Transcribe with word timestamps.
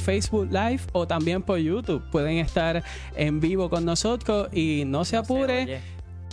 Facebook 0.00 0.48
Live 0.50 0.82
o 0.92 1.06
también 1.06 1.42
por 1.42 1.58
YouTube. 1.58 2.02
Pueden 2.10 2.38
estar 2.38 2.82
en 3.16 3.40
vivo 3.40 3.70
con 3.70 3.84
nosotros 3.84 4.48
y 4.52 4.84
no 4.86 5.04
se 5.04 5.16
apure. 5.16 5.80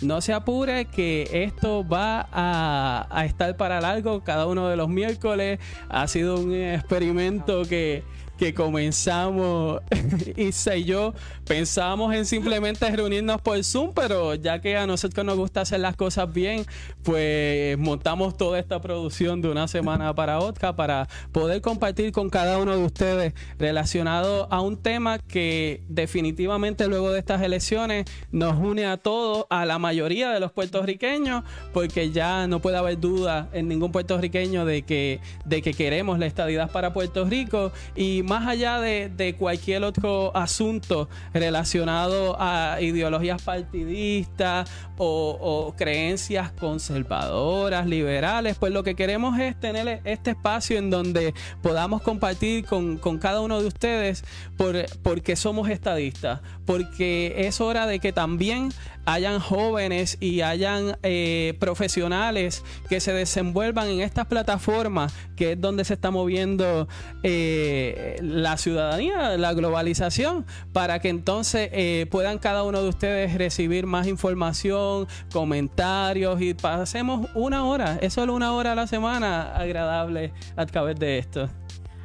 No 0.01 0.21
se 0.21 0.31
apure 0.31 0.85
que 0.85 1.27
esto 1.31 1.87
va 1.87 2.27
a, 2.31 3.07
a 3.09 3.25
estar 3.25 3.57
para 3.57 3.81
largo 3.81 4.23
cada 4.23 4.45
uno 4.45 4.67
de 4.67 4.75
los 4.75 4.89
miércoles. 4.89 5.59
Ha 5.89 6.07
sido 6.07 6.39
un 6.39 6.53
experimento 6.53 7.63
que 7.63 8.03
que 8.37 8.53
comenzamos, 8.53 9.81
Isa 10.37 10.75
y 10.75 10.85
yo, 10.85 11.13
pensábamos 11.45 12.13
en 12.13 12.25
simplemente 12.25 12.89
reunirnos 12.89 13.41
por 13.41 13.63
Zoom, 13.63 13.93
pero 13.93 14.35
ya 14.35 14.61
que 14.61 14.77
a 14.77 14.87
nosotros 14.87 15.25
nos 15.25 15.35
gusta 15.37 15.61
hacer 15.61 15.79
las 15.79 15.95
cosas 15.95 16.31
bien, 16.31 16.65
pues 17.03 17.77
montamos 17.77 18.37
toda 18.37 18.59
esta 18.59 18.79
producción 18.79 19.41
de 19.41 19.49
una 19.49 19.67
semana 19.67 20.13
para 20.13 20.39
otra 20.39 20.75
para 20.75 21.07
poder 21.31 21.61
compartir 21.61 22.11
con 22.11 22.29
cada 22.29 22.57
uno 22.59 22.77
de 22.77 22.83
ustedes 22.83 23.33
relacionado 23.57 24.47
a 24.51 24.61
un 24.61 24.77
tema 24.77 25.19
que 25.19 25.83
definitivamente 25.87 26.87
luego 26.87 27.11
de 27.11 27.19
estas 27.19 27.41
elecciones 27.41 28.05
nos 28.31 28.57
une 28.57 28.85
a 28.85 28.97
todos, 28.97 29.45
a 29.49 29.65
la 29.65 29.79
mayoría 29.79 30.29
de 30.29 30.39
los 30.39 30.51
puertorriqueños, 30.51 31.43
porque 31.73 32.11
ya 32.11 32.47
no 32.47 32.59
puede 32.61 32.77
haber 32.77 32.99
duda 32.99 33.49
en 33.53 33.67
ningún 33.67 33.91
puertorriqueño 33.91 34.65
de 34.65 34.83
que, 34.83 35.19
de 35.45 35.61
que 35.61 35.73
queremos 35.73 36.19
la 36.19 36.25
estadidad 36.25 36.71
para 36.71 36.93
Puerto 36.93 37.25
Rico 37.25 37.71
y 37.95 38.23
más 38.27 38.45
allá 38.45 38.79
de, 38.79 39.35
cualquier 39.39 39.83
otro 39.83 40.35
asunto 40.35 41.09
relacionado 41.33 42.35
a 42.39 42.77
ideologías 42.81 43.41
partidistas 43.41 44.69
o, 44.97 45.73
creencias 45.77 46.51
conservadoras, 46.51 47.87
liberales, 47.87 48.57
pues 48.57 48.73
lo 48.73 48.83
que 48.83 48.95
queremos 48.95 49.39
es 49.39 49.59
tener 49.59 50.01
este 50.03 50.31
espacio 50.31 50.77
en 50.77 50.89
donde 50.89 51.33
podamos 51.61 52.01
compartir 52.01 52.65
con, 52.65 52.97
cada 53.19 53.41
uno 53.41 53.61
de 53.61 53.67
ustedes 53.67 54.23
por, 54.57 54.75
porque 55.01 55.35
somos 55.35 55.69
estadistas, 55.69 56.41
porque 56.65 57.33
es 57.47 57.61
hora 57.61 57.87
de 57.87 57.99
que 57.99 58.11
también 58.11 58.71
hayan 59.07 59.39
jóvenes 59.39 60.17
y 60.19 60.41
hayan 60.41 60.97
eh, 61.01 61.55
profesionales 61.61 62.65
que 62.89 62.99
se 62.99 63.13
desenvuelvan 63.13 63.87
en 63.87 64.01
estas 64.01 64.27
plataformas, 64.27 65.13
que 65.37 65.53
es 65.53 65.61
donde 65.61 65.85
se 65.85 65.93
está 65.93 66.11
moviendo 66.11 66.89
eh, 67.23 68.17
la 68.21 68.57
ciudadanía, 68.57 69.37
la 69.37 69.53
globalización, 69.53 70.45
para 70.73 70.99
que 70.99 71.07
entonces 71.07 71.69
eh, 71.71 72.05
puedan 72.11 72.37
cada 72.37 72.63
uno 72.63 72.83
de 72.83 72.89
ustedes 72.89 73.33
recibir 73.35 73.85
más 73.85 74.07
información, 74.07 75.07
comentarios 75.31 76.41
y 76.41 76.53
pasemos 76.53 77.29
una 77.33 77.63
hora, 77.63 77.97
es 78.01 78.11
solo 78.11 78.33
una 78.33 78.51
hora 78.51 78.73
a 78.73 78.75
la 78.75 78.87
semana 78.87 79.55
agradable 79.55 80.33
a 80.57 80.65
través 80.65 80.99
de 80.99 81.17
esto. 81.17 81.49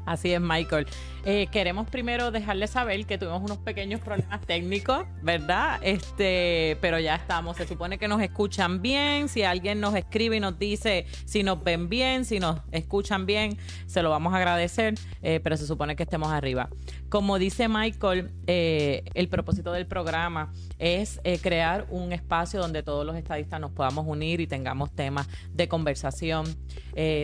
Así 0.07 0.33
es, 0.33 0.41
Michael. 0.41 0.87
Eh, 1.25 1.47
queremos 1.53 1.89
primero 1.89 2.33
dejarles 2.33 2.71
saber 2.71 3.07
que 3.07 3.17
tuvimos 3.17 3.43
unos 3.43 3.59
pequeños 3.59 4.01
problemas 4.01 4.41
técnicos, 4.41 5.07
¿verdad? 5.23 5.79
Este, 5.85 6.77
pero 6.81 6.99
ya 6.99 7.15
estamos. 7.15 7.57
Se 7.57 7.67
supone 7.69 7.97
que 7.97 8.09
nos 8.09 8.21
escuchan 8.21 8.83
bien. 8.83 9.29
Si 9.29 9.45
alguien 9.45 9.81
nos 9.81 9.95
escribe 9.95 10.39
y 10.39 10.41
nos 10.41 10.59
dice 10.59 11.07
si 11.25 11.45
nos 11.45 11.63
ven 11.63 11.89
bien, 11.89 12.25
si 12.25 12.41
nos 12.41 12.61
escuchan 12.73 13.25
bien, 13.25 13.57
se 13.87 14.03
lo 14.03 14.11
vamos 14.11 14.35
a 14.35 14.39
agradecer. 14.39 14.95
Eh, 15.23 15.39
pero 15.39 15.57
se 15.57 15.65
supone 15.65 15.95
que 15.95 16.03
estemos 16.03 16.33
arriba. 16.33 16.69
Como 17.09 17.39
dice 17.39 17.69
Michael, 17.69 18.33
eh, 18.49 19.05
el 19.15 19.29
propósito 19.29 19.71
del 19.71 19.87
programa 19.87 20.53
es 20.79 21.21
crear 21.41 21.87
un 21.91 22.13
espacio 22.13 22.59
donde 22.59 22.83
todos 22.83 23.07
los 23.07 23.15
estadistas 23.15 23.61
nos 23.61 23.71
podamos 23.71 24.07
unir 24.09 24.41
y 24.41 24.49
tengamos 24.49 24.91
temas 24.93 25.29
de 25.53 25.69
conversación, 25.69 26.47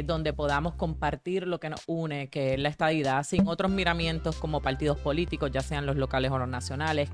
donde 0.05 0.33
podamos 0.33 0.75
compartir 0.75 1.47
lo 1.47 1.59
que 1.59 1.71
nos 1.71 1.83
une, 1.87 2.29
que 2.29 2.55
es 2.55 2.61
la 2.61 2.69
estadidad, 2.69 3.25
sin 3.25 3.49
otros 3.49 3.71
como 4.41 4.61
partidos 4.61 4.99
políticos, 4.99 5.51
ya 5.53 5.61
sean 5.61 5.87
los 5.87 5.97
locales 5.97 6.31
o 6.31 6.39
los 6.39 6.49
nacionales, 6.49 7.11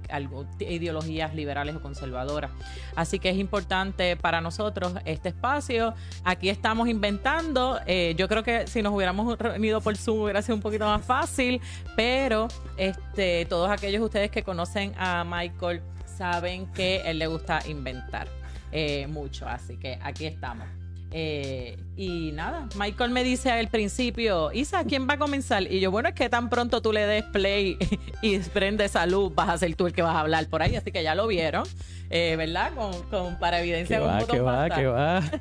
ideologías 0.59 1.35
liberales 1.35 1.77
o 1.77 1.81
conservadoras. 1.81 2.51
Así 2.97 3.19
que 3.19 3.31
es 3.31 3.37
importante 3.37 4.17
para 4.17 4.41
nosotros 4.41 4.95
este 5.05 5.31
espacio. 5.31 5.95
Aquí 6.25 6.49
estamos 6.49 6.89
inventando. 6.89 7.81
Eh, 7.87 8.15
yo 8.17 8.29
creo 8.29 8.43
que 8.43 8.67
si 8.67 8.83
nos 8.83 8.93
hubiéramos 8.93 9.39
reunido 9.39 9.81
por 9.81 9.97
Zoom 9.97 10.21
hubiera 10.21 10.43
sido 10.43 10.57
un 10.57 10.63
poquito 10.63 10.85
más 10.87 11.05
fácil, 11.05 11.61
pero 11.97 12.49
este, 12.77 13.47
todos 13.47 13.71
aquellos 13.71 14.03
ustedes 14.03 14.31
que 14.31 14.43
conocen 14.43 14.93
a 14.97 15.25
Michael 15.25 15.83
saben 16.05 16.67
que 16.73 17.03
él 17.05 17.19
le 17.19 17.27
gusta 17.27 17.61
inventar 17.67 18.29
eh, 18.73 19.07
mucho. 19.07 19.47
Así 19.49 19.77
que 19.77 19.99
aquí 20.03 20.27
estamos. 20.27 20.84
Eh, 21.17 21.77
y 21.97 22.33
nada, 22.33 22.69
Michael 22.77 23.13
me 23.13 23.23
dice 23.23 23.49
al 23.53 23.69
principio, 23.69 24.51
Isa, 24.51 24.83
¿quién 24.83 25.09
va 25.09 25.15
a 25.15 25.17
comenzar? 25.17 25.63
Y 25.63 25.79
yo, 25.79 25.93
bueno, 25.93 26.09
es 26.09 26.15
que 26.17 26.29
tan 26.29 26.51
pronto 26.51 26.83
tú 26.83 26.93
le 26.93 27.07
des 27.07 27.23
play 27.23 27.79
y 28.23 28.41
prende 28.41 28.89
salud, 28.89 29.31
vas 29.33 29.49
a 29.49 29.59
ser 29.59 29.77
tú 29.77 29.87
el 29.87 29.93
que 29.93 30.03
vas 30.03 30.17
a 30.17 30.21
hablar 30.21 30.49
por 30.49 30.61
ahí, 30.61 30.75
así 30.75 30.91
que 30.91 31.05
ya 31.05 31.15
lo 31.15 31.29
vieron, 31.29 31.63
eh, 32.11 32.35
¿verdad? 32.37 32.73
Con, 33.11 33.39
para 33.39 33.61
evidencia. 33.61 34.01
Que 34.01 34.05
va, 34.05 34.27
que 34.27 34.41
va, 34.41 34.71
que 34.71 34.87
va. 34.87 35.23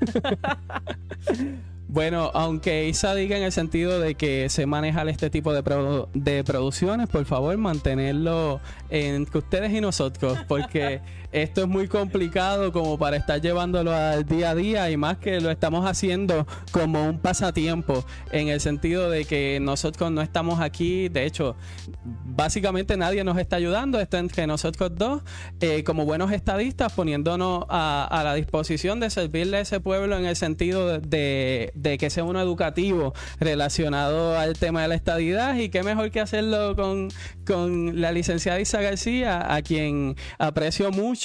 Bueno, 1.93 2.31
aunque 2.33 2.87
Isa 2.87 3.13
diga 3.13 3.37
en 3.37 3.43
el 3.43 3.51
sentido 3.51 3.99
de 3.99 4.15
que 4.15 4.49
se 4.49 4.65
maneja 4.65 5.03
este 5.03 5.29
tipo 5.29 5.53
de, 5.53 5.61
de 6.15 6.43
producciones, 6.43 7.07
por 7.07 7.23
favor 7.25 7.55
mantenerlo 7.55 8.59
entre 8.89 9.37
ustedes 9.37 9.71
y 9.71 9.79
nosotros, 9.79 10.39
porque 10.47 11.01
esto 11.33 11.61
es 11.61 11.67
muy 11.67 11.87
complicado 11.87 12.71
como 12.71 12.97
para 12.97 13.17
estar 13.17 13.41
llevándolo 13.41 13.91
al 13.91 14.25
día 14.25 14.51
a 14.51 14.55
día 14.55 14.89
y 14.91 14.97
más 14.97 15.17
que 15.17 15.41
lo 15.41 15.51
estamos 15.51 15.85
haciendo 15.85 16.47
como 16.71 17.03
un 17.05 17.19
pasatiempo, 17.19 18.05
en 18.31 18.47
el 18.47 18.59
sentido 18.61 19.09
de 19.09 19.25
que 19.25 19.59
nosotros 19.61 20.11
no 20.11 20.21
estamos 20.21 20.59
aquí, 20.59 21.09
de 21.09 21.25
hecho, 21.25 21.55
básicamente 22.03 22.97
nadie 22.97 23.23
nos 23.23 23.37
está 23.37 23.55
ayudando, 23.55 23.99
está 23.99 24.19
entre 24.19 24.47
nosotros 24.47 24.91
dos, 24.95 25.21
eh, 25.59 25.83
como 25.83 26.05
buenos 26.05 26.31
estadistas, 26.31 26.93
poniéndonos 26.93 27.65
a, 27.69 28.21
la 28.23 28.35
disposición 28.35 28.99
de 28.99 29.09
servirle 29.09 29.57
a 29.57 29.59
ese 29.61 29.79
pueblo 29.79 30.17
en 30.17 30.25
el 30.25 30.35
sentido 30.35 30.99
de 30.99 31.73
de 31.73 31.97
que 31.97 32.09
sea 32.09 32.23
uno 32.23 32.39
educativo 32.39 33.13
relacionado 33.39 34.37
al 34.37 34.53
tema 34.53 34.83
de 34.83 34.87
la 34.87 34.95
estadidad 34.95 35.55
y 35.55 35.69
qué 35.69 35.83
mejor 35.83 36.11
que 36.11 36.19
hacerlo 36.19 36.75
con, 36.75 37.09
con 37.45 37.99
la 38.01 38.11
licenciada 38.11 38.59
Isa 38.59 38.81
García, 38.81 39.53
a 39.53 39.61
quien 39.61 40.15
aprecio 40.37 40.91
mucho 40.91 41.22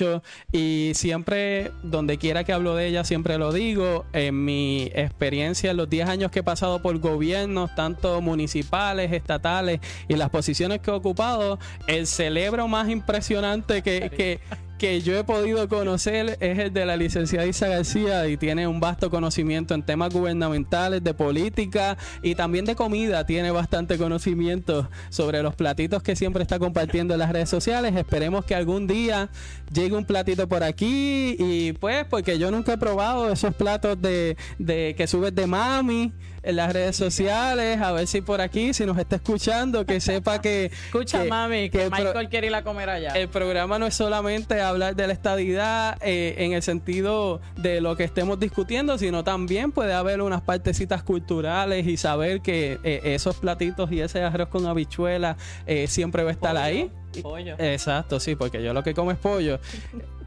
y 0.53 0.93
siempre, 0.95 1.73
donde 1.83 2.19
quiera 2.19 2.45
que 2.45 2.53
hablo 2.53 2.75
de 2.75 2.87
ella, 2.87 3.05
siempre 3.05 3.39
lo 3.39 3.53
digo, 3.53 4.05
en 4.13 4.45
mi 4.45 4.91
experiencia 4.95 5.71
en 5.71 5.77
los 5.77 5.89
10 5.91 6.09
años 6.09 6.31
que 6.31 6.41
he 6.41 6.43
pasado 6.43 6.81
por 6.81 6.99
gobiernos, 6.99 7.75
tanto 7.75 8.21
municipales, 8.21 9.13
estatales 9.13 9.81
y 10.09 10.15
las 10.15 10.31
posiciones 10.31 10.81
que 10.81 10.91
he 10.91 10.95
ocupado, 10.95 11.59
el 11.87 12.07
celebro 12.07 12.69
más 12.69 12.89
impresionante 12.89 13.83
que 13.83 14.41
que 14.79 15.03
yo 15.03 15.19
he 15.19 15.25
podido 15.25 15.69
conocer 15.69 16.39
es 16.41 16.59
el 16.59 16.73
de 16.73 16.87
la 16.87 16.97
licenciada 16.97 17.47
Isa 17.47 17.67
García 17.69 18.29
y 18.29 18.37
tiene 18.37 18.67
un 18.69 18.79
vasto 18.79 19.11
conocimiento 19.11 19.75
en 19.75 19.83
temas 19.83 20.15
gubernamentales, 20.15 21.03
de 21.03 21.13
política 21.15 21.99
y 22.23 22.37
también 22.37 22.65
de 22.65 22.77
comida. 22.77 23.27
Tiene 23.27 23.51
bastante 23.51 23.99
conocimiento 23.99 24.89
sobre 25.11 25.43
los 25.43 25.57
platitos 25.57 26.03
que 26.03 26.15
siempre 26.15 26.43
está 26.43 26.59
compartiendo 26.59 27.15
en 27.15 27.21
las 27.21 27.33
redes 27.33 27.51
sociales. 27.51 27.95
Esperemos 27.97 28.45
que 28.45 28.55
algún 28.55 28.87
día 28.87 29.29
llegue 29.73 29.97
un 29.97 30.05
platito 30.05 30.49
por 30.49 30.63
aquí 30.63 31.37
y 31.39 31.73
pues 31.73 32.07
porque 32.07 32.39
yo 32.39 32.51
nunca 32.51 32.75
he 32.75 32.79
probado 32.79 33.33
esos 33.33 33.55
platos 33.55 34.01
de, 34.01 34.37
de 34.59 34.95
que 34.97 35.07
subes 35.07 35.35
de 35.35 35.47
mami 35.47 36.13
en 36.43 36.57
las 36.57 36.73
redes 36.73 36.97
sociales, 36.97 37.81
a 37.81 37.93
ver 37.93 38.07
si 38.07 38.21
por 38.21 38.41
aquí, 38.41 38.73
si 38.73 38.87
nos 38.87 38.97
está 38.99 39.17
escuchando, 39.17 39.85
que 39.85 40.01
sepa 40.01 40.41
que... 40.41 40.67
Escucha, 40.87 41.25
mami, 41.25 41.69
que, 41.69 41.91
Michael 41.91 42.29
quiere 42.29 42.47
ir 42.47 42.55
a 42.55 42.63
comer 42.63 42.89
allá. 42.89 43.11
El 43.11 43.29
programa 43.29 43.79
no 43.79 43.87
es 43.87 43.95
solamente 43.95 44.61
hablar 44.69 44.97
de 44.97 45.07
la 45.07 45.13
estadidad 45.13 45.99
eh, 46.01 46.35
en 46.39 46.53
el 46.53 46.63
sentido 46.63 47.41
de 47.57 47.81
lo 47.81 47.97
que 47.97 48.05
estemos 48.05 48.39
discutiendo, 48.39 48.99
sino 48.99 49.25
también 49.25 49.73
puede 49.73 49.93
haber 49.93 50.23
unas 50.23 50.43
partecitas 50.43 51.03
culturales 51.03 51.87
y 51.87 51.97
saber 51.97 52.41
que 52.41 52.79
eh, 52.83 53.01
esos 53.05 53.37
platitos 53.37 53.91
y 53.93 54.01
ese 54.01 54.23
arroz 54.23 54.49
con 54.49 54.67
habichuela 54.67 55.37
eh, 55.67 55.87
siempre 55.87 56.23
va 56.23 56.31
a 56.31 56.33
estar 56.33 56.57
ahí. 56.57 56.91
Pollo. 57.23 57.57
Exacto, 57.59 58.21
sí, 58.21 58.37
porque 58.37 58.63
yo 58.63 58.73
lo 58.73 58.83
que 58.83 58.95
como 58.95 59.11
es 59.11 59.19
pollo. 59.19 59.59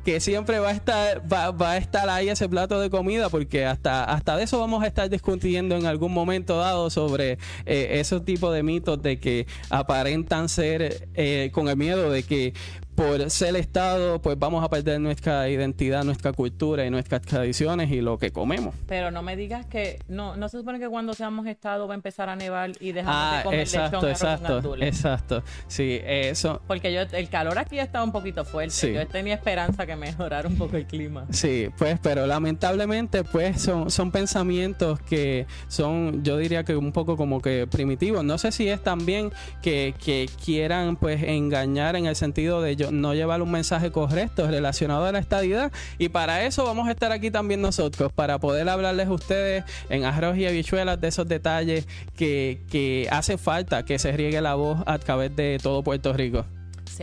que 0.04 0.19
siempre 0.19 0.60
va 0.60 0.69
a 0.69 0.71
estar 0.71 1.21
va, 1.31 1.71
a 1.71 1.77
estar 1.77 2.10
ahí 2.10 2.30
ese 2.30 2.50
plato 2.50 2.80
de 2.80 2.89
comida 2.89 3.30
porque 3.30 3.65
hasta 3.65 4.04
hasta 4.04 4.36
de 4.36 4.44
eso 4.44 4.60
vamos 4.60 4.83
a 4.83 4.88
estar 4.88 5.10
discutiendo 5.10 5.75
en 5.75 5.86
algún 5.86 6.13
momento 6.13 6.57
dado 6.57 6.89
sobre 6.89 7.38
eh, 7.65 8.00
esos 8.00 8.25
tipos 8.25 8.54
de 8.54 8.63
mitos 8.63 9.01
de 9.01 9.19
que 9.19 9.45
aparentan 9.69 10.50
ser 10.50 11.07
eh, 11.13 11.51
con 11.54 11.69
el 11.69 11.77
miedo 11.77 12.10
de 12.10 12.24
que 12.24 12.54
por 12.95 13.29
ser 13.29 13.55
Estado, 13.55 14.21
pues 14.21 14.38
vamos 14.38 14.63
a 14.63 14.69
perder 14.69 14.99
nuestra 14.99 15.49
identidad, 15.49 16.03
nuestra 16.03 16.33
cultura 16.33 16.85
y 16.85 16.89
nuestras 16.89 17.21
tradiciones 17.21 17.91
y 17.91 18.01
lo 18.01 18.17
que 18.17 18.31
comemos. 18.31 18.75
Pero 18.88 19.11
no 19.11 19.21
me 19.21 19.35
digas 19.35 19.65
que 19.65 19.99
no 20.07 20.35
no 20.35 20.49
se 20.49 20.57
supone 20.57 20.79
que 20.79 20.89
cuando 20.89 21.13
seamos 21.13 21.47
Estado 21.47 21.88
va 21.88 21.93
a 21.93 21.95
empezar 21.95 22.29
a 22.29 22.35
nevar 22.35 22.71
y 22.79 22.91
dejamos 22.91 23.31
de 23.31 23.38
ah, 23.38 23.43
comer 23.43 23.59
exacto, 23.59 24.07
exacto, 24.07 24.75
exacto. 24.75 25.43
Sí, 25.67 25.99
eso. 26.03 26.61
Porque 26.67 26.93
yo, 26.93 27.01
el 27.01 27.29
calor 27.29 27.57
aquí 27.57 27.79
estaba 27.79 28.03
un 28.03 28.11
poquito 28.11 28.45
fuerte. 28.45 28.93
Yo 28.93 29.07
tenía 29.07 29.35
esperanza 29.35 29.85
que 29.85 29.95
mejorara 29.95 30.47
un 30.47 30.57
poco 30.57 30.77
el 30.77 30.85
clima. 30.85 31.25
Sí, 31.31 31.69
pues, 31.77 31.99
pero 32.01 32.25
lamentablemente, 32.27 33.23
pues, 33.23 33.61
son, 33.61 33.89
son 33.91 34.11
pensamientos 34.11 34.99
que 35.01 35.45
son, 35.67 36.23
yo 36.23 36.38
diría 36.38 36.63
que 36.63 36.75
un 36.75 36.91
poco 36.91 37.17
como 37.17 37.41
que 37.41 37.67
primitivos. 37.67 38.23
No 38.23 38.38
sé 38.38 38.51
si 38.51 38.67
es 38.67 38.81
también 38.81 39.31
que, 39.61 39.93
que 40.03 40.29
quieran, 40.43 40.95
pues, 40.95 41.23
engañar 41.23 41.95
en 41.95 42.05
el 42.05 42.15
sentido 42.15 42.61
de 42.61 42.75
no 42.89 43.13
llevar 43.13 43.42
un 43.42 43.51
mensaje 43.51 43.92
correcto 43.92 44.48
relacionado 44.48 45.06
a 45.06 45.12
la 45.12 45.19
estadidad. 45.19 45.72
Y 45.98 46.10
para 46.10 46.45
eso 46.45 46.63
vamos 46.63 46.88
a 46.88 46.92
estar 46.92 47.12
aquí 47.12 47.30
también 47.30 47.62
nosotros, 47.62 48.12
para 48.13 48.39
poder 48.39 48.68
hablarles 48.69 49.07
a 49.07 49.12
ustedes 49.12 49.63
en 49.89 50.06
arroz 50.06 50.38
y 50.38 50.48
habichuelas 50.48 51.00
de 51.00 51.10
esos 51.10 51.28
detalles 51.28 51.88
que, 52.16 52.62
que 52.72 53.07
hace 53.12 53.38
falta 53.38 53.86
que 53.86 54.00
se 54.00 54.12
riegue 54.13 54.42
la 54.42 54.56
voz 54.56 54.80
a 54.86 54.98
través 54.98 55.36
de 55.36 55.60
todo 55.62 55.83
Puerto 55.83 56.13
Rico 56.13 56.45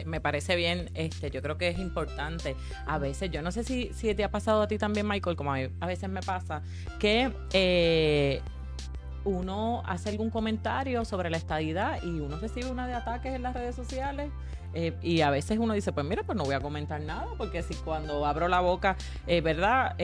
me 0.06 0.20
parece 0.20 0.56
bien, 0.56 0.90
este, 0.94 1.30
yo 1.30 1.42
creo 1.42 1.58
que 1.58 1.68
es 1.68 1.78
importante. 1.78 2.56
A 2.86 2.98
veces, 2.98 3.30
yo 3.30 3.42
no 3.42 3.52
sé 3.52 3.64
si, 3.64 3.90
si 3.94 4.14
te 4.14 4.24
ha 4.24 4.30
pasado 4.30 4.62
a 4.62 4.68
ti 4.68 4.78
también, 4.78 5.06
Michael, 5.06 5.36
como 5.36 5.52
a, 5.52 5.58
a 5.80 5.86
veces 5.86 6.08
me 6.08 6.20
pasa, 6.20 6.62
que 6.98 7.32
eh, 7.52 8.40
uno 9.24 9.82
hace 9.86 10.10
algún 10.10 10.30
comentario 10.30 11.04
sobre 11.04 11.30
la 11.30 11.36
estadidad 11.36 12.02
y 12.02 12.20
uno 12.20 12.38
recibe 12.38 12.70
una 12.70 12.86
de 12.86 12.94
ataques 12.94 13.34
en 13.34 13.42
las 13.42 13.54
redes 13.54 13.74
sociales. 13.74 14.30
Eh, 14.80 14.92
y 15.02 15.22
a 15.22 15.30
veces 15.30 15.58
uno 15.58 15.74
dice, 15.74 15.90
pues 15.90 16.06
mira, 16.06 16.22
pues 16.22 16.38
no 16.38 16.44
voy 16.44 16.54
a 16.54 16.60
comentar 16.60 17.00
nada, 17.00 17.26
porque 17.36 17.64
si 17.64 17.74
cuando 17.74 18.24
abro 18.24 18.46
la 18.46 18.60
boca, 18.60 18.96
eh, 19.26 19.40
¿verdad? 19.40 19.96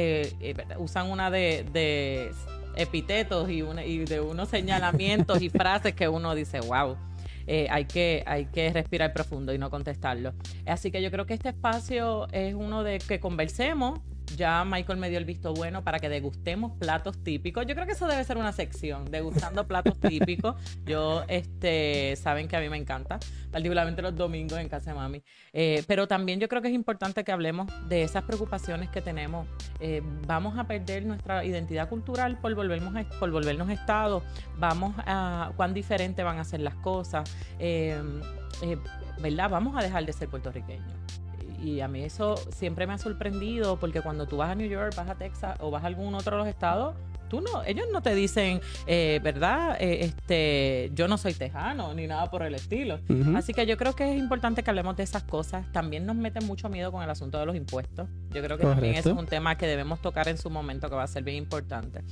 usan 0.79 1.12
una 1.12 1.31
de, 1.31 1.65
de 1.73 2.32
epitetos 2.75 3.49
y, 3.50 3.62
una, 3.62 3.85
y 3.85 4.05
de 4.05 4.21
unos 4.21 4.49
señalamientos 4.49 5.41
y 5.43 5.49
frases 5.50 5.94
que 5.94 6.09
uno 6.09 6.35
dice, 6.35 6.59
wow. 6.59 6.97
Eh, 7.47 7.69
hay, 7.71 7.85
que, 7.85 8.25
hay 8.26 8.47
que 8.47 8.73
respirar 8.73 9.12
profundo 9.12 9.53
y 9.53 9.59
no 9.59 9.71
contestarlo. 9.71 10.32
Así 10.67 10.91
que 10.91 11.03
yo 11.03 11.11
creo 11.12 11.25
que 11.25 11.35
este 11.35 11.50
espacio 11.50 12.27
es 12.32 12.55
uno 12.55 12.82
de 12.82 12.99
que 12.99 13.20
conversemos, 13.20 14.00
ya 14.36 14.64
Michael 14.64 14.98
me 14.98 15.08
dio 15.08 15.19
el 15.19 15.25
visto 15.25 15.54
bueno 15.54 15.82
para 15.82 15.98
que 15.98 16.08
degustemos 16.08 16.72
platos 16.78 17.22
típicos. 17.22 17.66
Yo 17.66 17.75
creo 17.75 17.86
que 17.86 17.92
eso 17.92 18.06
debe 18.06 18.22
ser 18.25 18.36
una 18.36 18.52
sección, 18.52 19.10
degustando 19.10 19.66
platos 19.69 19.98
típicos. 19.98 20.56
Yo, 20.84 21.25
este, 21.28 22.16
saben 22.16 22.48
que 22.48 22.56
a 22.56 22.60
mí 22.60 22.69
me 22.69 22.76
encanta, 22.76 23.19
particularmente 23.50 24.02
los 24.02 24.14
domingos 24.16 24.58
en 24.58 24.69
casa 24.69 24.90
de 24.90 24.96
mami. 24.96 25.22
Eh, 25.52 25.84
pero 25.86 26.06
también 26.08 26.40
yo 26.40 26.48
creo 26.48 26.62
que 26.62 26.69
es 26.69 26.75
importante 26.75 27.25
que 27.25 27.32
hablemos 27.32 27.70
de 27.88 28.02
esas 28.02 28.25
preocupaciones 28.25 28.90
que 28.90 29.00
tenemos. 29.00 29.46
Eh, 29.81 30.02
vamos 30.26 30.58
a 30.58 30.64
perder 30.64 31.04
nuestra 31.04 31.44
identidad 31.44 31.88
cultural 31.88 32.38
por 32.38 32.54
volvernos, 32.54 32.94
por 33.19 33.31
volvernos 33.31 33.70
Estado. 33.70 34.22
Vamos 34.58 34.94
a 34.98 35.52
cuán 35.56 35.75
diferente 35.75 36.22
van 36.22 36.38
a 36.38 36.44
ser 36.44 36.60
las 36.60 36.75
cosas. 36.76 37.31
Eh, 37.58 38.00
¿Verdad? 39.20 39.50
Vamos 39.50 39.76
a 39.76 39.82
dejar 39.82 40.04
de 40.06 40.12
ser 40.12 40.28
puertorriqueños 40.28 41.24
y 41.64 41.81
a 41.81 41.88
mí 41.88 42.02
eso 42.02 42.37
siempre 42.55 42.87
me 42.87 42.93
ha 42.93 42.99
sorprendido 42.99 43.78
porque 43.78 44.02
cuando 44.02 44.26
tú 44.26 44.37
vas 44.37 44.50
a 44.50 44.55
New 44.55 44.69
York, 44.69 44.94
vas 44.96 45.08
a 45.08 45.14
Texas 45.14 45.56
o 45.61 45.70
vas 45.70 45.82
a 45.82 45.87
algún 45.87 46.14
otro 46.14 46.37
de 46.37 46.44
los 46.44 46.49
estados, 46.49 46.94
tú 47.28 47.40
no, 47.40 47.64
ellos 47.64 47.87
no 47.93 48.02
te 48.02 48.14
dicen, 48.14 48.61
eh, 48.87 49.20
¿verdad? 49.22 49.76
Eh, 49.81 50.05
este, 50.05 50.90
yo 50.94 51.08
no 51.08 51.19
soy 51.19 51.34
tejano 51.34 51.94
ni 51.94 52.06
nada 52.06 52.31
por 52.31 52.43
el 52.43 52.55
estilo. 52.55 53.00
Así 53.34 53.52
que 53.52 53.66
yo 53.66 53.76
creo 53.76 53.94
que 53.94 54.12
es 54.12 54.19
importante 54.19 54.62
que 54.62 54.70
hablemos 54.70 54.96
de 54.96 55.02
esas 55.02 55.25
cosas. 55.25 55.70
También 55.72 56.06
nos 56.06 56.16
mete 56.16 56.40
mucho 56.40 56.69
miedo 56.69 56.93
con 56.93 57.02
el 57.02 57.11
asunto 57.11 57.38
de 57.38 57.46
los 57.46 57.56
impuestos. 57.56 58.08
Yo 58.31 58.43
creo 58.43 58.58
que 58.58 58.64
también 58.64 58.94
es 58.94 59.06
un 59.06 59.26
tema 59.26 59.56
que 59.56 59.67
debemos 59.67 60.00
tocar 60.00 60.28
en 60.28 60.38
su 60.38 60.50
momento 60.50 60.88
que 60.88 60.96
va 60.96 61.02
a 61.02 61.08
ser 61.08 61.22
bien 61.22 61.38
importante. 61.38 62.02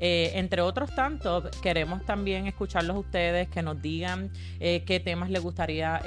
Eh, 0.00 0.32
entre 0.34 0.62
otros 0.62 0.94
tantos, 0.94 1.44
queremos 1.62 2.04
también 2.04 2.46
escucharlos 2.46 2.96
ustedes, 2.96 3.48
que 3.48 3.62
nos 3.62 3.80
digan 3.80 4.30
qué 4.58 5.02
temas 5.04 5.30
les 5.30 5.42
gustaría 5.42 6.00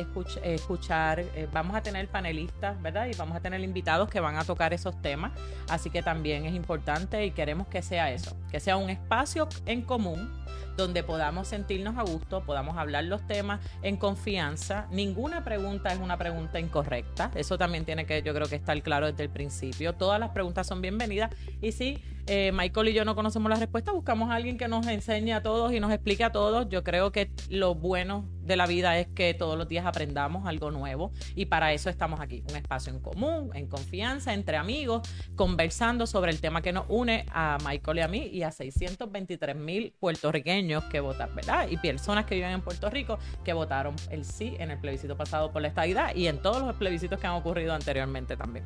escuchar. 0.44 1.24
vamos 1.52 1.76
a 1.76 1.82
tener 1.82 2.08
panelistas, 2.08 2.82
¿verdad? 2.82 3.08
Y 3.08 3.16
vamos 3.16 3.38
a 3.38 3.40
tener 3.40 3.62
invitados 3.62 4.10
que 4.10 4.20
van 4.20 4.38
a 4.38 4.44
tocar 4.44 4.74
esos 4.74 5.02
temas. 5.02 5.32
Así 5.70 5.90
que 5.90 6.02
también 6.02 6.46
es 6.46 6.54
importante 6.54 7.26
y 7.26 7.32
queremos 7.32 7.68
que 7.68 7.82
sea 7.82 8.12
eso 8.12 8.36
que 8.52 8.60
sea 8.60 8.78
un 8.78 8.90
espacio 8.90 9.48
en 9.66 9.82
común 9.82 10.32
donde 10.78 11.04
podamos 11.04 11.48
sentirnos 11.48 11.98
a 11.98 12.04
gusto, 12.04 12.44
podamos 12.44 12.78
hablar 12.78 13.04
los 13.04 13.26
temas 13.28 13.60
en 13.84 13.98
confianza. 13.98 14.88
Ninguna 14.92 15.44
pregunta 15.44 15.94
es 15.94 16.00
una 16.00 16.18
pregunta 16.18 16.60
incorrecta. 16.60 17.30
Eso 17.36 17.60
también 17.60 17.86
tiene 17.86 18.08
que, 18.08 18.24
yo 18.24 18.34
creo 18.34 18.48
que 18.48 18.56
estar 18.56 18.80
claro 18.82 19.06
desde 19.06 19.24
el 19.24 19.30
principio. 19.30 19.94
Todas 19.94 20.20
las 20.20 20.32
preguntas 20.32 20.66
son 20.66 20.82
bienvenidas. 20.82 21.30
Y 21.62 21.74
si 21.74 22.02
eh, 22.28 22.52
Michael 22.54 22.90
y 22.90 22.94
yo 22.94 23.06
no 23.06 23.16
conocemos 23.16 23.50
la 23.50 23.58
respuesta, 23.58 23.92
buscamos 23.92 24.30
a 24.30 24.36
alguien 24.36 24.58
que 24.58 24.68
nos 24.68 24.88
enseñe 24.88 25.34
a 25.34 25.42
todos 25.42 25.74
y 25.74 25.80
nos 25.80 25.92
explique 25.92 26.24
a 26.24 26.32
todos. 26.32 26.70
Yo 26.70 26.84
creo 26.84 27.12
que 27.12 27.32
lo 27.50 27.76
bueno 27.76 28.26
de 28.42 28.56
la 28.56 28.66
vida 28.66 28.98
es 28.98 29.08
que 29.08 29.34
todos 29.34 29.58
los 29.58 29.68
días 29.68 29.86
aprendamos 29.86 30.48
algo 30.48 30.72
nuevo 30.72 31.12
y 31.36 31.46
para 31.46 31.74
eso 31.74 31.90
estamos 31.90 32.20
aquí, 32.20 32.44
un 32.50 32.56
espacio 32.56 32.94
en 32.94 33.00
común, 33.00 33.52
en 33.54 33.68
confianza, 33.68 34.34
entre 34.34 34.58
amigos, 34.58 35.08
conversando 35.36 36.08
sobre 36.08 36.32
el 36.32 36.40
tema 36.40 36.62
que 36.62 36.74
nos 36.74 36.86
une 36.90 37.26
a 37.34 37.58
Michael 37.66 37.98
y 37.98 38.02
a 38.02 38.08
mí 38.08 38.30
y 38.32 38.44
a 38.44 38.52
623 38.52 39.56
mil 39.56 39.94
puertorriqueños 40.00 40.84
que 40.86 41.00
votan, 41.00 41.34
¿verdad? 41.36 41.68
Y 41.70 41.78
personas 41.78 42.26
que 42.26 42.36
viven 42.36 42.52
en 42.52 42.62
Puerto 42.62 42.90
Rico 42.90 43.18
que 43.44 43.54
votaron 43.54 43.96
el 44.10 44.26
sí 44.26 44.56
en 44.60 44.72
el 44.72 44.80
plebiscito 44.80 45.18
pasado 45.18 45.52
por 45.52 45.62
la 45.62 45.68
estadidad 45.68 46.16
y 46.16 46.28
en 46.28 46.42
todos 46.42 46.64
los 46.64 46.76
plebiscitos 46.76 47.20
que 47.20 47.28
han 47.28 47.34
ocurrido 47.34 47.74
anteriormente 47.74 48.38
también. 48.38 48.66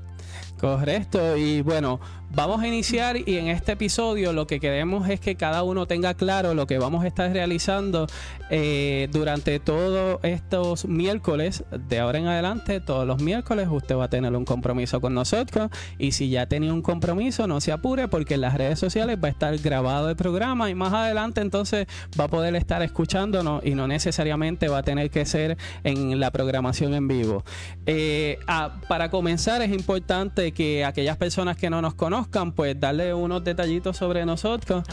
Correcto, 0.60 1.38
y 1.38 1.62
bueno, 1.62 2.00
vamos 2.34 2.62
a 2.62 2.68
iniciar 2.68 3.18
y 3.18 3.38
en 3.38 3.48
este 3.48 3.74
episodio 3.74 4.34
lo 4.34 4.48
que 4.48 4.60
queremos 4.60 5.10
es 5.10 5.20
que 5.20 5.36
cada 5.36 5.64
uno 5.64 5.88
tenga 5.88 6.14
claro 6.14 6.54
lo 6.54 6.68
que 6.68 6.78
vamos 6.78 7.04
a 7.04 7.08
estar 7.08 7.32
realizando 7.32 8.08
eh, 8.50 9.10
durante 9.12 9.60
todos 9.60 10.20
estos 10.24 10.86
miércoles, 10.86 11.64
de 11.72 12.00
ahora 12.00 12.20
en 12.20 12.28
adelante, 12.28 12.80
todos 12.80 13.06
los 13.06 13.22
miércoles 13.22 13.68
usted 13.70 13.96
va 13.96 14.06
a 14.06 14.10
tener 14.10 14.36
un 14.36 14.46
compromiso 14.46 15.02
con 15.02 15.14
nosotros. 15.14 15.70
Y 15.98 16.12
si 16.14 16.30
ya 16.30 16.48
tenía 16.48 16.74
un 16.74 16.82
compromiso, 16.82 17.48
no 17.48 17.62
se 17.62 17.72
apure 17.72 18.08
porque 18.08 18.36
en 18.36 18.42
las 18.42 18.56
redes 18.56 18.80
sociales 18.80 19.18
va 19.22 19.28
a 19.28 19.32
estar 19.32 19.58
grabado 19.58 20.10
el 20.10 20.16
programa. 20.16 20.70
Y 20.70 20.76
más 20.76 20.94
adelante 20.94 21.42
entonces 21.42 21.88
va 22.20 22.26
a 22.26 22.28
poder 22.28 22.56
estar 22.56 22.82
escuchándonos 22.82 23.66
y 23.66 23.76
no 23.76 23.88
necesariamente 23.88 24.68
va 24.68 24.80
a 24.80 24.84
tener 24.84 25.10
que 25.10 25.26
ser 25.26 25.58
en 25.84 26.20
la 26.20 26.32
programación 26.32 26.94
en 26.94 27.08
vivo. 27.08 27.44
Eh, 27.86 28.40
ah, 28.48 28.80
para 28.88 29.10
comenzar 29.10 29.62
es 29.62 29.72
importante 29.72 30.52
que 30.52 30.86
aquellas 30.86 31.18
personas 31.18 31.58
que 31.58 31.70
no 31.70 31.82
nos 31.82 31.94
conozcan, 31.94 32.27
pues 32.52 32.80
darle 32.80 33.14
unos 33.14 33.44
detallitos 33.44 33.98
sobre 33.98 34.26
nosotros. 34.26 34.84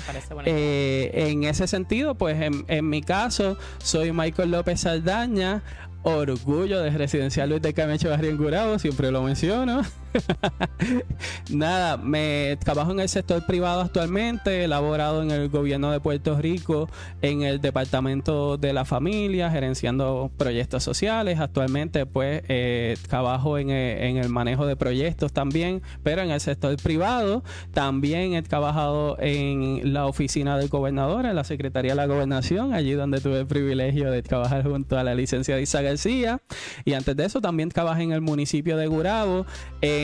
Eh, 0.45 1.11
en 1.15 1.45
ese 1.45 1.67
sentido, 1.67 2.15
pues 2.15 2.41
en, 2.41 2.65
en 2.69 2.89
mi 2.89 3.03
caso, 3.03 3.57
soy 3.79 4.13
Michael 4.13 4.51
López 4.51 4.65
López 4.65 4.81
Saldaña, 4.81 5.63
orgullo 6.03 6.81
de 6.81 6.91
Residencial 6.91 7.51
Luis 7.51 7.63
de 7.63 7.75
Camecho 7.75 8.11
Barrio 8.11 8.31
en 8.31 8.37
Curabo, 8.37 8.79
siempre 8.79 9.11
lo 9.11 9.23
menciono. 9.23 9.83
Nada, 11.51 11.97
me 11.97 12.57
trabajo 12.63 12.93
en 12.93 13.01
el 13.01 13.09
sector 13.09 13.45
privado 13.47 13.81
actualmente, 13.81 14.61
he 14.61 14.65
elaborado 14.65 15.23
en 15.23 15.31
el 15.31 15.49
gobierno 15.49 15.91
de 15.91 16.01
Puerto 16.01 16.39
Rico, 16.39 16.89
en 17.23 17.43
el 17.43 17.61
departamento 17.61 18.57
de 18.57 18.73
la 18.73 18.85
familia, 18.85 19.51
gerenciando 19.51 20.31
proyectos 20.37 20.83
sociales. 20.83 21.41
Actualmente, 21.41 22.07
pues, 22.07 22.43
eh, 22.49 22.97
trabajo 23.09 23.59
en 23.59 23.71
el, 23.71 24.29
manejo 24.29 24.67
de 24.67 24.77
proyectos 24.77 25.33
también, 25.33 25.83
pero 26.03 26.23
en 26.23 26.31
el 26.31 26.41
sector 26.41 26.77
privado. 26.77 27.43
También 27.73 28.35
he 28.35 28.43
trabajado 28.43 29.17
en 29.21 29.93
la 29.93 30.07
oficina 30.07 30.57
del 30.59 30.69
gobernador, 30.69 31.27
en 31.27 31.35
la 31.35 31.45
Secretaría 31.45 31.93
de 31.93 31.97
la 31.97 32.07
Gobernación, 32.07 32.73
allí 32.73 32.93
donde 32.93 33.21
tuve 33.21 33.41
el 33.41 33.47
privilegio 33.47 34.11
de 34.11 34.23
trabajar 34.23 34.65
junto 34.65 34.99
a 34.99 35.05
la 35.05 35.15
licenciada 35.15 35.61
Isa 35.61 35.83
García. 35.83 36.41
Y 36.85 36.95
antes 36.95 37.17
de 37.17 37.25
eso, 37.25 37.41
también 37.41 37.69
trabajé 37.69 38.03
en 38.03 38.13
el 38.13 38.21
municipio 38.21 38.77
de 38.77 38.87
Gurabo 38.87 39.47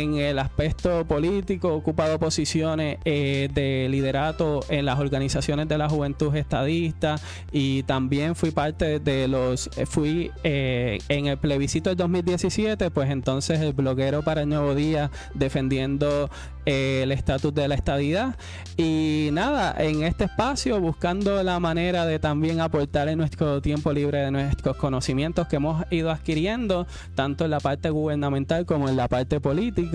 en 0.00 0.16
el 0.16 0.38
aspecto 0.38 1.04
político, 1.04 1.75
ocupado 1.75 2.19
posiciones 2.19 2.99
eh, 3.04 3.49
de 3.52 3.88
liderato 3.90 4.61
en 4.69 4.85
las 4.87 4.99
organizaciones 4.99 5.69
de 5.69 5.78
la 5.78 5.88
juventud 5.88 6.35
estadista 6.35 7.16
y 7.52 7.83
también 7.85 8.35
fui 8.35 8.50
parte 8.50 8.99
de 8.99 9.28
los, 9.28 9.71
eh, 9.76 9.87
fui 9.87 10.30
eh, 10.45 10.99
en 11.09 11.26
el 11.26 11.38
plebiscito 11.38 11.90
del 11.90 11.99
2017, 11.99 12.90
pues 12.90 13.11
entonces 13.11 13.61
el 13.61 13.73
bloguero 13.73 14.23
para 14.23 14.42
el 14.42 14.49
Nuevo 14.49 14.75
Día 14.75 15.11
defendiendo 15.35 16.30
el 16.66 17.11
estatus 17.12 17.54
de 17.54 17.69
la 17.69 17.75
estadidad. 17.75 18.37
Y 18.76 19.30
nada, 19.33 19.75
en 19.78 20.02
este 20.02 20.25
espacio 20.25 20.80
buscando 20.80 21.42
la 21.42 21.59
manera 21.59 22.07
de 22.07 22.19
también 22.19 22.61
aportar 22.61 23.09
en 23.09 23.19
nuestro 23.19 23.61
tiempo 23.61 23.92
libre 23.92 24.19
de 24.19 24.30
nuestros 24.30 24.76
conocimientos 24.76 25.49
que 25.49 25.57
hemos 25.57 25.85
ido 25.90 26.11
adquiriendo, 26.11 26.87
tanto 27.14 27.45
en 27.45 27.50
la 27.50 27.61
parte 27.61 27.90
gubernamental 27.90 28.66
como 28.66 28.88
en 28.88 28.97
la 28.97 29.09
parte 29.09 29.40
política 29.40 29.90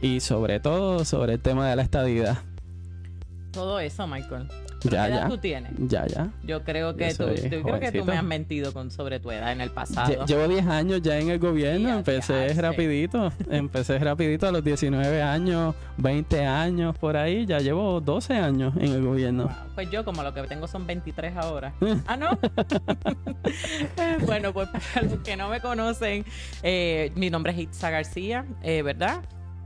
y 0.00 0.20
sobre 0.20 0.60
todo 0.60 1.04
sobre 1.04 1.34
el 1.34 1.40
tema 1.40 1.68
de 1.68 1.76
la 1.76 1.82
estadidad. 1.82 2.38
Todo 3.52 3.80
eso, 3.80 4.06
Michael. 4.06 4.48
¿Qué 4.80 4.88
edad 4.88 5.28
tú 5.28 5.38
tienes? 5.38 5.72
Ya, 5.78 6.06
ya. 6.06 6.28
Yo 6.42 6.62
creo 6.62 6.96
que, 6.96 7.14
tú, 7.14 7.24
creo 7.24 7.80
que 7.80 7.92
tú 7.92 8.04
me 8.04 8.16
has 8.16 8.24
mentido 8.24 8.72
con, 8.72 8.90
sobre 8.90 9.20
tu 9.20 9.30
edad 9.30 9.52
en 9.52 9.60
el 9.60 9.70
pasado. 9.70 10.26
Llevo 10.26 10.48
10 10.48 10.66
años 10.66 11.02
ya 11.02 11.18
en 11.18 11.30
el 11.30 11.38
gobierno, 11.38 11.88
empecé 11.90 12.52
rapidito, 12.54 13.32
empecé 13.50 13.98
rapidito 13.98 14.46
a 14.46 14.52
los 14.52 14.62
19 14.62 15.22
años, 15.22 15.74
20 15.98 16.44
años 16.44 16.96
por 16.98 17.16
ahí, 17.16 17.46
ya 17.46 17.58
llevo 17.58 18.00
12 18.00 18.34
años 18.34 18.74
en 18.76 18.92
el 18.92 19.02
gobierno. 19.02 19.48
Pues 19.74 19.90
yo 19.90 20.04
como 20.04 20.22
lo 20.22 20.32
que 20.34 20.42
tengo 20.42 20.66
son 20.66 20.86
23 20.86 21.36
ahora. 21.36 21.72
ah, 22.06 22.16
¿no? 22.16 22.38
bueno, 24.26 24.52
pues 24.52 24.68
para 24.68 25.06
los 25.06 25.18
que 25.20 25.36
no 25.36 25.48
me 25.48 25.60
conocen, 25.60 26.24
eh, 26.62 27.12
mi 27.14 27.30
nombre 27.30 27.52
es 27.52 27.58
Itza 27.58 27.90
García, 27.90 28.44
eh, 28.62 28.82
¿verdad? 28.82 29.22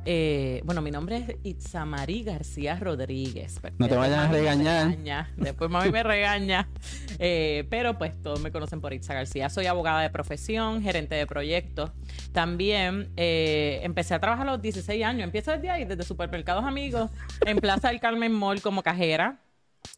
Eh, 0.07 0.63
bueno, 0.65 0.81
mi 0.81 0.91
nombre 0.91 1.17
es 1.17 1.37
Itzamari 1.43 2.23
García 2.23 2.77
Rodríguez. 2.77 3.61
No 3.79 3.89
te 3.89 3.97
vayan 3.97 4.21
a 4.21 4.29
regañar. 4.29 5.29
Después 5.37 5.71
mami 5.71 5.91
me 5.91 6.03
regaña. 6.03 6.69
Eh, 7.23 7.67
pero 7.69 7.99
pues 7.99 8.15
todos 8.23 8.41
me 8.41 8.51
conocen 8.51 8.81
por 8.81 8.95
Itza 8.95 9.13
García. 9.13 9.51
Soy 9.51 9.67
abogada 9.67 10.01
de 10.01 10.09
profesión, 10.09 10.83
gerente 10.83 11.15
de 11.17 11.27
proyectos. 11.27 11.91
También 12.33 13.13
eh, 13.19 13.81
empecé 13.83 14.15
a 14.15 14.21
trabajar 14.21 14.49
a 14.49 14.53
los 14.53 14.63
16 14.63 15.05
años. 15.05 15.25
Empiezo 15.25 15.51
desde 15.51 15.69
ahí, 15.69 15.85
desde 15.85 16.03
Supermercados 16.03 16.65
Amigos, 16.65 17.11
en 17.45 17.59
Plaza 17.59 17.89
del 17.89 18.01
Carmen 18.01 18.33
Mall 18.33 18.63
como 18.63 18.83
cajera 18.83 19.43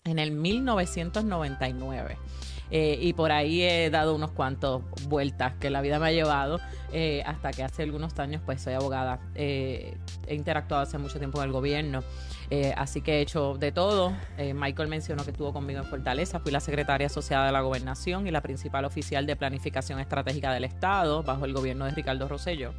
en 0.05 0.19
el 0.19 0.33
1999. 0.33 2.17
Eh, 2.75 2.99
y 3.03 3.13
por 3.13 3.33
ahí 3.33 3.63
he 3.63 3.91
dado 3.91 4.15
unos 4.15 4.31
cuantos 4.31 4.83
vueltas 5.07 5.53
que 5.61 5.69
la 5.69 5.83
vida 5.83 5.99
me 5.99 6.09
ha 6.09 6.13
llevado 6.13 6.59
eh, 6.91 7.23
hasta 7.27 7.51
que 7.51 7.63
hace 7.63 7.83
algunos 7.83 8.19
años 8.19 8.41
pues 8.47 8.63
soy 8.63 8.73
abogada. 8.73 9.21
Eh, 9.35 9.99
he 10.27 10.35
interactuado 10.35 10.83
hace 10.83 10.97
mucho 10.97 11.19
tiempo 11.19 11.37
con 11.37 11.47
el 11.47 11.53
gobierno, 11.53 12.03
así 12.77 13.03
que 13.03 13.19
he 13.19 13.21
hecho 13.21 13.57
de 13.59 13.73
todo. 13.73 14.15
Michael 14.55 14.89
mencionó 14.89 15.25
que 15.25 15.33
estuvo 15.33 15.53
conmigo 15.53 15.81
en 15.81 15.87
Fortaleza, 15.87 16.41
fui 16.41 16.51
la 16.51 16.61
secretaria 16.61 17.09
asociada 17.09 17.47
de 17.47 17.53
la 17.53 17.61
gobernación 17.61 18.27
y 18.27 18.31
la 18.31 18.41
principal 18.41 18.85
oficial 18.85 19.27
de 19.27 19.37
planificación 19.37 20.01
estratégica 20.01 20.53
del 20.53 20.65
Estado 20.65 21.23
bajo 21.23 21.45
el 21.45 21.53
gobierno 21.53 21.85
de 21.85 21.91
Ricardo 21.93 22.29
Rosello. 22.29 22.75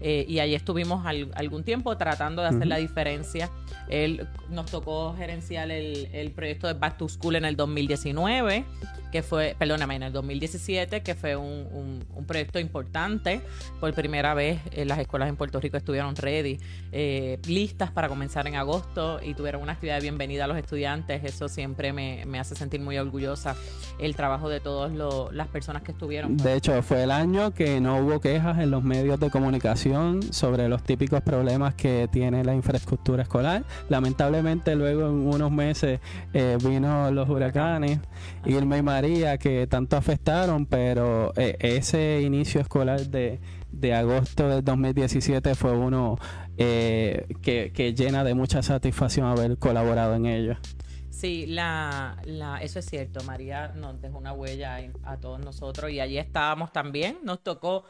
y 0.00 0.38
allí 0.38 0.54
estuvimos 0.54 1.04
algún 1.06 1.64
tiempo 1.64 1.96
tratando 1.96 2.42
de 2.42 2.48
hacer 2.48 2.66
la 2.66 2.76
diferencia. 2.76 3.50
Él 3.88 4.26
nos 4.48 4.70
tocó 4.70 5.14
gerenciar 5.14 5.70
el, 5.70 6.08
el 6.12 6.30
proyecto 6.32 6.66
de 6.66 6.74
Back 6.74 6.96
to 6.96 7.08
School 7.08 7.36
en 7.36 7.44
el 7.44 7.56
2019 7.56 8.64
que 9.14 9.22
fue, 9.22 9.54
perdóname, 9.56 9.94
en 9.94 10.02
el 10.02 10.12
2017, 10.12 11.04
que 11.04 11.14
fue 11.14 11.36
un, 11.36 12.04
un, 12.16 12.24
proyecto 12.26 12.58
importante. 12.58 13.42
Por 13.78 13.94
primera 13.94 14.34
vez 14.34 14.58
eh, 14.72 14.84
las 14.84 14.98
escuelas 14.98 15.28
en 15.28 15.36
Puerto 15.36 15.60
Rico 15.60 15.76
estuvieron 15.76 16.16
ready, 16.16 16.58
eh, 16.90 17.38
listas 17.46 17.92
para 17.92 18.08
comenzar 18.08 18.48
en 18.48 18.56
agosto 18.56 19.20
y 19.22 19.34
tuvieron 19.34 19.62
una 19.62 19.74
actividad 19.74 19.98
de 19.98 20.00
bienvenida 20.00 20.46
a 20.46 20.48
los 20.48 20.58
estudiantes. 20.58 21.22
Eso 21.22 21.48
siempre 21.48 21.92
me, 21.92 22.24
me 22.26 22.40
hace 22.40 22.56
sentir 22.56 22.80
muy 22.80 22.98
orgullosa 22.98 23.54
el 24.00 24.16
trabajo 24.16 24.48
de 24.48 24.58
todas 24.58 24.92
las 25.32 25.46
personas 25.46 25.82
que 25.82 25.92
estuvieron. 25.92 26.36
De 26.36 26.54
hecho, 26.54 26.82
fue 26.82 27.04
el 27.04 27.12
año 27.12 27.54
que 27.54 27.80
no 27.80 27.98
hubo 27.98 28.20
quejas 28.20 28.58
en 28.58 28.72
los 28.72 28.82
medios 28.82 29.20
de 29.20 29.30
comunicación 29.30 30.24
sobre 30.32 30.68
los 30.68 30.82
típicos 30.82 31.20
problemas 31.20 31.76
que 31.76 32.08
tiene 32.10 32.42
la 32.42 32.56
infraestructura 32.56 33.22
escolar. 33.22 33.62
Lamentablemente 33.88 34.74
luego 34.74 35.02
en 35.02 35.28
unos 35.28 35.52
meses 35.52 36.00
eh, 36.32 36.58
vino 36.64 37.12
los 37.12 37.28
huracanes, 37.28 38.00
Irma 38.44 38.76
y 38.76 38.82
María 38.82 39.03
que 39.38 39.66
tanto 39.66 39.96
afectaron, 39.96 40.66
pero 40.66 41.32
eh, 41.36 41.56
ese 41.60 42.22
inicio 42.22 42.60
escolar 42.60 43.00
de, 43.00 43.38
agosto 43.94 44.48
del 44.48 44.64
2017 44.64 45.54
fue 45.54 45.72
uno 45.72 46.16
eh, 46.56 47.26
que, 47.42 47.94
llena 47.94 48.24
de 48.24 48.34
mucha 48.34 48.62
satisfacción 48.62 49.26
haber 49.26 49.58
colaborado 49.58 50.14
en 50.14 50.26
ello. 50.26 50.56
Sí, 51.10 51.46
la, 51.46 52.16
la, 52.24 52.58
eso 52.58 52.78
es 52.78 52.86
cierto. 52.86 53.22
María 53.24 53.68
nos 53.68 54.00
dejó 54.00 54.18
una 54.18 54.32
huella 54.32 54.78
a 55.04 55.18
todos 55.18 55.38
nosotros 55.40 55.90
y 55.90 56.00
allí 56.00 56.18
estábamos 56.18 56.72
también. 56.72 57.18
Nos 57.22 57.42
tocó 57.42 57.84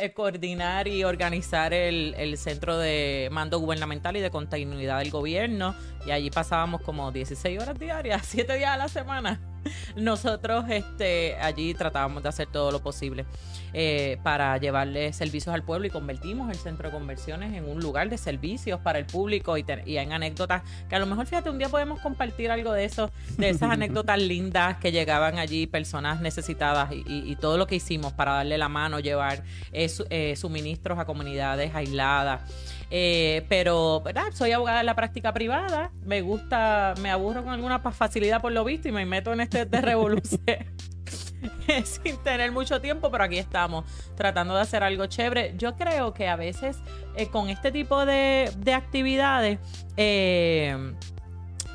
eh, 0.00 0.12
coordinar 0.12 0.86
y 0.86 1.02
organizar 1.04 1.72
el, 1.72 2.14
el, 2.18 2.36
centro 2.36 2.78
de 2.78 3.28
mando 3.32 3.58
gubernamental 3.58 4.16
y 4.16 4.20
de 4.20 4.30
continuidad 4.30 4.98
del 4.98 5.10
gobierno. 5.10 5.74
Y 6.06 6.10
allí 6.10 6.30
pasábamos 6.30 6.82
como 6.82 7.10
16 7.10 7.60
horas 7.60 7.78
diarias, 7.78 8.26
7 8.26 8.54
días 8.54 8.70
a 8.70 8.76
la 8.76 8.88
semana. 8.88 9.40
Nosotros 9.96 10.64
este, 10.68 11.36
allí 11.36 11.74
tratábamos 11.74 12.22
de 12.22 12.28
hacer 12.28 12.48
todo 12.48 12.70
lo 12.70 12.80
posible 12.80 13.26
eh, 13.72 14.18
para 14.22 14.56
llevarle 14.56 15.12
servicios 15.12 15.54
al 15.54 15.62
pueblo 15.62 15.86
y 15.86 15.90
convertimos 15.90 16.50
el 16.50 16.56
centro 16.56 16.88
de 16.88 16.94
conversiones 16.94 17.54
en 17.54 17.68
un 17.68 17.80
lugar 17.80 18.08
de 18.08 18.16
servicios 18.16 18.80
para 18.80 18.98
el 18.98 19.06
público 19.06 19.58
y, 19.58 19.64
en 19.68 20.12
anécdotas 20.12 20.62
que 20.88 20.96
a 20.96 20.98
lo 20.98 21.06
mejor, 21.06 21.26
fíjate, 21.26 21.50
un 21.50 21.58
día 21.58 21.68
podemos 21.68 22.00
compartir 22.00 22.50
algo 22.50 22.72
de 22.72 22.84
eso, 22.84 23.10
de 23.36 23.50
esas 23.50 23.70
anécdotas 23.70 24.18
lindas 24.20 24.78
que 24.78 24.92
llegaban 24.92 25.38
allí 25.38 25.66
personas 25.66 26.20
necesitadas 26.20 26.90
y, 26.92 27.36
todo 27.38 27.56
lo 27.56 27.66
que 27.66 27.76
hicimos 27.76 28.12
para 28.14 28.32
darle 28.32 28.58
la 28.58 28.68
mano, 28.68 28.98
llevar 28.98 29.44
eh, 29.72 29.88
eh, 30.10 30.34
suministros 30.34 30.98
a 30.98 31.04
comunidades 31.04 31.72
aisladas. 31.74 32.40
Eh, 32.90 33.44
pero. 33.48 34.02
Soy 34.32 34.52
abogada 34.52 34.80
en 34.80 34.86
la 34.86 34.94
práctica 34.94 35.32
privada. 35.32 35.90
Me 36.04 36.20
gusta, 36.22 36.94
me 37.00 37.10
aburro 37.10 37.44
con 37.44 37.52
alguna 37.52 37.78
facilidad 37.78 38.40
por 38.40 38.52
lo 38.52 38.64
visto 38.64 38.88
y 38.88 38.92
me 38.92 39.06
meto 39.06 39.32
en 39.32 39.40
este 39.40 39.66
de 39.66 39.80
revolución. 39.80 40.40
sin 41.84 42.16
tener 42.18 42.52
mucho 42.52 42.80
tiempo, 42.80 43.10
pero 43.10 43.24
aquí 43.24 43.38
estamos 43.38 43.84
tratando 44.16 44.54
de 44.54 44.62
hacer 44.62 44.82
algo 44.82 45.06
chévere. 45.06 45.54
Yo 45.56 45.76
creo 45.76 46.14
que 46.14 46.28
a 46.28 46.36
veces 46.36 46.78
eh, 47.16 47.28
con 47.28 47.48
este 47.48 47.70
tipo 47.70 48.06
de, 48.06 48.50
de 48.58 48.74
actividades 48.74 49.58
eh, 49.96 50.94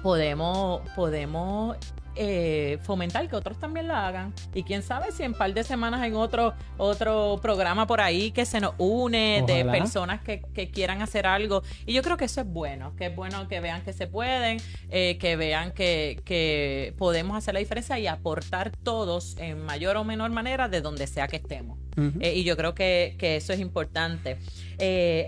podemos, 0.01 0.82
podemos 0.96 1.77
eh, 2.15 2.79
fomentar 2.84 3.27
que 3.27 3.36
otros 3.36 3.60
también 3.60 3.88
la 3.88 4.08
hagan. 4.08 4.34
Y 4.53 4.63
quién 4.63 4.84
sabe 4.84 5.12
si 5.12 5.24
en 5.24 5.32
un 5.32 5.38
par 5.38 5.53
de 5.53 5.63
semanas 5.63 6.05
en 6.05 6.15
otro, 6.15 6.53
otro 6.77 7.39
programa 7.41 7.88
por 7.88 8.01
ahí 8.01 8.32
que 8.32 8.46
se 8.46 8.60
nos 8.60 8.74
une 8.77 9.43
de 9.46 9.65
personas 9.65 10.22
que, 10.22 10.41
quieran 10.74 11.01
hacer 11.01 11.27
algo. 11.27 11.63
Y 11.86 11.93
yo 11.93 12.01
creo 12.01 12.17
que 12.17 12.25
eso 12.25 12.41
es 12.41 12.48
bueno, 12.48 12.96
que 12.96 13.08
es 13.08 13.15
bueno 13.15 13.48
que 13.48 13.60
vean 13.60 13.82
que 13.84 13.93
se 13.93 14.08
pueden, 14.08 14.60
eh, 14.89 15.17
que 15.17 15.36
vean 15.36 15.72
que, 15.72 16.22
que 16.25 16.93
podemos 16.98 17.38
hacer 17.38 17.53
la 17.53 17.60
diferencia 17.60 18.00
y 18.00 18.08
aportar 18.08 18.72
todos 18.72 19.38
en 19.38 19.63
mayor 19.63 19.98
o 19.98 20.03
menor 20.03 20.32
manera 20.32 20.70
de 20.70 20.82
donde 20.82 21.08
sea 21.08 21.27
que 21.27 21.38
estemos. 21.38 21.83
Eh, 22.20 22.34
y 22.36 22.44
yo 22.44 22.58
creo 22.58 22.74
que, 22.74 23.16
que 23.18 23.36
eso 23.38 23.54
es 23.54 23.60
importante. 23.60 24.38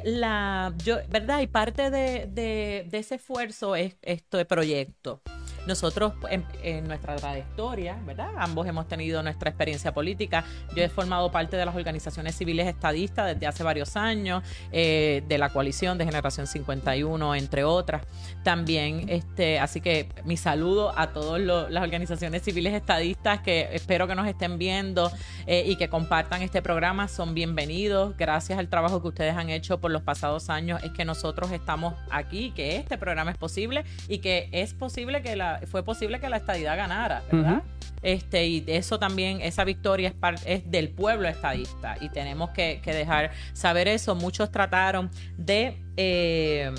la, 0.04 0.74
yo, 0.84 0.98
¿Verdad? 1.10 1.42
Y 1.42 1.48
parte 1.48 1.90
de, 1.90 2.28
de, 2.28 2.88
ese 2.92 3.16
esfuerzo 3.16 3.76
es 3.76 3.96
este 4.02 4.46
proyecto. 4.46 5.22
Nosotros 5.68 6.14
en, 6.30 6.88
nuestra 6.88 7.16
trayectoria, 7.16 7.98
¿verdad? 8.06 8.30
Ambos 8.38 8.68
hemos 8.68 8.88
tenido 8.88 9.24
nuestra 9.24 9.50
experiencia 9.50 9.94
política. 9.94 10.44
Yo 10.76 10.84
he 10.84 10.90
formado 10.90 11.32
parte 11.32 11.58
de 11.58 11.66
las 11.66 11.76
organizaciones 11.76 12.36
civiles 12.36 12.68
estadistas 12.68 13.34
desde 13.34 13.48
hace 13.48 13.64
varios 13.64 13.96
años, 13.96 14.44
eh, 14.72 15.24
de 15.28 15.38
la 15.40 15.50
coalición 15.50 15.98
de 15.98 16.06
Generación 16.06 16.46
51, 16.46 17.34
entre 17.34 17.64
otras. 17.64 18.04
También, 18.44 19.10
este, 19.10 19.60
así 19.60 19.82
que 19.82 20.10
mi 20.24 20.38
saludo 20.38 20.98
a 20.98 21.14
todas 21.14 21.42
las 21.42 21.84
organizaciones 21.84 22.44
civiles 22.44 22.74
estadistas 22.74 23.40
que 23.42 23.70
espero 23.74 24.08
que 24.08 24.14
nos 24.14 24.28
estén 24.28 24.60
viendo 24.60 25.12
eh, 25.48 25.64
y 25.66 25.78
que 25.78 25.90
compartan 25.90 26.44
este 26.44 26.55
programa. 26.62 27.08
Son 27.08 27.34
bienvenidos. 27.34 28.16
Gracias 28.18 28.58
al 28.60 28.68
trabajo 28.68 29.02
que 29.02 29.08
ustedes 29.08 29.36
han 29.36 29.50
hecho 29.50 29.80
por 29.80 29.92
los 29.92 30.02
pasados 30.02 30.50
años 30.50 30.84
es 30.84 30.92
que 30.92 31.06
nosotros 31.06 31.52
estamos 31.52 31.94
aquí, 32.10 32.52
que 32.52 32.78
este 32.78 32.98
programa 32.98 33.32
es 33.32 33.38
posible 33.38 33.84
y 34.08 34.20
que 34.20 34.50
es 34.52 34.74
posible 34.74 35.22
que 35.22 35.36
la 35.36 35.62
fue 35.68 35.84
posible 35.84 36.20
que 36.20 36.30
la 36.30 36.38
estadidad 36.38 36.78
ganara, 36.78 37.24
¿verdad? 37.32 37.64
Este, 38.02 38.46
y 38.46 38.64
eso 38.68 39.00
también, 39.00 39.42
esa 39.42 39.64
victoria 39.64 40.10
es, 40.10 40.42
es 40.46 40.70
del 40.70 40.90
pueblo 40.90 41.28
estadista 41.28 41.98
y 42.00 42.10
tenemos 42.10 42.52
que, 42.52 42.80
dejar 42.86 43.32
saber 43.54 43.88
eso. 43.88 44.14
Muchos 44.14 44.52
trataron 44.52 45.10
de, 45.38 45.78
eh, 45.98 46.72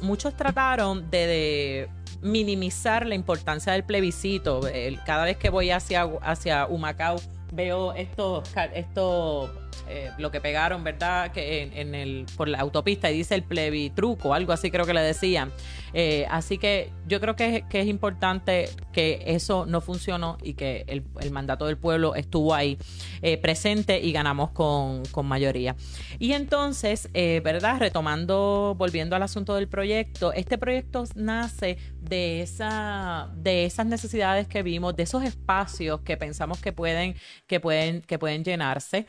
muchos 0.00 0.34
trataron 0.34 1.10
de, 1.10 1.88
minimizar 2.22 3.06
la 3.06 3.14
importancia 3.14 3.72
del 3.72 3.84
plebiscito. 3.84 4.60
cada 5.06 5.24
vez 5.24 5.36
que 5.36 5.50
voy 5.50 5.70
hacia, 5.70 6.08
hacia 6.22 6.66
Humacao 6.66 7.16
veo 7.52 7.92
esto, 7.94 8.42
esto 8.74 9.50
eh, 9.88 10.10
lo 10.18 10.30
que 10.30 10.40
pegaron, 10.40 10.84
¿verdad? 10.84 11.32
Que 11.32 11.70
en, 11.74 11.94
el, 11.94 12.26
por 12.36 12.48
la 12.48 12.58
autopista 12.58 13.10
y 13.10 13.18
dice 13.18 13.34
el 13.34 13.42
plebitruco, 13.42 14.34
algo 14.34 14.52
así 14.52 14.70
creo 14.70 14.86
que 14.86 14.94
le 14.94 15.02
decían. 15.02 15.52
Eh, 15.92 16.26
así 16.30 16.58
que 16.58 16.92
yo 17.06 17.20
creo 17.20 17.34
que, 17.34 17.64
es 17.70 17.86
importante 17.86 18.68
que 18.92 19.22
eso 19.26 19.66
no 19.66 19.80
funcionó 19.80 20.38
y 20.42 20.54
que 20.54 20.84
el, 20.86 21.04
mandato 21.30 21.66
del 21.66 21.76
pueblo 21.76 22.14
estuvo 22.14 22.54
ahí 22.54 22.78
eh, 23.22 23.36
presente 23.38 24.00
y 24.00 24.12
ganamos 24.12 24.50
con, 24.50 25.04
con 25.06 25.26
mayoría. 25.26 25.76
Y 26.18 26.32
entonces, 26.32 27.08
¿verdad? 27.12 27.78
Retomando, 27.78 28.74
volviendo 28.76 29.16
al 29.16 29.22
asunto 29.22 29.54
del 29.54 29.68
proyecto, 29.68 30.32
este 30.32 30.58
proyecto 30.58 31.04
nace 31.14 31.78
de, 32.00 32.42
esa, 32.42 33.30
de 33.36 33.64
esas 33.64 33.86
necesidades 33.86 34.46
que 34.48 34.62
vimos, 34.62 34.96
de 34.96 35.04
esos 35.04 35.22
espacios 35.22 36.00
que 36.00 36.16
pensamos 36.16 36.60
que 36.60 36.72
pueden 36.72 37.16
que 37.46 37.60
pueden, 37.60 38.02
que 38.02 38.18
pueden 38.18 38.44
llenarse. 38.44 39.06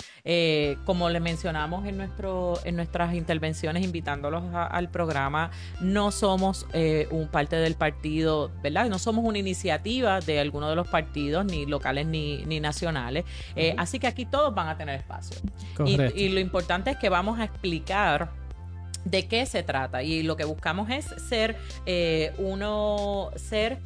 Como 0.85 1.09
le 1.09 1.19
mencionamos 1.19 1.85
en, 1.85 1.97
nuestro, 1.97 2.59
en 2.63 2.75
nuestras 2.75 3.13
intervenciones, 3.13 3.83
invitándolos 3.83 4.43
al 4.53 4.89
programa, 4.89 5.51
no 5.79 6.11
somos 6.11 6.65
eh, 6.73 7.07
un 7.11 7.27
parte 7.27 7.55
del 7.55 7.75
partido, 7.75 8.51
¿verdad? 8.61 8.89
No 8.89 8.99
somos 8.99 9.25
una 9.25 9.37
iniciativa 9.37 10.19
de 10.19 10.39
alguno 10.39 10.69
de 10.69 10.75
los 10.75 10.87
partidos, 10.87 11.45
ni 11.45 11.65
locales 11.65 12.05
ni, 12.05 12.45
ni 12.45 12.59
nacionales. 12.59 13.25
Eh, 13.55 13.75
así 13.77 13.99
que 13.99 14.07
aquí 14.07 14.25
todos 14.25 14.53
van 14.53 14.69
a 14.69 14.77
tener 14.77 14.99
espacio. 14.99 15.37
Y, 15.85 16.01
y 16.15 16.29
lo 16.29 16.39
importante 16.39 16.91
es 16.91 16.97
que 16.97 17.09
vamos 17.09 17.39
a 17.39 17.45
explicar 17.45 18.31
de 19.05 19.27
qué 19.27 19.45
se 19.45 19.63
trata. 19.63 20.03
Y 20.03 20.23
lo 20.23 20.35
que 20.35 20.45
buscamos 20.45 20.89
es 20.89 21.05
ser 21.27 21.57
uno, 22.37 23.31
ser 23.35 23.79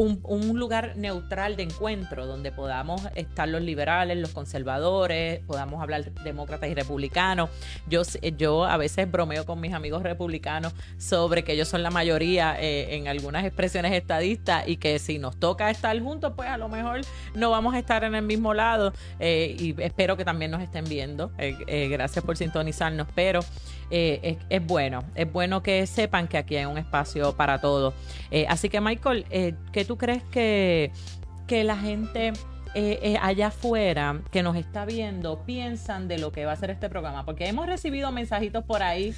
un, 0.00 0.58
lugar 0.58 0.96
neutral 0.96 1.56
de 1.56 1.64
encuentro 1.64 2.26
donde 2.26 2.50
podamos 2.52 3.02
estar 3.16 3.46
los 3.48 3.60
liberales, 3.60 4.16
los 4.16 4.30
conservadores, 4.30 5.40
podamos 5.40 5.82
hablar 5.82 6.10
demócratas 6.24 6.70
y 6.70 6.74
republicanos. 6.74 7.50
Yo, 7.86 8.02
yo 8.38 8.64
a 8.64 8.78
veces 8.78 9.10
bromeo 9.10 9.44
con 9.44 9.60
mis 9.60 9.74
amigos 9.74 10.02
republicanos 10.02 10.72
sobre 10.96 11.44
que 11.44 11.52
ellos 11.52 11.68
son 11.68 11.82
la 11.82 11.90
mayoría 11.90 12.56
eh, 12.58 12.96
en 12.96 13.08
algunas 13.08 13.44
expresiones 13.44 13.92
estadistas 13.92 14.66
y 14.66 14.78
que 14.78 14.98
si 14.98 15.18
nos 15.18 15.38
toca 15.38 15.70
estar 15.70 15.98
juntos, 16.00 16.32
pues 16.34 16.48
a 16.48 16.56
lo 16.56 16.70
mejor 16.70 17.02
no 17.34 17.50
vamos 17.50 17.74
a 17.74 17.78
estar 17.78 18.02
en 18.04 18.14
el 18.14 18.24
mismo 18.24 18.54
lado. 18.54 18.94
Eh, 19.18 19.54
y 19.58 19.82
espero 19.82 20.16
que 20.16 20.24
también 20.24 20.50
nos 20.50 20.62
estén 20.62 20.84
viendo. 20.84 21.30
Eh, 21.36 21.88
gracias 21.90 22.24
por 22.24 22.38
sintonizarnos, 22.38 23.06
pero 23.14 23.40
es, 23.90 24.38
es, 24.48 24.66
bueno, 24.66 25.04
es 25.14 25.30
bueno 25.30 25.62
que 25.62 25.86
sepan 25.86 26.28
que 26.28 26.38
aquí 26.38 26.56
hay 26.56 26.64
un 26.64 26.78
espacio 26.78 27.34
para 27.36 27.60
todo. 27.60 27.94
así 28.48 28.68
que 28.68 28.80
Michael, 28.80 29.24
¿qué 29.72 29.84
tú 29.84 29.98
crees 29.98 30.22
que, 30.24 30.92
que 31.46 31.64
la 31.64 31.76
gente 31.76 32.32
eh, 32.72 33.00
eh, 33.02 33.18
allá 33.20 33.48
afuera 33.48 34.20
que 34.30 34.44
nos 34.44 34.54
está 34.54 34.84
viendo 34.84 35.44
piensan 35.44 36.06
de 36.06 36.18
lo 36.18 36.30
que 36.30 36.44
va 36.44 36.52
a 36.52 36.56
ser 36.56 36.70
este 36.70 36.88
programa? 36.88 37.24
Porque 37.24 37.48
hemos 37.48 37.66
recibido 37.66 38.12
mensajitos 38.12 38.64
por 38.64 38.82
ahí 38.82 39.12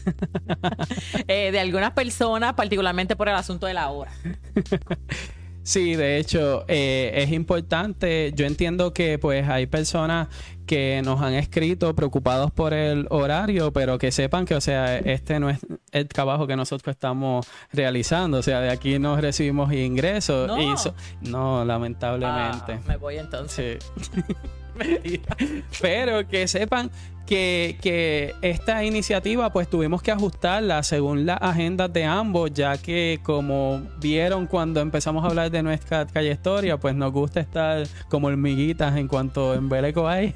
eh, 1.28 1.50
de 1.52 1.60
algunas 1.60 1.90
personas, 1.90 2.54
particularmente 2.54 3.14
por 3.14 3.28
el 3.28 3.34
asunto 3.34 3.66
de 3.66 3.74
la 3.74 3.90
hora. 3.90 4.10
Sí, 5.62 5.94
de 5.94 6.18
hecho, 6.18 6.64
es 6.68 7.30
importante. 7.30 8.32
Yo 8.34 8.46
entiendo 8.46 8.92
que 8.92 9.18
pues 9.18 9.48
hay 9.48 9.66
personas 9.66 10.28
que 10.66 11.02
nos 11.04 11.20
han 11.20 11.34
escrito 11.34 11.94
preocupados 11.94 12.50
por 12.50 12.72
el 12.72 13.06
horario, 13.10 13.72
pero 13.72 13.98
que 13.98 14.10
sepan 14.10 14.44
que, 14.44 14.54
o 14.54 14.60
sea, 14.60 14.98
este 14.98 15.38
no 15.38 15.50
es 15.50 15.58
el 15.90 16.08
trabajo 16.08 16.46
que 16.46 16.56
nosotros 16.56 16.94
estamos 16.94 17.46
realizando. 17.72 18.38
O 18.38 18.42
sea, 18.42 18.60
de 18.60 18.70
aquí 18.70 18.98
no 18.98 19.20
recibimos 19.20 19.72
ingresos. 19.72 20.48
No, 20.48 20.74
no 21.22 21.64
lamentablemente. 21.64 22.72
Ah, 22.72 22.80
me 22.86 22.96
voy 22.96 23.18
entonces. 23.18 23.78
pero 25.80 26.26
que 26.28 26.48
sepan 26.48 26.90
que, 27.26 28.34
esta 28.42 28.84
iniciativa 28.84 29.52
pues 29.52 29.68
tuvimos 29.68 30.02
que 30.02 30.10
ajustarla 30.10 30.82
según 30.82 31.26
las 31.26 31.40
agendas 31.40 31.92
de 31.92 32.04
ambos, 32.04 32.52
ya 32.52 32.76
que 32.76 33.20
como 33.22 33.82
vieron 34.00 34.46
cuando 34.46 34.80
empezamos 34.80 35.24
a 35.24 35.28
hablar 35.28 35.50
de 35.50 35.62
nuestra 35.62 36.06
trayectoria, 36.06 36.78
pues 36.78 36.94
nos 36.94 37.12
gusta 37.12 37.40
estar 37.40 37.86
como 38.08 38.28
hormiguitas 38.28 38.96
en 38.96 39.08
cuanto 39.08 39.54
en 39.54 39.68
Beleco 39.68 40.08
hay 40.08 40.34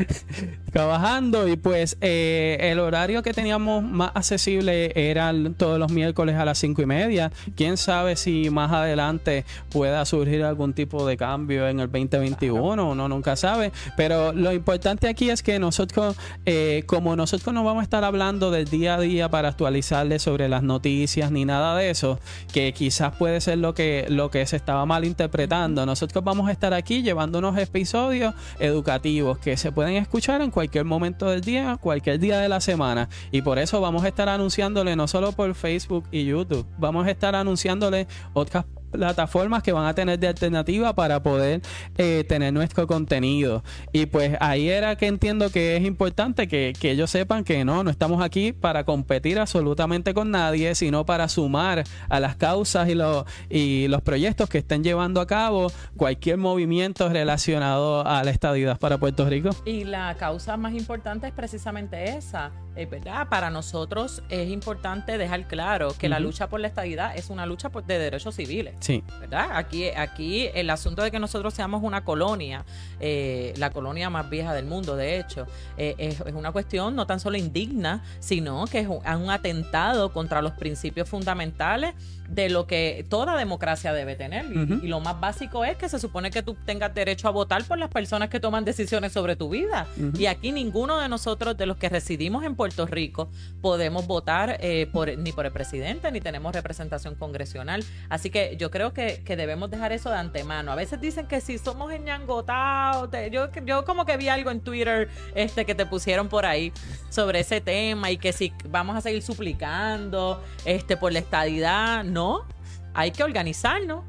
trabajando. 0.72 1.48
Y 1.48 1.56
pues 1.56 1.96
eh, 2.00 2.56
el 2.60 2.78
horario 2.78 3.22
que 3.22 3.32
teníamos 3.32 3.82
más 3.82 4.12
accesible 4.14 4.92
era 4.94 5.32
todos 5.56 5.78
los 5.78 5.92
miércoles 5.92 6.36
a 6.36 6.44
las 6.44 6.58
cinco 6.58 6.82
y 6.82 6.86
media. 6.86 7.30
Quién 7.56 7.76
sabe 7.76 8.16
si 8.16 8.50
más 8.50 8.72
adelante 8.72 9.44
pueda 9.70 10.04
surgir 10.04 10.42
algún 10.42 10.72
tipo 10.72 11.06
de 11.06 11.16
cambio 11.16 11.68
en 11.68 11.80
el 11.80 11.90
2021, 11.90 12.90
uno 12.90 13.08
nunca 13.08 13.36
sabe, 13.36 13.71
pero 13.96 14.32
lo 14.32 14.52
importante 14.52 15.08
aquí 15.08 15.30
es 15.30 15.42
que 15.42 15.58
nosotros 15.58 16.16
eh, 16.44 16.84
como 16.86 17.16
nosotros 17.16 17.54
no 17.54 17.64
vamos 17.64 17.80
a 17.80 17.84
estar 17.84 18.04
hablando 18.04 18.50
del 18.50 18.66
día 18.66 18.94
a 18.94 19.00
día 19.00 19.28
para 19.28 19.48
actualizarles 19.48 20.22
sobre 20.22 20.48
las 20.48 20.62
noticias 20.62 21.30
ni 21.30 21.44
nada 21.44 21.76
de 21.76 21.90
eso, 21.90 22.18
que 22.52 22.72
quizás 22.72 23.14
puede 23.16 23.40
ser 23.40 23.58
lo 23.58 23.74
que, 23.74 24.06
lo 24.08 24.30
que 24.30 24.44
se 24.46 24.56
estaba 24.56 24.84
malinterpretando, 24.86 25.86
nosotros 25.86 26.24
vamos 26.24 26.48
a 26.48 26.52
estar 26.52 26.74
aquí 26.74 27.02
llevando 27.02 27.38
unos 27.38 27.58
episodios 27.58 28.34
educativos 28.58 29.38
que 29.38 29.56
se 29.56 29.72
pueden 29.72 29.96
escuchar 29.96 30.42
en 30.42 30.50
cualquier 30.50 30.84
momento 30.84 31.28
del 31.28 31.40
día, 31.40 31.76
cualquier 31.80 32.18
día 32.18 32.38
de 32.38 32.48
la 32.48 32.60
semana. 32.60 33.08
Y 33.30 33.42
por 33.42 33.58
eso 33.58 33.80
vamos 33.80 34.04
a 34.04 34.08
estar 34.08 34.28
anunciándole 34.28 34.96
no 34.96 35.08
solo 35.08 35.32
por 35.32 35.54
Facebook 35.54 36.04
y 36.10 36.24
YouTube, 36.24 36.66
vamos 36.78 37.06
a 37.06 37.10
estar 37.10 37.34
anunciándole 37.34 38.06
otras 38.32 38.64
plataformas 38.92 39.62
que 39.62 39.72
van 39.72 39.86
a 39.86 39.94
tener 39.94 40.18
de 40.18 40.28
alternativa 40.28 40.94
para 40.94 41.22
poder 41.22 41.62
eh, 41.98 42.24
tener 42.28 42.52
nuestro 42.52 42.86
contenido. 42.86 43.64
Y 43.92 44.06
pues 44.06 44.36
ahí 44.40 44.68
era 44.68 44.96
que 44.96 45.06
entiendo 45.06 45.50
que 45.50 45.76
es 45.76 45.84
importante 45.84 46.46
que, 46.46 46.72
ellos 46.82 47.10
sepan 47.10 47.42
que 47.42 47.64
no, 47.64 47.82
no 47.82 47.90
estamos 47.90 48.22
aquí 48.22 48.52
para 48.52 48.84
competir 48.84 49.38
absolutamente 49.38 50.12
con 50.12 50.30
nadie, 50.30 50.74
sino 50.74 51.06
para 51.06 51.28
sumar 51.28 51.84
a 52.10 52.20
las 52.20 52.36
causas 52.36 52.88
y 52.88 52.94
los, 52.94 53.24
y 53.48 53.88
los 53.88 54.02
proyectos 54.02 54.48
que 54.50 54.58
estén 54.58 54.84
llevando 54.84 55.20
a 55.20 55.26
cabo 55.26 55.72
cualquier 55.96 56.36
movimiento 56.36 57.08
relacionado 57.08 58.06
a 58.06 58.22
la 58.24 58.30
estadidad 58.30 58.78
para 58.78 58.98
Puerto 58.98 59.26
Rico. 59.28 59.50
Y 59.64 59.84
la 59.84 60.14
causa 60.18 60.56
más 60.56 60.74
importante 60.74 61.26
es 61.26 61.32
precisamente 61.32 62.04
esa, 62.16 62.52
es 62.74 62.88
verdad. 62.88 63.28
Para 63.28 63.50
nosotros 63.50 64.22
es 64.28 64.50
importante 64.50 65.18
dejar 65.18 65.46
claro 65.46 65.94
que 65.98 66.08
la 66.08 66.20
lucha 66.20 66.48
por 66.48 66.60
la 66.60 66.68
estadidad 66.68 67.16
es 67.16 67.30
una 67.30 67.46
lucha 67.46 67.70
de 67.86 67.98
derechos 67.98 68.36
civiles. 68.36 68.74
Sí. 68.80 69.02
¿Verdad? 69.20 69.50
Aquí, 69.52 69.88
aquí 69.88 70.48
el 70.54 70.70
asunto 70.70 71.02
de 71.02 71.10
que 71.10 71.18
nosotros 71.18 71.54
seamos 71.54 71.82
una 71.82 72.04
colonia, 72.04 72.64
eh, 73.00 73.54
la 73.56 73.70
colonia 73.70 74.10
más 74.10 74.28
vieja 74.30 74.54
del 74.54 74.66
mundo, 74.66 74.96
de 74.96 75.18
hecho, 75.18 75.46
eh, 75.76 75.94
es, 75.98 76.20
una 76.20 76.52
cuestión 76.52 76.96
no 76.96 77.06
tan 77.06 77.20
solo 77.20 77.36
indigna, 77.36 78.02
sino 78.20 78.66
que 78.66 78.80
es 78.80 78.88
un 78.88 79.30
atentado 79.30 80.12
contra 80.12 80.42
los 80.42 80.52
principios 80.52 81.08
fundamentales 81.08 81.94
de 82.28 82.48
lo 82.48 82.66
que 82.66 83.04
toda 83.08 83.36
democracia 83.36 83.92
debe 83.92 84.16
tener. 84.16 84.46
y, 84.82 84.88
lo 84.88 85.00
más 85.00 85.20
básico 85.20 85.64
es 85.64 85.76
que 85.76 85.88
se 85.88 85.98
supone 85.98 86.30
que 86.30 86.42
tú 86.42 86.56
tengas 86.64 86.94
derecho 86.94 87.28
a 87.28 87.30
votar 87.30 87.64
por 87.64 87.78
las 87.78 87.90
personas 87.90 88.28
que 88.28 88.40
toman 88.40 88.64
decisiones 88.64 89.12
sobre 89.12 89.36
tu 89.36 89.48
vida. 89.50 89.86
Y 90.18 90.26
aquí 90.26 90.52
ninguno 90.52 90.98
de 90.98 91.08
nosotros, 91.08 91.56
de 91.56 91.66
los 91.66 91.76
que 91.76 91.88
residimos 91.88 92.44
en 92.44 92.54
Puerto 92.62 92.86
Rico, 92.86 93.28
podemos 93.60 94.06
votar 94.06 94.56
eh, 94.60 94.88
por, 94.92 95.18
ni 95.18 95.32
por 95.32 95.46
el 95.46 95.50
presidente, 95.50 96.12
ni 96.12 96.20
tenemos 96.20 96.54
representación 96.54 97.16
congresional. 97.16 97.84
Así 98.08 98.30
que 98.30 98.56
yo 98.56 98.70
creo 98.70 98.92
que, 98.92 99.20
debemos 99.26 99.68
dejar 99.68 99.90
eso 99.90 100.10
de 100.10 100.16
antemano. 100.16 100.70
A 100.70 100.76
veces 100.76 101.00
dicen 101.00 101.26
que 101.26 101.40
si 101.40 101.58
somos 101.58 101.90
enyangotados, 101.92 103.10
yo, 103.32 103.48
yo 103.64 103.84
como 103.84 104.06
que 104.06 104.16
vi 104.16 104.28
algo 104.28 104.52
en 104.52 104.60
Twitter 104.60 105.10
este, 105.34 105.64
que 105.64 105.74
te 105.74 105.86
pusieron 105.86 106.28
por 106.28 106.46
ahí 106.46 106.72
sobre 107.10 107.40
ese 107.40 107.60
tema 107.60 108.12
y 108.12 108.16
que 108.16 108.32
si 108.32 108.52
vamos 108.68 108.94
a 108.96 109.00
seguir 109.00 109.22
suplicando 109.22 110.40
este, 110.64 110.96
por 110.96 111.12
la 111.12 111.18
estadidad, 111.18 112.04
no 112.04 112.46
hay 112.94 113.10
que 113.10 113.24
organizarnos, 113.24 114.04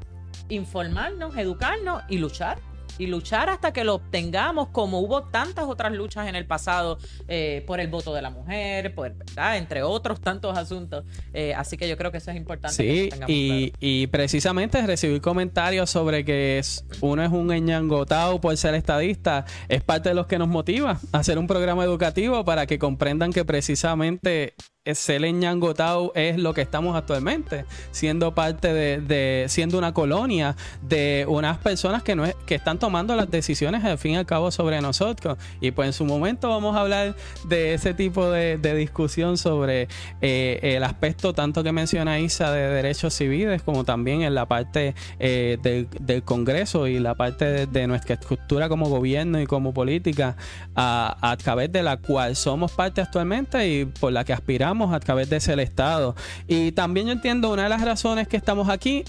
informarnos, 0.48 1.36
educarnos 1.36 2.04
y 2.08 2.18
luchar 2.18 2.58
y 2.98 3.06
luchar 3.06 3.50
hasta 3.50 3.72
que 3.72 3.84
lo 3.84 3.94
obtengamos, 3.94 4.68
como 4.68 5.00
hubo 5.00 5.24
tantas 5.24 5.64
otras 5.66 5.92
luchas 5.92 6.28
en 6.28 6.36
el 6.36 6.46
pasado 6.46 6.98
eh, 7.28 7.64
por 7.66 7.80
el 7.80 7.88
voto 7.88 8.14
de 8.14 8.22
la 8.22 8.30
mujer, 8.30 8.94
por, 8.94 9.14
entre 9.54 9.82
otros 9.82 10.20
tantos 10.20 10.56
asuntos. 10.56 11.04
Eh, 11.32 11.54
así 11.54 11.76
que 11.76 11.88
yo 11.88 11.96
creo 11.96 12.10
que 12.10 12.18
eso 12.18 12.30
es 12.30 12.36
importante. 12.36 12.76
Sí, 12.76 13.10
y, 13.26 13.72
y, 13.80 14.06
precisamente 14.08 14.84
recibir 14.86 15.20
comentarios 15.20 15.90
sobre 15.90 16.24
que 16.24 16.58
es, 16.58 16.84
uno 17.00 17.22
es 17.22 17.30
un 17.30 17.52
eñangotado 17.52 18.40
por 18.40 18.56
ser 18.56 18.74
estadista, 18.74 19.44
es 19.68 19.82
parte 19.82 20.10
de 20.10 20.14
los 20.14 20.26
que 20.26 20.38
nos 20.38 20.48
motiva 20.48 21.00
a 21.12 21.18
hacer 21.18 21.38
un 21.38 21.46
programa 21.46 21.84
educativo 21.84 22.44
para 22.44 22.66
que 22.66 22.78
comprendan 22.78 23.32
que 23.32 23.44
precisamente 23.44 24.54
ser 24.92 25.22
Ñangotau 25.22 26.12
es 26.14 26.36
lo 26.36 26.52
que 26.52 26.60
estamos 26.60 26.94
actualmente, 26.94 27.64
siendo 27.90 28.34
parte 28.34 28.74
de, 28.74 29.46
siendo 29.48 29.78
una 29.78 29.94
colonia 29.94 30.56
de 30.82 31.24
unas 31.26 31.56
personas 31.56 32.02
que 32.02 32.14
no 32.14 32.24
que 32.44 32.54
están 32.54 32.78
tomando 32.78 33.16
las 33.16 33.30
decisiones 33.30 33.82
al 33.82 33.96
fin 33.96 34.12
y 34.12 34.16
al 34.16 34.26
cabo 34.26 34.50
sobre 34.50 34.82
nosotros. 34.82 35.38
Y 35.62 35.70
pues 35.70 35.86
en 35.86 35.92
su 35.94 36.04
momento 36.04 36.50
vamos 36.50 36.76
a 36.76 36.80
hablar 36.80 37.16
de 37.48 37.72
ese 37.72 37.94
tipo 37.94 38.30
de, 38.30 38.58
discusión 38.74 39.38
sobre 39.38 39.88
eh, 40.20 40.58
el 40.62 40.84
aspecto 40.84 41.32
tanto 41.32 41.62
que 41.62 41.72
menciona 41.72 42.18
Isa 42.18 42.50
de 42.50 42.68
derechos 42.68 43.14
civiles 43.14 43.62
como 43.62 43.84
también 43.84 44.22
en 44.22 44.34
la 44.34 44.46
parte 44.46 44.94
eh, 45.18 45.56
del, 45.62 46.22
Congreso 46.24 46.88
y 46.88 46.98
la 46.98 47.14
parte 47.14 47.66
de, 47.66 47.86
nuestra 47.86 48.14
estructura 48.14 48.68
como 48.68 48.88
gobierno 48.88 49.40
y 49.40 49.46
como 49.46 49.72
política 49.72 50.36
a 50.74 51.36
través 51.42 51.70
de 51.72 51.82
la 51.82 51.96
cual 51.98 52.36
somos 52.36 52.72
parte 52.72 53.00
actualmente 53.00 53.66
y 53.68 53.84
por 53.84 54.12
la 54.12 54.24
que 54.24 54.32
aspiramos 54.32 54.73
a 54.92 55.00
través 55.00 55.30
de 55.30 55.36
ese 55.36 55.54
Estado. 55.62 56.16
Y 56.48 56.72
también 56.72 57.06
yo 57.06 57.12
entiendo 57.12 57.52
una 57.52 57.64
de 57.64 57.68
las 57.68 57.82
razones 57.82 58.26
que 58.26 58.36
estamos 58.36 58.68
aquí 58.68 59.04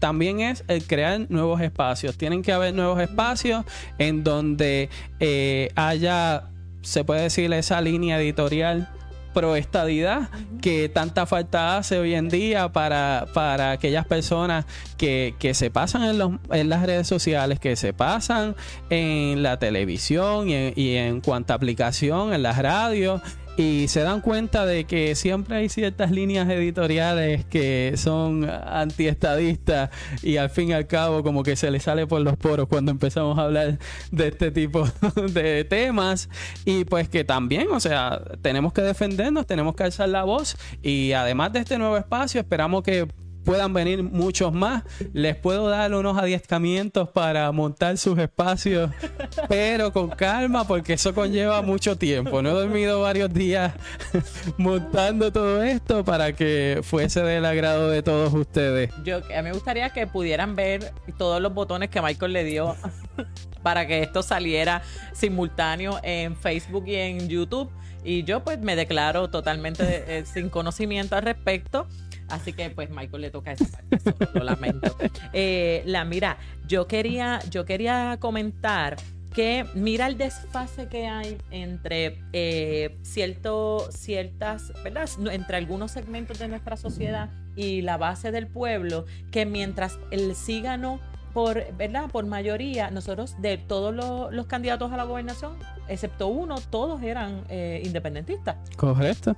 también 0.00 0.40
es 0.40 0.64
el 0.66 0.84
crear 0.84 1.26
nuevos 1.28 1.60
espacios. 1.60 2.16
Tienen 2.16 2.42
que 2.42 2.52
haber 2.52 2.74
nuevos 2.74 3.00
espacios 3.00 3.64
en 3.98 4.24
donde 4.24 4.88
eh, 5.20 5.70
haya, 5.76 6.44
se 6.80 7.04
puede 7.04 7.22
decir, 7.22 7.52
esa 7.52 7.80
línea 7.82 8.18
editorial 8.18 8.88
pro 9.32 9.54
estadidad 9.54 10.28
que 10.60 10.88
tanta 10.88 11.24
falta 11.24 11.76
hace 11.76 11.98
hoy 11.98 12.14
en 12.14 12.28
día 12.28 12.72
para, 12.72 13.26
para 13.32 13.72
aquellas 13.72 14.06
personas 14.06 14.64
que, 14.96 15.34
que 15.38 15.54
se 15.54 15.70
pasan 15.70 16.02
en, 16.02 16.18
los, 16.18 16.32
en, 16.50 16.68
las 16.68 16.84
redes 16.84 17.06
sociales, 17.06 17.60
que 17.60 17.76
se 17.76 17.92
pasan 17.92 18.56
en 18.88 19.42
la 19.42 19.58
televisión 19.58 20.48
y 20.48 20.54
en, 20.54 20.72
y 20.74 20.96
en 20.96 21.20
cuanta 21.20 21.54
aplicación, 21.54 22.32
en 22.32 22.42
las 22.42 22.58
radios 22.58 23.20
y 23.56 23.88
se 23.88 24.00
dan 24.00 24.20
cuenta 24.20 24.64
de 24.64 24.84
que 24.84 25.14
siempre 25.14 25.56
hay 25.56 25.68
ciertas 25.68 26.10
líneas 26.10 26.48
editoriales 26.48 27.44
que 27.44 27.94
son 27.96 28.48
antiestadistas 28.48 29.90
y 30.22 30.36
al 30.36 30.50
fin 30.50 30.70
y 30.70 30.72
al 30.72 30.86
cabo 30.86 31.22
como 31.22 31.42
que 31.42 31.56
se 31.56 31.70
les 31.70 31.82
sale 31.82 32.06
por 32.06 32.20
los 32.22 32.36
poros 32.36 32.68
cuando 32.68 32.90
empezamos 32.90 33.38
a 33.38 33.42
hablar 33.42 33.78
de 34.10 34.28
este 34.28 34.50
tipo 34.50 34.88
de 35.32 35.64
temas. 35.64 36.28
Y 36.64 36.84
pues 36.84 37.08
que 37.08 37.24
también, 37.24 37.68
o 37.72 37.80
sea, 37.80 38.22
tenemos 38.42 38.72
que 38.72 38.82
defendernos, 38.82 39.46
tenemos 39.46 39.74
que 39.74 39.84
alzar 39.84 40.08
la 40.08 40.24
voz 40.24 40.56
y 40.82 41.12
además 41.12 41.52
de 41.52 41.60
este 41.60 41.78
nuevo 41.78 41.96
espacio 41.96 42.40
esperamos 42.40 42.82
que 42.82 43.08
puedan 43.50 43.72
venir 43.72 44.04
muchos 44.04 44.52
más. 44.52 44.84
Les 45.12 45.34
puedo 45.34 45.68
dar 45.68 45.92
unos 45.92 46.16
adiestamientos 46.16 47.08
para 47.08 47.50
montar 47.50 47.98
sus 47.98 48.16
espacios, 48.16 48.92
pero 49.48 49.92
con 49.92 50.10
calma 50.10 50.64
porque 50.68 50.92
eso 50.92 51.12
conlleva 51.12 51.60
mucho 51.60 51.98
tiempo. 51.98 52.42
No 52.42 52.50
he 52.50 52.52
dormido 52.52 53.00
varios 53.00 53.34
días 53.34 53.72
montando 54.56 55.32
todo 55.32 55.64
esto 55.64 56.04
para 56.04 56.32
que 56.32 56.78
fuese 56.84 57.22
del 57.22 57.44
agrado 57.44 57.90
de 57.90 58.04
todos 58.04 58.32
ustedes. 58.34 58.92
Yo, 59.02 59.16
a 59.16 59.42
mí 59.42 59.42
me 59.42 59.52
gustaría 59.52 59.90
que 59.90 60.06
pudieran 60.06 60.54
ver 60.54 60.92
todos 61.18 61.42
los 61.42 61.52
botones 61.52 61.90
que 61.90 62.00
Michael 62.00 62.32
le 62.32 62.44
dio 62.44 62.76
para 63.64 63.84
que 63.88 64.00
esto 64.04 64.22
saliera 64.22 64.82
simultáneo 65.12 65.98
en 66.04 66.36
Facebook 66.36 66.84
y 66.86 66.94
en 66.94 67.28
YouTube. 67.28 67.68
Y 68.04 68.22
yo 68.22 68.44
pues 68.44 68.60
me 68.60 68.76
declaro 68.76 69.28
totalmente 69.28 70.04
eh, 70.06 70.24
sin 70.24 70.50
conocimiento 70.50 71.16
al 71.16 71.22
respecto. 71.22 71.88
Así 72.30 72.52
que 72.52 72.70
pues 72.70 72.90
Michael 72.90 73.22
le 73.22 73.30
toca 73.30 73.52
esa 73.52 73.66
parte, 73.66 73.98
lo 74.34 74.44
lamento. 74.44 74.96
Eh, 75.32 75.82
la 75.86 76.04
mira, 76.04 76.38
yo 76.66 76.86
quería, 76.86 77.40
yo 77.50 77.64
quería 77.64 78.16
comentar 78.20 78.96
que 79.34 79.64
mira 79.74 80.06
el 80.06 80.18
desfase 80.18 80.88
que 80.88 81.06
hay 81.06 81.38
entre 81.50 82.18
eh, 82.32 82.98
ciertas, 83.02 84.72
¿verdad? 84.82 85.08
Entre 85.30 85.56
algunos 85.56 85.92
segmentos 85.92 86.38
de 86.38 86.48
nuestra 86.48 86.76
sociedad 86.76 87.30
y 87.56 87.82
la 87.82 87.96
base 87.96 88.32
del 88.32 88.46
pueblo, 88.46 89.06
que 89.30 89.46
mientras 89.46 89.98
el 90.10 90.34
sí 90.34 90.60
ganó 90.60 91.00
por, 91.32 91.64
¿verdad? 91.76 92.10
Por 92.10 92.26
mayoría, 92.26 92.90
nosotros 92.90 93.40
de 93.40 93.56
todos 93.56 93.94
los, 93.94 94.46
candidatos 94.46 94.90
a 94.92 94.96
la 94.96 95.04
gobernación, 95.04 95.52
excepto 95.88 96.26
uno, 96.26 96.56
todos 96.70 97.02
eran 97.02 97.44
eh, 97.48 97.82
independentistas. 97.84 98.56
Correcto. 98.76 99.36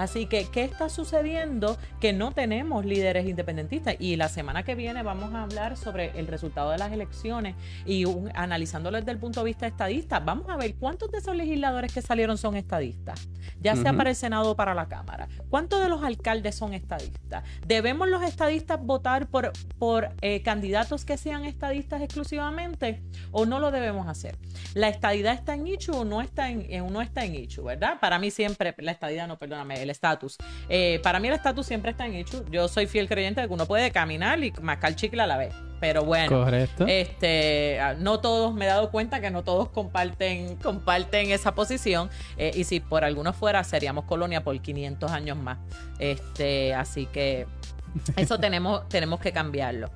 Así 0.00 0.24
que, 0.24 0.46
¿qué 0.46 0.64
está 0.64 0.88
sucediendo? 0.88 1.76
Que 2.00 2.14
no 2.14 2.32
tenemos 2.32 2.86
líderes 2.86 3.26
independentistas. 3.26 3.96
Y 3.98 4.16
la 4.16 4.30
semana 4.30 4.62
que 4.62 4.74
viene 4.74 5.02
vamos 5.02 5.34
a 5.34 5.42
hablar 5.42 5.76
sobre 5.76 6.18
el 6.18 6.26
resultado 6.26 6.70
de 6.70 6.78
las 6.78 6.90
elecciones 6.90 7.54
y 7.84 8.06
analizándolo 8.34 8.96
desde 8.96 9.10
el 9.10 9.18
punto 9.18 9.40
de 9.40 9.44
vista 9.46 9.66
estadista. 9.66 10.18
Vamos 10.20 10.48
a 10.48 10.56
ver 10.56 10.74
cuántos 10.76 11.10
de 11.10 11.18
esos 11.18 11.36
legisladores 11.36 11.92
que 11.92 12.00
salieron 12.00 12.38
son 12.38 12.56
estadistas, 12.56 13.28
ya 13.60 13.76
sea 13.76 13.92
para 13.92 14.08
el 14.08 14.16
Senado 14.16 14.52
o 14.52 14.56
para 14.56 14.72
la 14.72 14.88
Cámara. 14.88 15.28
¿Cuántos 15.50 15.82
de 15.82 15.90
los 15.90 16.02
alcaldes 16.02 16.54
son 16.54 16.72
estadistas? 16.72 17.44
¿Debemos 17.66 18.08
los 18.08 18.22
estadistas 18.22 18.82
votar 18.82 19.26
por, 19.26 19.52
por 19.78 20.08
eh, 20.22 20.40
candidatos 20.40 21.04
que 21.04 21.18
sean 21.18 21.44
estadistas 21.44 22.00
exclusivamente 22.00 23.02
o 23.32 23.44
no 23.44 23.60
lo 23.60 23.70
debemos 23.70 24.08
hacer? 24.08 24.38
¿La 24.72 24.88
estadidad 24.88 25.34
está 25.34 25.52
en 25.52 25.66
Ichu 25.66 25.92
o 25.92 26.04
no 26.06 26.22
está 26.22 26.48
en, 26.48 26.62
eh, 26.70 26.80
no 26.80 27.02
está 27.02 27.26
en 27.26 27.34
Ichu, 27.34 27.64
verdad? 27.64 28.00
Para 28.00 28.18
mí 28.18 28.30
siempre, 28.30 28.74
la 28.78 28.92
estadidad 28.92 29.28
no, 29.28 29.38
perdóname, 29.38 29.82
el 29.82 29.89
estatus. 29.90 30.36
Eh, 30.68 31.00
para 31.02 31.20
mí 31.20 31.28
el 31.28 31.34
estatus 31.34 31.66
siempre 31.66 31.90
está 31.90 32.06
en 32.06 32.14
hecho. 32.14 32.44
Yo 32.50 32.68
soy 32.68 32.86
fiel 32.86 33.08
creyente 33.08 33.40
de 33.40 33.48
que 33.48 33.54
uno 33.54 33.66
puede 33.66 33.90
caminar 33.90 34.42
y 34.42 34.52
mascar 34.62 34.94
chicle 34.94 35.22
a 35.22 35.26
la 35.26 35.36
vez. 35.36 35.54
Pero 35.80 36.04
bueno, 36.04 36.46
este 36.86 37.80
ah, 37.80 37.94
no 37.94 38.20
todos, 38.20 38.54
me 38.54 38.66
he 38.66 38.68
dado 38.68 38.90
cuenta 38.90 39.20
que 39.22 39.30
no 39.30 39.42
todos 39.42 39.70
comparten, 39.70 40.56
comparten 40.56 41.30
esa 41.30 41.54
posición. 41.54 42.10
Eh, 42.36 42.50
y 42.54 42.64
si 42.64 42.80
por 42.80 43.02
alguno 43.02 43.32
fuera, 43.32 43.64
seríamos 43.64 44.04
colonia 44.04 44.44
por 44.44 44.60
500 44.60 45.10
años 45.10 45.38
más. 45.38 45.58
Este, 45.98 46.74
así 46.74 47.06
que 47.06 47.46
eso 48.16 48.38
tenemos, 48.38 48.88
tenemos 48.88 49.20
que 49.20 49.32
cambiarlo. 49.32 49.90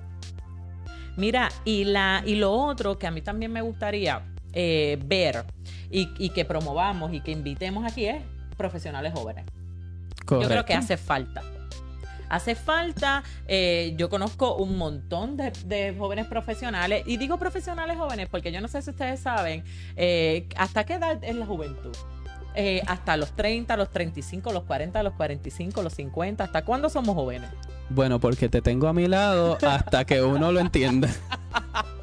Mira, 1.17 1.51
y, 1.65 1.85
la, 1.85 2.23
y 2.27 2.35
lo 2.37 2.53
otro 2.53 2.99
que 2.99 3.07
a 3.07 3.11
mí 3.11 3.23
también 3.23 3.53
me 3.53 3.61
gustaría 3.61 4.23
eh, 4.53 4.99
ver 5.05 5.45
y, 5.91 6.11
y, 6.19 6.31
que 6.31 6.45
promovamos 6.45 7.13
y 7.13 7.21
que 7.21 7.31
invitemos 7.31 7.85
aquí 7.85 8.07
es 8.07 8.23
profesionales 8.57 9.13
jóvenes. 9.15 9.45
Yo 10.31 10.41
creo 10.41 10.65
que 10.65 10.75
hace 10.75 10.97
falta. 10.97 11.43
Hace 12.29 12.55
falta, 12.55 13.23
eh, 13.47 13.95
yo 13.97 14.09
conozco 14.09 14.57
un 14.57 14.77
montón 14.77 15.37
de, 15.37 15.95
jóvenes 15.97 16.27
profesionales, 16.27 17.05
y 17.07 17.17
digo 17.17 17.39
profesionales 17.39 17.97
jóvenes 17.97 18.29
porque 18.29 18.51
yo 18.51 18.61
no 18.61 18.69
sé 18.69 18.83
si 18.83 18.91
ustedes 18.91 19.21
saben, 19.21 19.63
eh, 19.97 20.49
¿hasta 20.57 20.85
qué 20.85 20.95
edad 20.95 21.23
es 21.23 21.37
la 21.37 21.47
juventud? 21.47 21.95
Eh, 22.57 22.83
hasta 22.87 23.17
los 23.17 23.33
30, 23.33 23.77
los 23.77 23.91
35, 23.91 24.53
los 24.53 24.63
40, 24.65 25.03
los 25.03 25.13
45, 25.15 25.83
los 25.83 25.93
50, 25.95 26.45
¿hasta 26.45 26.65
cuándo 26.65 26.89
somos 26.89 27.15
jóvenes? 27.15 27.51
Bueno, 27.91 28.21
porque 28.21 28.49
te 28.49 28.63
tengo 28.63 28.89
a 28.89 28.93
mi 28.93 29.07
lado 29.07 29.59
hasta 29.63 30.05
que 30.05 30.23
uno 30.23 30.51
lo 30.51 30.61
entienda. 30.61 31.09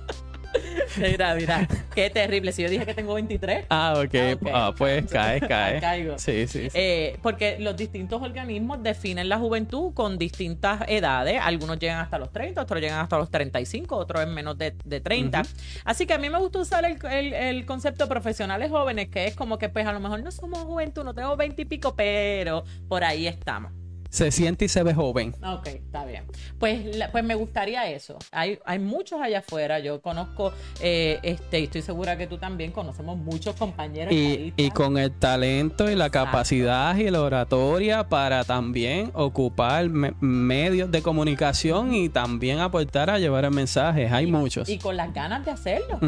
Mira, 0.98 1.36
mira, 1.36 1.68
qué 1.96 2.10
terrible. 2.10 2.52
Si 2.52 2.62
yo 2.62 2.70
dije 2.70 2.86
que 2.86 2.94
tengo 2.94 3.14
23. 3.14 3.66
Ah, 3.70 3.94
ok. 3.94 4.00
Ah, 4.00 4.06
okay. 4.06 4.38
Ah, 4.54 4.74
pues 4.78 5.06
cae, 5.12 5.40
cae. 5.48 5.80
Caigo. 5.80 6.20
Sí, 6.20 6.48
sí. 6.48 6.68
Eh, 6.74 7.18
porque 7.22 7.58
los 7.60 7.76
distintos 7.76 8.22
organismos 8.22 8.84
definen 8.84 9.30
la 9.30 9.38
juventud 9.38 9.94
con 9.94 10.18
distintas 10.18 10.84
edades. 10.88 11.40
Algunos 11.42 11.80
llegan 11.80 12.00
hasta 12.00 12.18
los 12.18 12.32
30, 12.32 12.62
otros 12.62 12.82
llegan 12.82 13.00
hasta 13.00 13.18
los 13.18 13.30
35, 13.30 13.96
otros 13.96 14.24
en 14.24 14.34
menos 14.34 14.58
de, 14.58 14.76
de 14.84 15.00
30. 15.00 15.44
Así 15.86 16.06
que 16.06 16.14
a 16.14 16.18
mí 16.18 16.30
me 16.30 16.40
gusta 16.40 16.60
usar 16.60 16.86
el, 16.86 16.98
el, 17.06 17.34
el, 17.34 17.66
concepto 17.66 18.08
profesionales 18.08 18.70
jóvenes, 18.70 19.10
que 19.10 19.26
es 19.26 19.36
como 19.36 19.58
que, 19.58 19.70
pues 19.70 19.86
a 19.86 19.94
lo 19.94 20.00
mejor 20.00 20.22
no 20.24 20.32
somos 20.32 20.60
juventud, 20.60 21.04
no 21.04 21.14
tengo 21.14 21.36
20 21.38 21.62
y 21.62 21.66
pico, 21.66 21.96
pero 21.96 22.64
por 22.88 23.04
ahí 23.04 23.28
estamos 23.28 23.72
se 24.12 24.30
siente 24.30 24.66
y 24.66 24.68
se 24.68 24.84
ve 24.84 24.94
joven. 24.94 25.34
Ok, 25.42 25.68
está 25.68 26.06
bien. 26.06 26.26
Pues, 26.60 26.82
pues 27.12 27.24
me 27.24 27.34
gustaría 27.34 27.90
eso. 27.90 28.20
Hay, 28.32 28.60
hay 28.66 28.78
muchos 28.78 29.22
allá 29.22 29.40
afuera. 29.40 29.80
Yo 29.80 30.02
conozco, 30.02 30.52
eh, 30.82 31.20
este, 31.24 31.62
y 31.62 31.64
estoy 31.64 31.82
segura 31.82 32.18
que 32.18 32.28
tú 32.28 32.38
también 32.38 32.72
conocemos 32.72 33.18
muchos 33.18 33.56
compañeros. 33.56 34.14
Y, 34.14 34.54
y 34.58 34.70
con 34.72 34.98
el 34.98 35.12
talento 35.12 35.90
y 35.90 35.96
la 35.96 36.10
capacidad 36.10 36.96
y 36.98 37.10
la 37.10 37.22
oratoria 37.22 38.10
para 38.10 38.44
también 38.44 39.12
ocupar 39.14 39.90
medios 39.90 40.92
de 40.92 41.02
comunicación 41.02 41.96
y 41.96 42.10
también 42.10 42.60
aportar 42.60 43.10
a 43.10 43.18
llevar 43.18 43.46
el 43.46 43.52
mensaje. 43.52 44.10
Hay 44.10 44.28
muchos. 44.28 44.68
Y 44.68 44.78
con 44.78 44.98
las 44.98 45.14
ganas 45.14 45.46
de 45.46 45.52
hacerlo. 45.52 46.00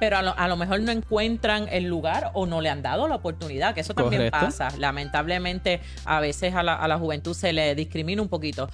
Pero 0.00 0.16
a 0.16 0.22
lo, 0.22 0.36
a 0.36 0.48
lo, 0.48 0.56
mejor 0.56 0.80
no 0.80 0.90
encuentran 0.90 1.68
el 1.70 1.84
lugar 1.84 2.32
o 2.34 2.44
no 2.44 2.60
le 2.60 2.70
han 2.70 2.82
dado 2.82 3.06
la 3.06 3.14
oportunidad, 3.14 3.72
que 3.72 3.82
eso 3.82 3.94
también 3.94 4.32
pasa. 4.32 4.68
Lamentablemente, 4.78 5.80
a 6.04 6.18
veces 6.18 6.54
a 6.54 6.64
la, 6.64 6.74
a 6.74 6.88
la 6.88 6.98
juventud 6.98 7.34
se 7.34 7.51
le 7.52 7.74
discrimina 7.74 8.22
un 8.22 8.28
poquito 8.28 8.68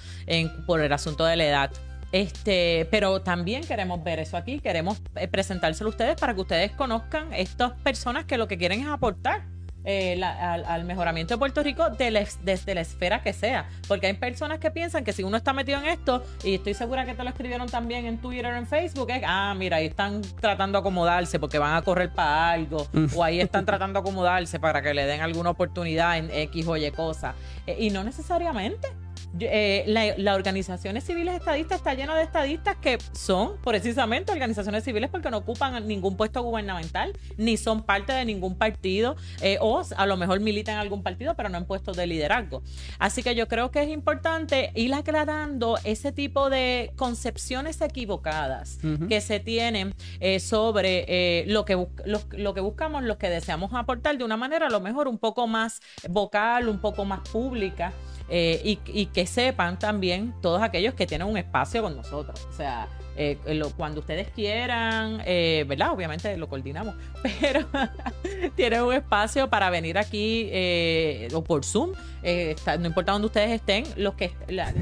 por 0.65 0.81
el 0.81 0.91
asunto 0.93 1.25
de 1.25 1.35
la 1.35 1.45
edad. 1.45 1.71
Este, 2.11 2.87
pero 2.89 3.21
también 3.21 3.63
queremos 3.63 4.03
ver 4.03 4.19
eso 4.19 4.35
aquí, 4.35 4.59
queremos 4.59 4.99
eh, 5.15 5.27
presentárselo 5.27 5.89
a 5.89 5.91
ustedes 5.91 6.15
para 6.15 6.33
que 6.33 6.41
ustedes 6.41 6.71
conozcan 6.71 7.31
estas 7.33 7.73
personas 7.81 8.25
que 8.25 8.37
lo 8.37 8.47
que 8.47 8.57
quieren 8.57 8.81
es 8.81 8.87
aportar. 8.87 9.43
Eh, 9.85 10.21
al, 10.21 10.83
mejoramiento 10.83 11.33
de 11.33 11.37
Puerto 11.37 11.63
Rico 11.63 11.89
desde 11.89 12.75
la 12.75 12.81
esfera 12.81 13.21
que 13.21 13.33
sea. 13.33 13.69
Porque 13.87 14.07
hay 14.07 14.13
personas 14.13 14.59
que 14.59 14.71
piensan 14.71 15.03
que 15.03 15.13
si 15.13 15.23
uno 15.23 15.37
está 15.37 15.53
metido 15.53 15.79
en 15.79 15.85
esto, 15.85 16.23
y 16.43 16.55
estoy 16.55 16.73
segura 16.73 17.05
que 17.05 17.13
te 17.13 17.23
lo 17.23 17.29
escribieron 17.29 17.67
también 17.69 18.05
en 18.05 18.17
Twitter 18.17 18.47
o 18.47 18.57
en 18.57 18.67
Facebook, 18.67 19.09
es, 19.11 19.23
ah, 19.25 19.53
mira, 19.57 19.77
ahí 19.77 19.87
están 19.87 20.21
tratando 20.39 20.77
de 20.77 20.81
acomodarse 20.81 21.39
porque 21.39 21.57
van 21.57 21.75
a 21.75 21.81
correr 21.81 22.11
para 22.11 22.51
algo, 22.51 22.87
o 23.15 23.23
ahí 23.23 23.39
están 23.39 23.65
tratando 23.65 23.99
de 23.99 24.07
acomodarse 24.07 24.59
para 24.59 24.81
que 24.81 24.93
le 24.93 25.05
den 25.05 25.21
alguna 25.21 25.51
oportunidad 25.51 26.17
en 26.17 26.29
X 26.29 26.67
o 26.67 26.75
Y 26.75 26.91
cosa. 26.91 27.35
Eh, 27.65 27.77
y 27.79 27.89
no 27.89 28.03
necesariamente. 28.03 28.89
Eh, 29.39 29.83
la, 30.17 30.35
organizaciones 30.35 31.03
civiles 31.03 31.35
estadistas 31.35 31.77
está 31.77 31.93
llena 31.93 32.15
de 32.15 32.23
estadistas 32.23 32.77
que 32.77 32.97
son 33.11 33.57
precisamente 33.63 34.31
organizaciones 34.31 34.83
civiles 34.83 35.09
porque 35.09 35.29
no 35.29 35.37
ocupan 35.37 35.87
ningún 35.87 36.17
puesto 36.17 36.41
gubernamental, 36.41 37.13
ni 37.37 37.57
son 37.57 37.83
parte 37.83 38.13
de 38.13 38.25
ningún 38.25 38.55
partido, 38.57 39.15
eh, 39.41 39.57
o 39.61 39.83
a 39.95 40.05
lo 40.05 40.17
mejor 40.17 40.39
militan 40.39 40.75
en 40.75 40.81
algún 40.81 41.03
partido, 41.03 41.35
pero 41.35 41.49
no 41.49 41.57
en 41.57 41.65
puestos 41.65 41.95
de 41.95 42.07
liderazgo. 42.07 42.63
Así 42.97 43.21
que 43.21 43.35
yo 43.35 43.47
creo 43.47 43.71
que 43.71 43.83
es 43.83 43.89
importante 43.89 44.71
ir 44.75 44.93
aclarando 44.93 45.77
ese 45.83 46.11
tipo 46.11 46.49
de 46.49 46.91
concepciones 46.95 47.81
equivocadas 47.81 48.79
que 49.07 49.21
se 49.21 49.39
tienen 49.39 49.93
eh, 50.19 50.39
sobre 50.39 51.45
lo, 51.47 51.65
que 51.65 51.73
lo, 52.05 52.21
lo 52.31 52.53
que 52.53 52.61
buscamos, 52.61 53.03
lo 53.03 53.17
que 53.17 53.29
deseamos 53.29 53.73
aportar 53.73 54.17
de 54.17 54.23
una 54.23 54.37
manera 54.37 54.67
a 54.67 54.69
lo 54.69 54.79
mejor 54.79 55.07
un 55.07 55.17
poco 55.17 55.47
más 55.47 55.81
vocal, 56.09 56.67
un 56.67 56.79
poco 56.79 57.05
más 57.05 57.27
pública. 57.29 57.93
Eh, 58.31 58.77
y, 58.85 59.05
que 59.07 59.25
sepan 59.25 59.79
también 59.79 60.35
todos 60.41 60.61
aquellos 60.61 60.93
que 60.93 61.07
tienen 61.07 61.27
un 61.27 61.37
espacio 61.37 61.81
con 61.81 61.95
nosotros. 61.95 62.47
O 62.49 62.53
sea, 62.53 62.87
eh, 63.21 63.37
cuando 63.75 63.99
ustedes 63.99 64.29
quieran, 64.29 65.21
eh, 65.25 65.65
¿verdad? 65.67 65.91
Obviamente 65.91 66.37
lo 66.37 66.47
coordinamos, 66.47 66.95
pero 67.41 67.67
tienen 68.55 68.81
un 68.81 68.93
espacio 68.93 69.49
para 69.49 69.69
venir 69.69 69.97
aquí 69.97 70.47
eh, 70.51 71.27
o 71.33 71.43
por 71.43 71.65
Zoom, 71.65 71.91
no 72.79 72.85
importa 72.85 73.11
dónde 73.11 73.25
ustedes 73.25 73.51
estén, 73.51 73.83
los 73.97 74.13
que 74.13 74.31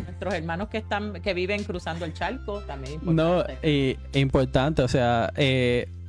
nuestros 0.06 0.36
hermanos 0.36 0.68
que 0.68 0.78
están 0.78 1.20
que 1.22 1.34
viven 1.34 1.64
cruzando 1.64 2.06
el 2.06 2.14
charco 2.14 2.60
también 2.62 2.94
importante. 2.94 3.58
No, 3.64 3.68
y 3.68 3.98
importante, 4.14 4.84
o 4.84 4.88
sea, 4.88 5.32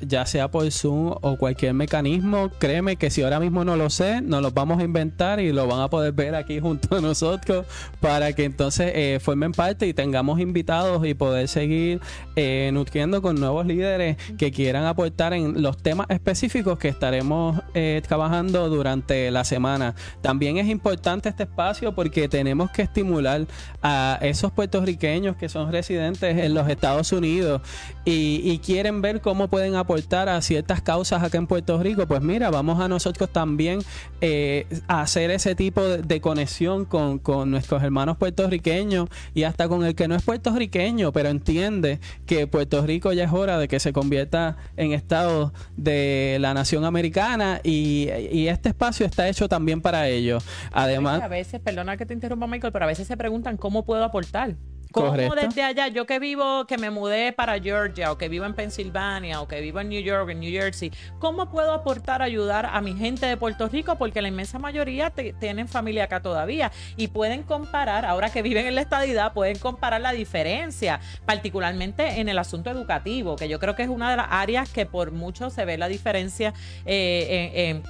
ya 0.00 0.26
sea 0.26 0.50
por 0.50 0.70
Zoom 0.70 1.14
o 1.20 1.36
cualquier 1.36 1.74
mecanismo, 1.74 2.50
créeme 2.58 2.96
que 2.96 3.10
si 3.10 3.22
ahora 3.22 3.40
mismo 3.40 3.64
no 3.64 3.76
lo 3.76 3.90
sé, 3.90 4.20
nos 4.20 4.42
lo 4.42 4.50
vamos 4.50 4.78
a 4.80 4.84
inventar 4.84 5.40
y 5.40 5.52
lo 5.52 5.66
van 5.66 5.80
a 5.80 5.90
poder 5.90 6.12
ver 6.12 6.34
aquí 6.34 6.60
junto 6.68 6.96
a 6.96 7.00
nosotros 7.00 7.66
para 8.00 8.32
que 8.32 8.44
entonces 8.44 9.22
formen 9.22 9.52
parte 9.52 9.86
y 9.86 9.94
tengamos 9.94 10.40
invitados 10.40 11.06
y 11.06 11.14
poder 11.14 11.48
seguir 11.48 12.00
eh, 12.36 12.70
nutriendo 12.72 13.22
con 13.22 13.40
nuevos 13.40 13.66
líderes 13.66 14.16
que 14.38 14.52
quieran 14.52 14.84
aportar 14.84 15.32
en 15.32 15.62
los 15.62 15.76
temas 15.78 16.06
específicos 16.10 16.78
que 16.78 16.88
estaremos 16.88 17.60
eh, 17.74 18.00
trabajando 18.06 18.68
durante 18.68 19.30
la 19.30 19.44
semana. 19.44 19.94
También 20.20 20.58
es 20.58 20.68
importante 20.68 21.28
este 21.28 21.44
espacio 21.44 21.94
porque 21.94 22.28
tenemos 22.28 22.70
que 22.70 22.82
estimular 22.82 23.46
a 23.82 24.18
esos 24.22 24.52
puertorriqueños 24.52 25.36
que 25.36 25.48
son 25.48 25.72
residentes 25.72 26.38
en 26.38 26.54
los 26.54 26.68
Estados 26.68 27.12
Unidos 27.12 27.62
y, 28.04 28.58
quieren 28.58 29.00
ver 29.00 29.20
cómo 29.20 29.48
pueden 29.48 29.76
aportar 29.76 29.87
a 29.94 30.42
ciertas 30.42 30.82
causas 30.82 31.22
acá 31.22 31.38
en 31.38 31.46
Puerto 31.46 31.82
Rico. 31.82 32.06
Pues 32.06 32.20
mira, 32.20 32.50
vamos 32.50 32.80
a 32.80 32.88
nosotros 32.88 33.30
también 33.30 33.80
eh, 34.20 34.66
hacer 34.86 35.30
ese 35.30 35.54
tipo 35.54 35.82
de, 35.82 36.20
conexión 36.20 36.84
con, 36.84 37.18
con 37.18 37.50
nuestros 37.50 37.82
hermanos 37.82 38.16
puertorriqueños 38.16 39.08
y 39.34 39.44
hasta 39.44 39.68
con 39.68 39.84
el 39.84 39.94
que 39.94 40.08
no 40.08 40.14
es 40.14 40.22
puertorriqueño, 40.22 41.12
pero 41.12 41.28
entiende 41.30 42.00
que 42.26 42.46
Puerto 42.46 42.84
Rico 42.84 43.12
ya 43.12 43.24
es 43.24 43.32
hora 43.32 43.58
de 43.58 43.68
que 43.68 43.80
se 43.80 43.92
convierta 43.92 44.56
en 44.76 44.92
estado 44.92 45.52
de 45.76 46.38
la 46.40 46.54
nación 46.54 46.84
americana 46.84 47.60
y, 47.62 48.08
este 48.48 48.70
espacio 48.70 49.04
está 49.04 49.28
hecho 49.28 49.48
también 49.48 49.82
para 49.82 50.08
ello. 50.08 50.38
Además, 50.72 51.22
a 51.22 51.28
veces, 51.28 51.60
perdona 51.60 51.96
que 51.96 52.06
te 52.06 52.14
interrumpa 52.14 52.46
Michael, 52.46 52.72
pero 52.72 52.86
a 52.86 52.88
veces 52.88 53.06
se 53.06 53.16
preguntan 53.16 53.56
cómo 53.56 53.84
puedo 53.84 54.02
aportar. 54.04 54.56
¿Cómo 54.92 55.12
desde 55.12 55.62
allá, 55.62 55.88
yo 55.88 56.06
que 56.06 56.18
vivo, 56.18 56.66
que 56.66 56.78
me 56.78 56.90
mudé 56.90 57.32
para 57.32 57.60
Georgia, 57.60 58.10
o 58.10 58.18
que 58.18 58.28
vivo 58.28 58.44
en 58.46 58.54
Pensilvania, 58.54 59.40
o 59.40 59.48
que 59.48 59.60
vivo 59.60 59.80
en 59.80 59.88
New 59.88 60.00
York, 60.00 60.30
en 60.30 60.40
New 60.40 60.50
Jersey, 60.50 60.92
cómo 61.18 61.50
puedo 61.50 61.72
aportar, 61.72 62.22
ayudar 62.22 62.66
a 62.66 62.80
mi 62.80 62.94
gente 62.94 63.26
de 63.26 63.36
Puerto 63.36 63.68
Rico? 63.68 63.96
Porque 63.96 64.22
la 64.22 64.28
inmensa 64.28 64.58
mayoría 64.58 65.10
tienen 65.10 65.68
familia 65.68 66.04
acá 66.04 66.20
todavía 66.20 66.72
y 66.96 67.08
pueden 67.08 67.42
comparar, 67.42 68.04
ahora 68.06 68.30
que 68.30 68.42
viven 68.42 68.66
en 68.66 68.74
la 68.74 68.80
estadidad, 68.80 69.32
pueden 69.32 69.58
comparar 69.58 70.00
la 70.00 70.12
diferencia, 70.12 71.00
particularmente 71.26 72.20
en 72.20 72.28
el 72.28 72.38
asunto 72.38 72.70
educativo, 72.70 73.36
que 73.36 73.48
yo 73.48 73.58
creo 73.58 73.74
que 73.74 73.82
es 73.82 73.88
una 73.88 74.10
de 74.10 74.16
las 74.16 74.28
áreas 74.30 74.70
que 74.70 74.86
por 74.86 75.12
mucho 75.12 75.50
se 75.50 75.64
ve 75.64 75.76
la 75.76 75.88
diferencia 75.88 76.54
eh, 76.86 77.82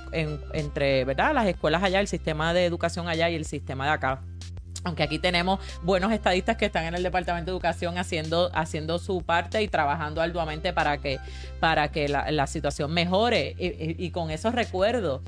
entre 0.53 1.05
¿verdad? 1.05 1.33
las 1.33 1.47
escuelas 1.47 1.83
allá, 1.83 2.01
el 2.01 2.09
sistema 2.09 2.53
de 2.53 2.65
educación 2.65 3.09
allá 3.09 3.31
y 3.31 3.37
el 3.37 3.45
sistema 3.45 3.87
de 3.87 3.93
acá 3.93 4.23
aunque 4.89 5.03
aquí 5.03 5.19
tenemos 5.19 5.61
buenos 5.83 6.13
estadistas 6.13 6.57
que 6.57 6.67
están 6.67 6.85
en 6.85 6.95
el 6.95 7.03
Departamento 7.03 7.51
de 7.51 7.57
Educación 7.57 7.99
haciendo, 7.99 8.51
haciendo 8.53 8.99
su 8.99 9.23
parte 9.23 9.63
y 9.63 9.69
trabajando 9.69 10.21
arduamente 10.21 10.73
para 10.73 10.99
que, 10.99 11.19
para 11.61 11.93
que 11.93 12.09
la, 12.09 12.47
situación 12.47 12.93
mejore. 12.93 13.55
Y, 13.59 14.05
y, 14.05 14.11
con 14.11 14.31
esos 14.31 14.55
recuerdos, 14.55 15.21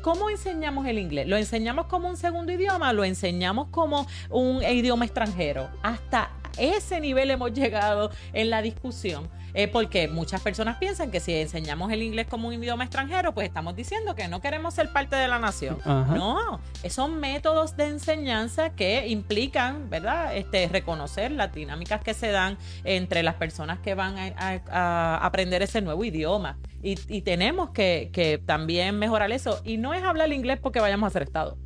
¿cómo 0.00 0.30
enseñamos 0.30 0.86
el 0.86 0.98
inglés? 0.98 1.28
¿Lo 1.28 1.36
enseñamos 1.36 1.86
como 1.86 2.08
un 2.08 2.16
segundo 2.16 2.52
idioma? 2.52 2.92
¿Lo 2.92 3.04
enseñamos 3.04 3.68
como 3.68 4.06
un 4.30 4.62
idioma 4.62 5.04
extranjero? 5.04 5.68
Hasta 5.82 6.30
ese 6.58 7.00
nivel 7.00 7.30
hemos 7.30 7.52
llegado 7.52 8.10
en 8.32 8.50
la 8.50 8.62
discusión 8.62 9.28
eh, 9.54 9.68
porque 9.68 10.08
muchas 10.08 10.40
personas 10.40 10.78
piensan 10.78 11.10
que 11.10 11.20
si 11.20 11.34
enseñamos 11.34 11.92
el 11.92 12.02
inglés 12.02 12.26
como 12.28 12.48
un 12.48 12.54
idioma 12.54 12.84
extranjero, 12.84 13.34
pues 13.34 13.46
estamos 13.46 13.76
diciendo 13.76 14.14
que 14.14 14.26
no 14.28 14.40
queremos 14.40 14.74
ser 14.74 14.90
parte 14.92 15.16
de 15.16 15.28
la 15.28 15.38
nación. 15.38 15.78
No, 15.84 16.60
son 16.88 17.20
métodos 17.20 17.76
de 17.76 17.88
enseñanza 17.88 18.70
que 18.70 19.08
implican, 19.08 19.90
¿verdad? 19.90 20.36
Este, 20.36 20.68
reconocer 20.68 21.32
las 21.32 21.52
dinámicas 21.52 22.02
que 22.02 22.14
se 22.14 22.30
dan 22.30 22.56
entre 22.84 23.22
las 23.22 23.34
personas 23.34 23.78
que 23.80 23.94
van 23.94 24.16
a, 24.18 25.18
aprender 25.22 25.62
ese 25.62 25.82
nuevo 25.82 26.04
idioma. 26.04 26.58
Y, 26.82 27.22
tenemos 27.22 27.70
que, 27.70 28.10
que 28.12 28.38
también 28.38 28.98
mejorar 28.98 29.30
eso. 29.30 29.60
Y 29.64 29.76
no 29.76 29.94
es 29.94 30.02
hablar 30.02 30.32
inglés 30.32 30.58
porque 30.60 30.80
vayamos 30.80 31.06
a 31.06 31.10
ser 31.10 31.22
Estado 31.22 31.56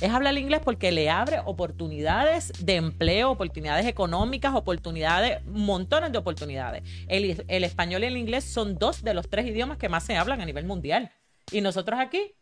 es 0.00 0.10
hablar 0.10 0.36
inglés 0.36 0.60
porque 0.64 0.92
le 0.92 1.10
abre 1.10 1.40
oportunidades 1.44 2.52
de 2.64 2.76
empleo, 2.76 3.30
oportunidades 3.30 3.86
económicas, 3.86 4.54
oportunidades, 4.54 5.44
montones 5.46 6.12
de 6.12 6.18
oportunidades. 6.18 6.82
El, 7.08 7.64
español 7.64 8.02
y 8.04 8.06
el 8.06 8.16
inglés 8.16 8.44
son 8.44 8.78
dos 8.78 9.02
de 9.02 9.14
los 9.14 9.28
tres 9.28 9.46
idiomas 9.46 9.78
que 9.78 9.88
más 9.88 10.04
se 10.04 10.16
hablan 10.16 10.40
a 10.40 10.46
nivel 10.46 10.66
mundial. 10.66 11.10
Y 11.50 11.60
nosotros 11.60 11.98
aquí 12.00 12.34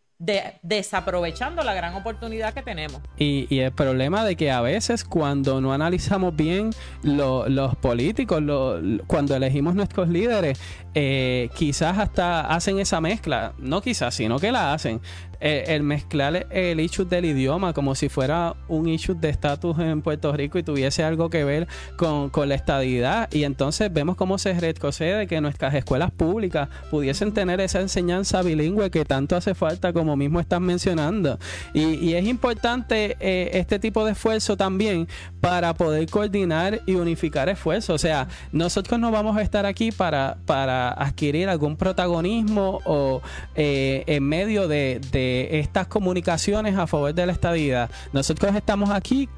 desaprovechando 0.63 1.65
la 1.65 1.75
gran 1.75 1.95
oportunidad 1.95 2.55
que 2.55 2.63
tenemos. 2.63 3.01
Y, 3.19 3.59
el 3.59 3.73
problema 3.73 4.25
de 4.25 4.37
que 4.37 4.53
a 4.53 4.61
veces 4.61 5.03
cuando 5.03 5.61
no 5.61 5.73
analizamos 5.73 6.37
bien 6.37 6.71
los 7.03 7.77
políticos, 7.77 8.41
cuando 9.09 9.35
elegimos 9.35 9.75
nuestros 9.75 10.09
líderes, 10.09 10.61
eh, 10.95 11.51
quizás 11.57 11.99
hasta 11.99 12.43
hacen 12.43 12.79
esa 12.79 13.01
mezcla, 13.01 13.55
no 13.59 13.81
quizás, 13.83 14.15
sino 14.15 14.39
que 14.39 14.53
la 14.53 14.73
hacen. 14.73 15.01
Eh, 15.45 15.75
el 15.75 15.83
mezclar 15.83 16.47
el 16.51 16.79
issue 16.79 17.05
del 17.05 17.25
idioma 17.25 17.73
como 17.73 17.97
si 17.97 18.09
fuera 18.09 18.55
un 18.69 18.89
issue 18.89 19.17
de 19.17 19.29
estatus 19.29 19.77
en 19.81 20.01
Puerto 20.01 20.33
Rico 20.33 20.57
y 20.57 20.63
tuviese 20.63 21.03
algo 21.03 21.31
que 21.31 21.43
ver 21.43 21.67
con, 21.97 22.31
la 22.49 22.55
estadidad. 22.55 23.29
Y 23.33 23.43
entonces 23.43 23.93
vemos 23.93 24.15
cómo 24.15 24.39
se 24.39 24.59
retrocede 24.59 25.27
que 25.27 25.41
nuestras 25.41 25.75
escuelas 25.75 26.13
públicas 26.13 26.69
pudiesen 26.93 27.33
tener 27.33 27.61
esa 27.61 27.81
enseñanza 27.81 28.43
bilingüe 28.43 28.91
que 28.91 29.05
tanto 29.05 29.35
hace 29.35 29.57
falta, 29.57 29.93
como 29.93 30.17
mismo 30.17 30.39
están 30.39 30.63
mencionando. 30.63 31.41
Y, 31.75 32.13
es 32.13 32.27
importante 32.27 33.17
eh, 33.19 33.51
este 33.55 33.79
tipo 33.79 34.05
de 34.05 34.13
esfuerzo 34.13 34.57
también 34.57 35.09
para 35.41 35.75
poder 35.75 36.09
coordinar 36.09 36.83
y 36.87 36.95
unificar 36.95 37.49
esfuerzos. 37.49 37.97
O 37.97 37.99
sea, 37.99 38.29
nosotros 38.53 39.01
no 39.01 39.11
vamos 39.11 39.37
a 39.37 39.43
estar 39.43 39.67
aquí 39.67 39.91
para, 39.91 40.37
para 40.47 40.91
adquirir 40.91 41.49
algún 41.49 41.77
protagonismo 41.77 42.81
o 42.85 43.23
eh, 43.57 44.05
en 44.07 44.23
medio 44.23 44.69
de 44.69 45.01
estas 45.53 45.87
comunicaciones 45.87 46.77
a 46.77 46.87
favor 46.87 47.15
de 47.15 47.27
la 47.27 47.33
estadía. 47.33 47.91
Nosotros 48.13 48.55
estamos 48.55 48.91
aquí 48.91 49.29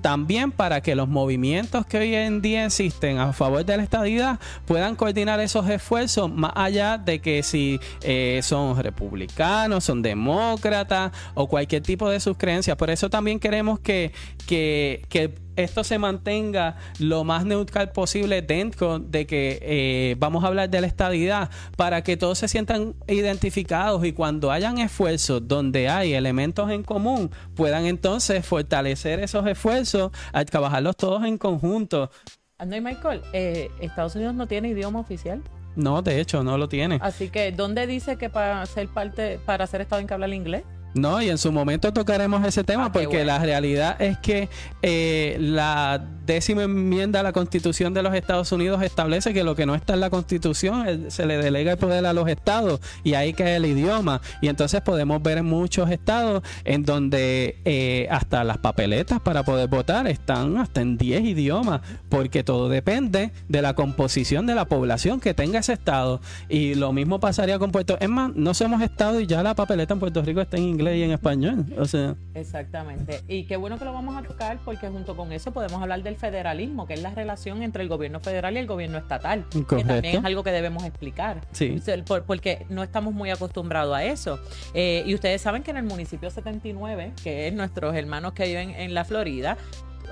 también 0.00 0.52
para 0.52 0.82
que 0.82 0.94
los 0.94 1.08
movimientos 1.08 1.86
que 1.86 1.98
hoy 1.98 2.14
en 2.14 2.42
día 2.42 2.66
existen 2.66 3.18
a 3.18 3.32
favor 3.32 3.64
de 3.64 3.76
la 3.76 3.82
estadidad 3.82 4.38
puedan 4.66 4.96
coordinar 4.96 5.40
esos 5.40 5.66
esfuerzos 5.68 6.30
más 6.30 6.52
allá 6.54 6.98
de 6.98 7.20
que 7.20 7.42
si 7.42 7.80
eh, 8.02 8.40
son 8.42 8.76
republicanos, 8.82 9.84
son 9.84 10.02
demócratas 10.02 11.12
o 11.34 11.48
cualquier 11.48 11.82
tipo 11.82 12.10
de 12.10 12.20
sus 12.20 12.36
creencias. 12.36 12.76
Por 12.76 12.90
eso 12.90 13.08
también 13.08 13.40
queremos 13.40 13.78
que, 13.78 14.12
que, 14.46 15.06
que 15.08 15.34
esto 15.56 15.84
se 15.84 15.98
mantenga 15.98 16.76
lo 16.98 17.24
más 17.24 17.44
neutral 17.44 17.92
posible 17.92 18.42
dentro 18.42 18.98
de 18.98 19.26
que 19.26 19.58
eh, 19.62 20.16
vamos 20.18 20.44
a 20.44 20.48
hablar 20.48 20.70
de 20.70 20.80
la 20.80 20.86
estadidad 20.86 21.50
para 21.76 22.02
que 22.02 22.16
todos 22.16 22.38
se 22.38 22.48
sientan 22.48 22.94
identificados 23.06 24.04
y 24.04 24.12
cuando 24.12 24.50
hayan 24.50 24.78
esfuerzos 24.78 25.46
donde 25.46 25.88
hay 25.88 26.14
elementos 26.14 26.70
en 26.70 26.82
común 26.82 27.30
puedan 27.54 27.86
entonces 27.86 28.44
fortalecer 28.44 29.20
esos 29.20 29.46
esfuerzos 29.46 30.12
al 30.32 30.46
trabajarlos 30.46 30.96
todos 30.96 31.24
en 31.24 31.38
conjunto. 31.38 32.10
André 32.58 32.80
Michael, 32.80 33.22
eh, 33.32 33.70
¿Estados 33.80 34.14
Unidos 34.14 34.34
no 34.34 34.46
tiene 34.46 34.68
idioma 34.68 35.00
oficial? 35.00 35.42
No, 35.76 36.02
de 36.02 36.20
hecho, 36.20 36.44
no 36.44 36.56
lo 36.56 36.68
tiene. 36.68 36.98
Así 37.02 37.28
que, 37.28 37.50
¿dónde 37.50 37.86
dice 37.86 38.16
que 38.16 38.30
para 38.30 38.64
ser 38.66 38.88
parte, 38.88 39.40
para 39.44 39.66
ser 39.66 39.80
Estado 39.80 40.00
hay 40.00 40.06
que 40.06 40.14
hablar 40.14 40.32
inglés? 40.32 40.62
No, 40.94 41.20
y 41.20 41.28
en 41.28 41.38
su 41.38 41.50
momento 41.50 41.92
tocaremos 41.92 42.46
ese 42.46 42.62
tema 42.62 42.86
ah, 42.86 42.92
porque 42.92 43.24
la 43.24 43.40
realidad 43.40 44.00
es 44.00 44.16
que 44.18 44.48
eh, 44.80 45.36
la 45.40 46.00
décima 46.24 46.62
enmienda 46.62 47.20
a 47.20 47.22
la 47.24 47.32
Constitución 47.32 47.92
de 47.94 48.02
los 48.02 48.14
Estados 48.14 48.52
Unidos 48.52 48.80
establece 48.80 49.34
que 49.34 49.42
lo 49.42 49.56
que 49.56 49.66
no 49.66 49.74
está 49.74 49.94
en 49.94 50.00
la 50.00 50.10
Constitución 50.10 51.10
se 51.10 51.26
le 51.26 51.36
delega 51.36 51.72
el 51.72 51.78
poder 51.78 52.06
a 52.06 52.12
los 52.12 52.28
estados 52.28 52.80
y 53.02 53.14
ahí 53.14 53.32
cae 53.32 53.56
el 53.56 53.66
idioma. 53.66 54.20
Y 54.40 54.46
entonces 54.46 54.82
podemos 54.82 55.20
ver 55.20 55.38
en 55.38 55.46
muchos 55.46 55.90
estados 55.90 56.44
en 56.64 56.84
donde 56.84 57.58
eh, 57.64 58.06
hasta 58.10 58.44
las 58.44 58.58
papeletas 58.58 59.20
para 59.20 59.42
poder 59.42 59.68
votar 59.68 60.06
están 60.06 60.56
hasta 60.58 60.80
en 60.80 60.96
10 60.96 61.24
idiomas 61.24 61.80
porque 62.08 62.44
todo 62.44 62.68
depende 62.68 63.32
de 63.48 63.62
la 63.62 63.74
composición 63.74 64.46
de 64.46 64.54
la 64.54 64.66
población 64.66 65.20
que 65.20 65.34
tenga 65.34 65.58
ese 65.58 65.72
estado. 65.72 66.20
Y 66.48 66.76
lo 66.76 66.92
mismo 66.92 67.18
pasaría 67.18 67.58
con 67.58 67.72
Puerto 67.72 67.96
Es 67.98 68.08
más, 68.08 68.32
no 68.34 68.54
somos 68.54 68.80
estado 68.80 69.20
y 69.20 69.26
ya 69.26 69.42
la 69.42 69.56
papeleta 69.56 69.94
en 69.94 70.00
Puerto 70.00 70.22
Rico 70.22 70.40
está 70.40 70.56
en 70.56 70.62
inglés 70.62 70.83
y 70.92 71.02
en 71.02 71.12
español. 71.12 71.64
O 71.78 71.84
sea. 71.84 72.16
Exactamente. 72.34 73.20
Y 73.28 73.44
qué 73.44 73.56
bueno 73.56 73.78
que 73.78 73.84
lo 73.84 73.92
vamos 73.92 74.16
a 74.16 74.22
tocar 74.22 74.58
porque 74.64 74.88
junto 74.88 75.16
con 75.16 75.32
eso 75.32 75.52
podemos 75.52 75.80
hablar 75.80 76.02
del 76.02 76.16
federalismo, 76.16 76.86
que 76.86 76.94
es 76.94 77.02
la 77.02 77.10
relación 77.10 77.62
entre 77.62 77.82
el 77.82 77.88
gobierno 77.88 78.20
federal 78.20 78.54
y 78.54 78.58
el 78.58 78.66
gobierno 78.66 78.98
estatal. 78.98 79.46
Que 79.50 79.84
también 79.84 80.18
es 80.18 80.24
algo 80.24 80.42
que 80.42 80.52
debemos 80.52 80.84
explicar. 80.84 81.40
Sí. 81.52 81.80
porque 82.26 82.66
no 82.68 82.82
estamos 82.82 83.14
muy 83.14 83.30
acostumbrados 83.30 83.94
a 83.94 84.04
eso. 84.04 84.40
Eh, 84.74 85.04
y 85.06 85.14
ustedes 85.14 85.40
saben 85.40 85.62
que 85.62 85.70
en 85.70 85.78
el 85.78 85.84
municipio 85.84 86.30
79, 86.30 87.12
que 87.22 87.48
es 87.48 87.54
nuestros 87.54 87.94
hermanos 87.94 88.32
que 88.32 88.46
viven 88.46 88.70
en 88.70 88.94
la 88.94 89.04
Florida, 89.04 89.56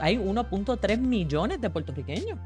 hay 0.01 0.17
1.3 0.17 0.99
millones 0.99 1.61
de 1.61 1.71
puertorriqueños. 1.71 2.39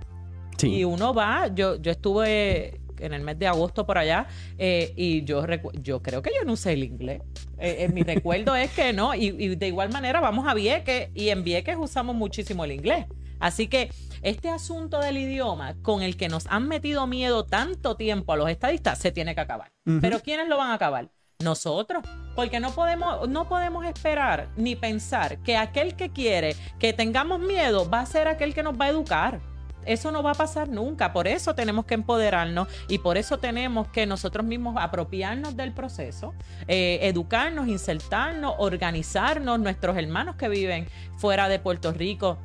Y 0.62 0.84
uno 0.84 1.12
va, 1.12 1.48
yo, 1.48 1.76
yo 1.76 1.90
estuve 1.90 2.80
en 3.00 3.12
el 3.14 3.22
mes 3.22 3.38
de 3.38 3.46
agosto 3.46 3.86
por 3.86 3.98
allá, 3.98 4.26
eh, 4.58 4.92
y 4.96 5.24
yo, 5.24 5.44
yo 5.82 6.02
creo 6.02 6.22
que 6.22 6.30
yo 6.36 6.44
no 6.44 6.56
sé 6.56 6.72
el 6.72 6.84
inglés. 6.84 7.22
Eh, 7.58 7.88
mi 7.92 8.02
recuerdo 8.02 8.54
es 8.56 8.70
que 8.72 8.92
no, 8.92 9.14
y, 9.14 9.56
de 9.56 9.66
igual 9.68 9.90
manera 9.90 10.20
vamos 10.20 10.46
a 10.46 10.54
Vieques, 10.54 11.10
y 11.14 11.30
en 11.30 11.44
Vieques 11.44 11.76
usamos 11.78 12.14
muchísimo 12.14 12.64
el 12.64 12.72
inglés. 12.72 13.06
Así 13.38 13.68
que 13.68 13.90
este 14.22 14.48
asunto 14.48 14.98
del 15.00 15.18
idioma 15.18 15.74
con 15.82 16.02
el 16.02 16.16
que 16.16 16.28
nos 16.28 16.46
han 16.46 16.68
metido 16.68 17.06
miedo 17.06 17.44
tanto 17.44 17.96
tiempo 17.96 18.32
a 18.32 18.36
los 18.36 18.48
estadistas 18.48 18.98
se 18.98 19.12
tiene 19.12 19.34
que 19.34 19.40
acabar. 19.42 19.70
Pero 20.00 20.20
¿quiénes 20.20 20.48
lo 20.48 20.56
van 20.56 20.70
a 20.70 20.74
acabar? 20.74 21.10
Nosotros, 21.38 22.02
porque 22.34 22.60
no 22.60 22.70
podemos, 22.72 23.28
no 23.28 23.46
podemos 23.46 23.84
esperar 23.84 24.48
ni 24.56 24.74
pensar 24.74 25.38
que 25.42 25.56
aquel 25.56 25.94
que 25.94 26.10
quiere 26.10 26.56
que 26.78 26.94
tengamos 26.94 27.40
miedo 27.40 27.88
va 27.88 28.00
a 28.00 28.06
ser 28.06 28.26
aquel 28.26 28.54
que 28.54 28.62
nos 28.62 28.80
va 28.80 28.86
a 28.86 28.88
educar. 28.88 29.40
Eso 29.86 30.10
no 30.10 30.22
va 30.22 30.32
a 30.32 30.34
pasar 30.34 30.68
nunca. 30.68 31.12
Por 31.12 31.28
eso 31.28 31.54
tenemos 31.54 31.86
que 31.86 31.94
empoderarnos 31.94 32.68
y 32.88 32.98
por 32.98 33.16
eso 33.16 33.38
tenemos 33.38 33.88
que 33.88 34.06
nosotros 34.06 34.44
mismos 34.44 34.76
apropiarnos 34.78 35.56
del 35.56 35.72
proceso, 35.72 36.34
eh, 36.68 36.98
educarnos, 37.02 37.68
insertarnos, 37.68 38.54
organizarnos. 38.58 39.58
Nuestros 39.58 39.96
hermanos 39.96 40.36
que 40.36 40.48
viven 40.48 40.88
fuera 41.16 41.48
de 41.48 41.58
Puerto 41.58 41.92
Rico 41.92 42.38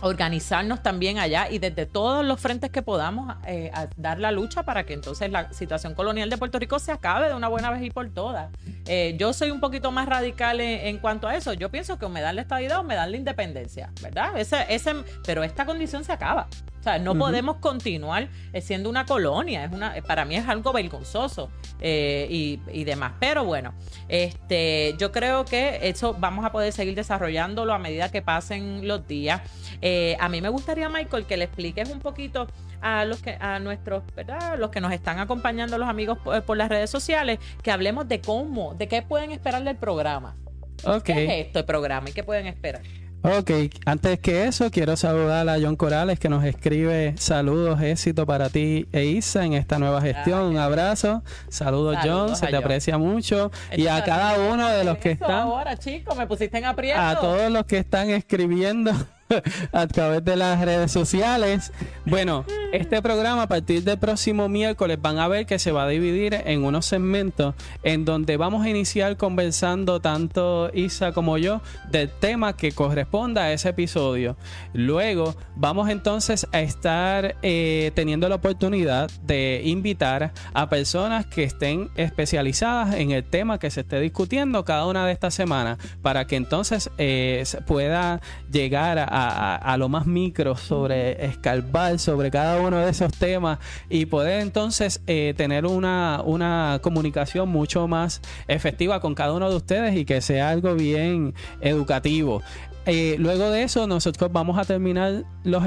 organizarnos 0.00 0.82
también 0.82 1.18
allá 1.18 1.50
y 1.50 1.58
desde 1.58 1.86
todos 1.86 2.24
los 2.24 2.40
frentes 2.40 2.70
que 2.70 2.82
podamos 2.82 3.34
eh, 3.46 3.70
dar 3.96 4.18
la 4.18 4.30
lucha 4.30 4.62
para 4.62 4.84
que 4.84 4.94
entonces 4.94 5.30
la 5.30 5.52
situación 5.52 5.94
colonial 5.94 6.30
de 6.30 6.36
Puerto 6.36 6.58
Rico 6.58 6.78
se 6.78 6.92
acabe 6.92 7.28
de 7.28 7.34
una 7.34 7.48
buena 7.48 7.70
vez 7.70 7.82
y 7.82 7.90
por 7.90 8.08
todas. 8.10 8.50
Eh, 8.86 9.16
yo 9.18 9.32
soy 9.32 9.50
un 9.50 9.60
poquito 9.60 9.90
más 9.90 10.06
radical 10.06 10.60
en, 10.60 10.98
cuanto 10.98 11.28
a 11.28 11.36
eso. 11.36 11.52
Yo 11.52 11.70
pienso 11.70 11.98
que 11.98 12.06
o 12.06 12.08
me 12.08 12.20
dan 12.20 12.36
la 12.36 12.42
estabilidad 12.42 12.80
o 12.80 12.84
me 12.84 12.94
dan 12.94 13.10
la 13.10 13.16
independencia, 13.16 13.90
¿verdad? 14.02 14.38
Ese, 14.38 14.64
ese, 14.68 14.94
pero 15.24 15.42
esta 15.42 15.66
condición 15.66 16.04
se 16.04 16.12
acaba. 16.12 16.48
O 16.80 16.82
sea, 16.82 16.98
no 16.98 17.14
podemos 17.16 17.56
continuar 17.56 18.28
eh, 18.52 18.60
siendo 18.60 18.88
una 18.88 19.04
colonia. 19.04 19.64
Es 19.64 19.72
una, 19.72 19.94
para 20.06 20.24
mí 20.24 20.36
es 20.36 20.48
algo 20.48 20.72
vergonzoso 20.72 21.50
y, 21.82 22.60
y, 22.72 22.84
demás. 22.84 23.12
Pero 23.20 23.44
bueno, 23.44 23.74
este, 24.08 24.94
yo 24.98 25.12
creo 25.12 25.44
que 25.44 25.80
eso 25.82 26.14
vamos 26.18 26.44
a 26.44 26.52
poder 26.52 26.72
seguir 26.72 26.94
desarrollándolo 26.94 27.72
a 27.72 27.78
medida 27.78 28.10
que 28.10 28.22
pasen 28.22 28.86
los 28.86 29.06
días. 29.06 29.42
Eh, 29.80 30.16
a 30.20 30.28
mí 30.28 30.40
me 30.40 30.48
gustaría, 30.48 30.88
Michael, 30.88 31.24
que 31.26 31.36
le 31.36 31.44
expliques 31.44 31.90
un 31.90 32.00
poquito 32.00 32.48
a 32.80 33.04
los 33.04 33.20
que 33.20 33.36
a 33.40 33.58
nuestros, 33.58 34.02
¿verdad? 34.14 34.58
Los 34.58 34.70
que 34.70 34.80
nos 34.80 34.92
están 34.92 35.18
acompañando, 35.18 35.78
los 35.78 35.88
amigos 35.88 36.18
por, 36.18 36.56
las 36.56 36.68
redes 36.68 36.90
sociales, 36.90 37.38
que 37.62 37.70
hablemos 37.70 38.08
de 38.08 38.20
cómo, 38.20 38.74
de 38.74 38.88
qué 38.88 39.02
pueden 39.02 39.32
esperar 39.32 39.64
del 39.64 39.76
programa. 39.76 40.36
Okay. 40.84 41.14
¿Qué 41.14 41.24
es 41.24 41.46
esto 41.46 41.58
el 41.58 41.64
programa 41.64 42.10
y 42.10 42.12
qué 42.12 42.22
pueden 42.22 42.46
esperar? 42.46 42.82
Ok, 43.22 43.50
antes 43.84 44.20
que 44.20 44.44
eso, 44.44 44.70
quiero 44.70 44.96
saludar 44.96 45.48
a 45.48 45.56
John 45.60 45.74
Corales 45.74 46.20
que 46.20 46.28
nos 46.28 46.44
escribe 46.44 47.14
saludos, 47.18 47.82
éxito 47.82 48.24
para 48.26 48.48
ti 48.48 48.86
e 48.92 49.06
Isa 49.06 49.44
en 49.44 49.54
esta 49.54 49.78
nueva 49.80 50.00
gestión. 50.00 50.44
Un 50.44 50.56
abrazo. 50.56 51.22
Saludos, 51.48 51.96
John, 52.02 52.36
se 52.36 52.46
te 52.46 52.56
aprecia 52.56 52.96
mucho. 52.96 53.50
y 53.76 53.88
a 53.88 54.04
cada 54.04 54.38
uno 54.52 54.68
de 54.68 54.84
los 54.84 54.98
que 54.98 55.12
están. 55.12 55.30
Ahora, 55.32 55.76
chicos, 55.76 56.16
me 56.16 56.28
pusiste 56.28 56.58
en 56.58 56.66
aprieto. 56.66 57.00
A 57.00 57.18
todos 57.18 57.50
los 57.50 57.64
que 57.64 57.78
están 57.78 58.10
escribiendo. 58.10 58.92
a 59.72 59.86
través 59.86 60.24
de 60.24 60.36
las 60.36 60.60
redes 60.60 60.92
sociales. 60.92 61.72
Bueno, 62.04 62.44
este 62.72 63.02
programa 63.02 63.42
a 63.42 63.48
partir 63.48 63.82
del 63.82 63.98
próximo 63.98 64.48
miércoles 64.48 64.98
van 65.00 65.18
a 65.18 65.28
ver 65.28 65.46
que 65.46 65.58
se 65.58 65.72
va 65.72 65.84
a 65.84 65.88
dividir 65.88 66.34
en 66.34 66.64
unos 66.64 66.86
segmentos 66.86 67.54
en 67.82 68.04
donde 68.04 68.36
vamos 68.36 68.64
a 68.64 68.70
iniciar 68.70 69.16
conversando 69.16 70.00
tanto 70.00 70.70
Isa 70.72 71.12
como 71.12 71.38
yo 71.38 71.60
del 71.90 72.10
tema 72.10 72.56
que 72.56 72.72
corresponda 72.72 73.44
a 73.44 73.52
ese 73.52 73.70
episodio. 73.70 74.36
Luego 74.72 75.36
vamos 75.56 75.88
entonces 75.88 76.46
a 76.52 76.60
estar 76.60 77.36
eh, 77.42 77.90
teniendo 77.94 78.28
la 78.28 78.36
oportunidad 78.36 79.10
de 79.22 79.62
invitar 79.64 80.32
a 80.54 80.68
personas 80.68 81.26
que 81.26 81.44
estén 81.44 81.90
especializadas 81.96 82.94
en 82.94 83.10
el 83.10 83.24
tema 83.24 83.58
que 83.58 83.70
se 83.70 83.80
esté 83.80 84.00
discutiendo 84.00 84.64
cada 84.64 84.86
una 84.86 85.06
de 85.06 85.12
estas 85.12 85.34
semanas 85.34 85.78
para 86.02 86.26
que 86.26 86.36
entonces 86.36 86.90
eh, 86.98 87.44
pueda 87.66 88.20
llegar 88.50 88.98
a 88.98 89.17
a, 89.18 89.76
lo 89.76 89.88
más 89.88 90.06
micro, 90.06 90.56
sobre 90.56 91.24
escalvar 91.24 91.98
sobre 91.98 92.30
cada 92.30 92.60
uno 92.60 92.78
de 92.78 92.90
esos 92.90 93.12
temas 93.12 93.58
y 93.88 94.06
poder 94.06 94.40
entonces 94.40 95.00
eh, 95.06 95.34
tener 95.36 95.66
una, 95.66 96.22
una 96.24 96.80
comunicación 96.82 97.48
mucho 97.48 97.88
más 97.88 98.20
efectiva 98.46 99.00
con 99.00 99.14
cada 99.14 99.32
uno 99.32 99.50
de 99.50 99.56
ustedes 99.56 99.96
y 99.96 100.04
que 100.04 100.20
sea 100.20 100.50
algo 100.50 100.74
bien 100.74 101.34
educativo. 101.60 102.42
Eh, 102.90 103.16
luego 103.18 103.50
de 103.50 103.64
eso, 103.64 103.86
nosotros 103.86 104.32
vamos 104.32 104.58
a 104.58 104.64
terminar 104.64 105.24
los, 105.44 105.62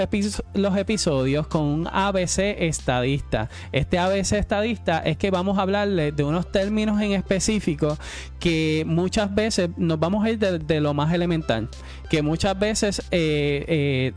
los 0.56 0.76
episodios 0.76 1.46
con 1.46 1.62
un 1.62 1.88
ABC 1.88 2.40
estadista. 2.58 3.48
Este 3.72 4.00
ABC 4.00 4.32
estadista 4.34 4.98
es 5.06 5.18
que 5.18 5.30
vamos 5.30 5.60
a 5.60 5.62
hablarle 5.62 6.12
de 6.12 6.24
unos 6.24 6.52
términos 6.52 7.00
en 7.00 7.12
específico 7.12 7.96
que 8.40 8.84
muchas 8.88 9.36
veces 9.36 9.70
nos 9.78 10.00
vamos 10.00 10.26
a 10.26 10.32
ir 10.32 10.40
de, 10.40 10.82
lo 10.82 10.96
más 10.96 11.14
elemental, 11.14 11.70
que 12.10 12.24
muchas 12.24 12.58
veces 12.58 13.04
eh, 13.12 13.66
eh, 13.68 14.14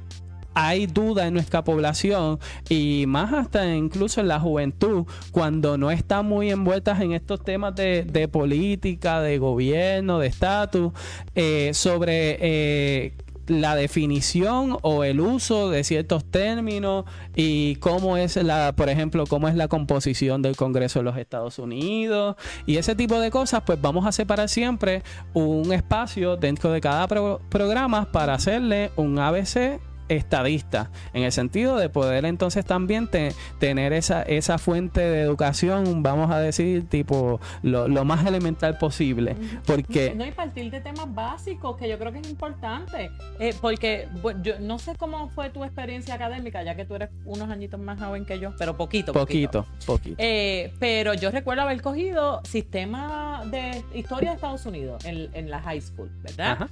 hay 0.55 0.87
duda 0.87 1.27
en 1.27 1.35
nuestra 1.35 1.64
población 1.64 2.38
y 2.69 3.05
más 3.07 3.33
hasta 3.33 3.75
incluso 3.75 4.21
en 4.21 4.29
la 4.29 4.40
juventud 4.40 5.05
cuando 5.33 5.77
no 5.79 5.90
están 5.90 6.27
muy 6.27 6.51
envueltas 6.51 7.01
en 7.01 7.12
estos 7.12 7.43
temas 7.43 7.75
de, 7.75 8.29
política, 8.31 9.21
de 9.21 9.38
gobierno, 9.38 10.19
de 10.19 10.29
estatus, 10.29 10.93
eh, 11.35 11.71
sobre 11.75 12.38
eh, 12.40 13.12
la 13.47 13.77
definición 13.77 14.79
o 14.83 15.05
el 15.05 15.21
uso 15.21 15.71
de 15.71 15.85
ciertos 15.85 16.25
términos 16.25 17.05
y 17.35 17.77
cómo 17.77 18.17
es 18.17 18.37
la, 18.37 18.75
por 18.75 18.88
ejemplo, 18.88 19.25
cómo 19.27 19.49
es 19.49 19.55
la 19.55 19.69
composición 19.69 20.43
del 20.43 20.57
Congreso 20.57 21.01
de 21.01 21.05
los 21.05 21.17
Estados 21.17 21.59
Unidos 21.59 22.37
y 22.67 22.77
ese 22.77 22.95
tipo 22.95 23.21
de 23.21 23.31
cosas, 23.31 23.62
pues 23.67 23.81
vamos 23.81 24.07
a 24.07 24.12
separar 24.12 24.49
siempre 24.49 25.03
un 25.35 25.73
espacio 25.73 26.37
dentro 26.37 26.73
de 26.73 26.81
cada 26.81 27.07
programa 27.07 28.11
para 28.11 28.35
hacerle 28.35 28.90
un 28.97 29.19
ABC 29.19 29.81
estadista, 30.09 30.90
en 31.12 31.23
el 31.23 31.33
sentido 31.33 31.77
de 31.77 31.88
poder 31.88 32.25
entonces 32.25 32.64
también 32.64 33.09
tener 33.59 33.93
esa, 33.93 34.23
esa 34.23 34.59
fuente 34.59 35.01
de 35.01 35.21
educación, 35.21 36.03
vamos 36.03 36.31
a 36.31 36.38
decir, 36.38 36.88
tipo 36.88 37.40
lo, 37.62 38.05
más 38.05 38.27
elemental 38.27 38.77
posible. 38.79 39.37
Porque... 39.67 40.14
No, 40.14 40.27
y 40.27 40.33
partir 40.33 40.71
de 40.71 40.81
temas 40.81 41.12
básicos, 41.14 41.77
que 41.77 41.88
yo 41.88 41.99
creo 41.99 42.12
que 42.12 42.19
es 42.19 42.29
importante, 42.29 43.11
eh, 43.38 43.55
porque 43.61 44.09
yo 44.43 44.59
no 44.61 44.79
sé 44.79 44.95
cómo 44.97 45.29
fue 45.31 45.51
tu 45.51 45.64
experiencia 45.64 46.14
académica, 46.14 46.62
ya 46.62 46.75
que 46.75 46.85
tú 46.85 46.95
eres 46.95 47.11
unos 47.25 47.49
añitos 47.49 47.81
más 47.81 47.99
joven 47.99 48.25
que 48.25 48.38
yo, 48.38 48.53
pero 48.59 48.77
poquito. 48.77 49.12
Poquito, 49.12 49.67
poquito. 49.87 50.17
Eh, 50.19 50.73
pero 50.79 51.14
yo 51.14 51.31
recuerdo 51.31 51.62
haber 51.62 51.81
cogido 51.81 52.43
sistema 52.45 53.43
de 53.47 53.83
historia 53.95 54.31
de 54.31 54.35
Estados 54.37 54.67
Unidos 54.67 55.05
en, 55.05 55.31
en 55.35 55.51
la 55.51 55.61
high 55.61 55.81
school, 55.81 56.11
¿verdad? 56.23 56.69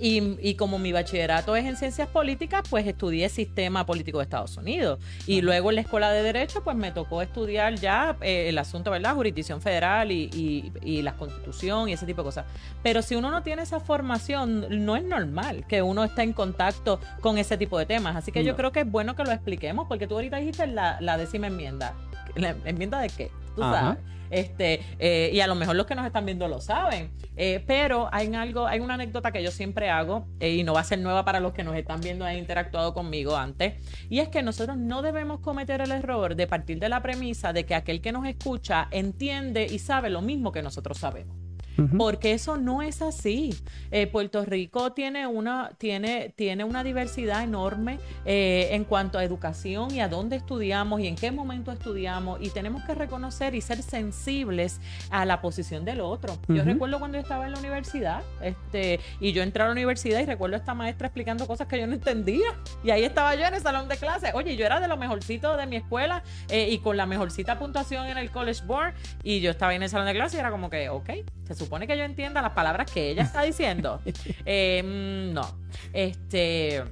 Y, 0.00 0.54
como 0.54 0.78
mi 0.78 0.92
bachillerato 0.92 1.56
es 1.56 1.64
en 1.64 1.76
ciencias 1.76 2.08
políticas, 2.08 2.62
pues 2.68 2.86
estudié 2.86 3.28
sistema 3.28 3.84
político 3.84 4.18
de 4.18 4.24
Estados 4.24 4.56
Unidos. 4.56 5.00
Y 5.26 5.40
luego 5.40 5.70
en 5.70 5.76
la 5.76 5.80
escuela 5.82 6.10
de 6.12 6.22
Derecho, 6.22 6.62
pues 6.62 6.76
me 6.76 6.92
tocó 6.92 7.22
estudiar 7.22 7.74
ya 7.74 8.16
eh, 8.20 8.48
el 8.48 8.58
asunto, 8.58 8.90
¿verdad? 8.90 9.14
Jurisdicción 9.14 9.60
federal 9.60 10.12
y, 10.12 10.72
y, 10.82 11.02
la 11.02 11.14
constitución 11.16 11.88
y 11.88 11.92
ese 11.92 12.06
tipo 12.06 12.22
de 12.22 12.26
cosas. 12.26 12.46
Pero 12.82 13.02
si 13.02 13.16
uno 13.16 13.30
no 13.30 13.42
tiene 13.42 13.62
esa 13.62 13.80
formación, 13.80 14.84
no 14.84 14.96
es 14.96 15.04
normal 15.04 15.64
que 15.66 15.82
uno 15.82 16.04
esté 16.04 16.22
en 16.22 16.32
contacto 16.32 17.00
con 17.20 17.38
ese 17.38 17.56
tipo 17.56 17.78
de 17.78 17.86
temas. 17.86 18.16
Así 18.16 18.32
que 18.32 18.44
yo 18.44 18.56
creo 18.56 18.72
que 18.72 18.80
es 18.80 18.90
bueno 18.90 19.16
que 19.16 19.24
lo 19.24 19.32
expliquemos, 19.32 19.86
porque 19.88 20.06
tú 20.06 20.14
ahorita 20.14 20.38
dijiste 20.38 20.66
la, 20.66 21.00
la 21.00 21.16
décima 21.16 21.48
enmienda. 21.48 21.94
¿La 22.34 22.54
enmienda 22.64 23.00
de 23.00 23.08
qué? 23.08 23.30
Tú 23.54 23.62
sabes. 23.62 23.98
Este, 24.30 24.80
eh, 24.98 25.30
y 25.32 25.40
a 25.40 25.46
lo 25.46 25.54
mejor 25.54 25.76
los 25.76 25.86
que 25.86 25.94
nos 25.94 26.06
están 26.06 26.26
viendo 26.26 26.48
lo 26.48 26.60
saben. 26.60 27.10
Eh, 27.36 27.62
pero 27.66 28.08
hay 28.12 28.32
algo, 28.34 28.66
hay 28.66 28.80
una 28.80 28.94
anécdota 28.94 29.32
que 29.32 29.42
yo 29.42 29.50
siempre 29.50 29.90
hago, 29.90 30.26
eh, 30.40 30.50
y 30.50 30.64
no 30.64 30.74
va 30.74 30.80
a 30.80 30.84
ser 30.84 30.98
nueva 30.98 31.24
para 31.24 31.40
los 31.40 31.52
que 31.52 31.64
nos 31.64 31.76
están 31.76 32.00
viendo 32.00 32.26
e 32.26 32.36
interactuado 32.36 32.94
conmigo 32.94 33.36
antes, 33.36 33.74
y 34.08 34.18
es 34.18 34.28
que 34.28 34.42
nosotros 34.42 34.76
no 34.76 35.02
debemos 35.02 35.40
cometer 35.40 35.80
el 35.80 35.92
error 35.92 36.34
de 36.34 36.46
partir 36.46 36.80
de 36.80 36.88
la 36.88 37.00
premisa 37.00 37.52
de 37.52 37.64
que 37.64 37.74
aquel 37.74 38.00
que 38.00 38.12
nos 38.12 38.26
escucha 38.26 38.88
entiende 38.90 39.66
y 39.70 39.78
sabe 39.78 40.10
lo 40.10 40.20
mismo 40.20 40.52
que 40.52 40.62
nosotros 40.62 40.98
sabemos 40.98 41.47
porque 41.96 42.32
eso 42.32 42.56
no 42.56 42.82
es 42.82 43.02
así. 43.02 43.54
Eh, 43.90 44.06
Puerto 44.06 44.44
Rico 44.44 44.92
tiene 44.92 45.26
una, 45.26 45.70
tiene, 45.78 46.32
tiene 46.36 46.64
una 46.64 46.82
diversidad 46.84 47.42
enorme 47.42 47.98
eh, 48.24 48.68
en 48.72 48.84
cuanto 48.84 49.18
a 49.18 49.24
educación 49.24 49.94
y 49.94 50.00
a 50.00 50.08
dónde 50.08 50.36
estudiamos 50.36 51.00
y 51.00 51.06
en 51.06 51.16
qué 51.16 51.30
momento 51.30 51.70
estudiamos 51.72 52.40
y 52.42 52.50
tenemos 52.50 52.82
que 52.84 52.94
reconocer 52.94 53.54
y 53.54 53.60
ser 53.60 53.82
sensibles 53.82 54.80
a 55.10 55.24
la 55.24 55.40
posición 55.40 55.84
del 55.84 56.00
otro. 56.00 56.38
Yo 56.48 56.64
recuerdo 56.64 56.98
cuando 56.98 57.18
yo 57.18 57.22
estaba 57.22 57.46
en 57.46 57.52
la 57.52 57.58
universidad 57.58 58.22
este, 58.42 59.00
y 59.20 59.32
yo 59.32 59.42
entré 59.42 59.62
a 59.62 59.66
la 59.66 59.72
universidad 59.72 60.20
y 60.20 60.26
recuerdo 60.26 60.56
a 60.56 60.58
esta 60.58 60.74
maestra 60.74 61.08
explicando 61.08 61.46
cosas 61.46 61.68
que 61.68 61.78
yo 61.78 61.86
no 61.86 61.94
entendía 61.94 62.48
y 62.82 62.90
ahí 62.90 63.04
estaba 63.04 63.34
yo 63.34 63.44
en 63.44 63.54
el 63.54 63.62
salón 63.62 63.88
de 63.88 63.96
clase. 63.96 64.32
Oye, 64.34 64.56
yo 64.56 64.66
era 64.66 64.80
de 64.80 64.88
lo 64.88 64.96
mejorcito 64.96 65.56
de 65.56 65.66
mi 65.66 65.76
escuela 65.76 66.22
eh, 66.48 66.68
y 66.70 66.78
con 66.78 66.96
la 66.96 67.06
mejorcita 67.06 67.58
puntuación 67.58 68.06
en 68.06 68.18
el 68.18 68.30
College 68.30 68.62
Board 68.66 68.94
y 69.22 69.40
yo 69.40 69.50
estaba 69.50 69.74
en 69.74 69.82
el 69.82 69.88
salón 69.88 70.06
de 70.06 70.14
clase 70.14 70.36
y 70.36 70.40
era 70.40 70.50
como 70.50 70.70
que, 70.70 70.88
ok, 70.88 71.10
se 71.46 71.54
supone 71.54 71.67
que 71.86 71.96
yo 71.96 72.04
entienda 72.04 72.42
las 72.42 72.52
palabras 72.52 72.90
que 72.90 73.10
ella 73.10 73.22
está 73.22 73.42
diciendo. 73.42 74.00
Eh, 74.44 74.82
mm, 74.82 75.34
no. 75.34 75.58
Este. 75.92 76.82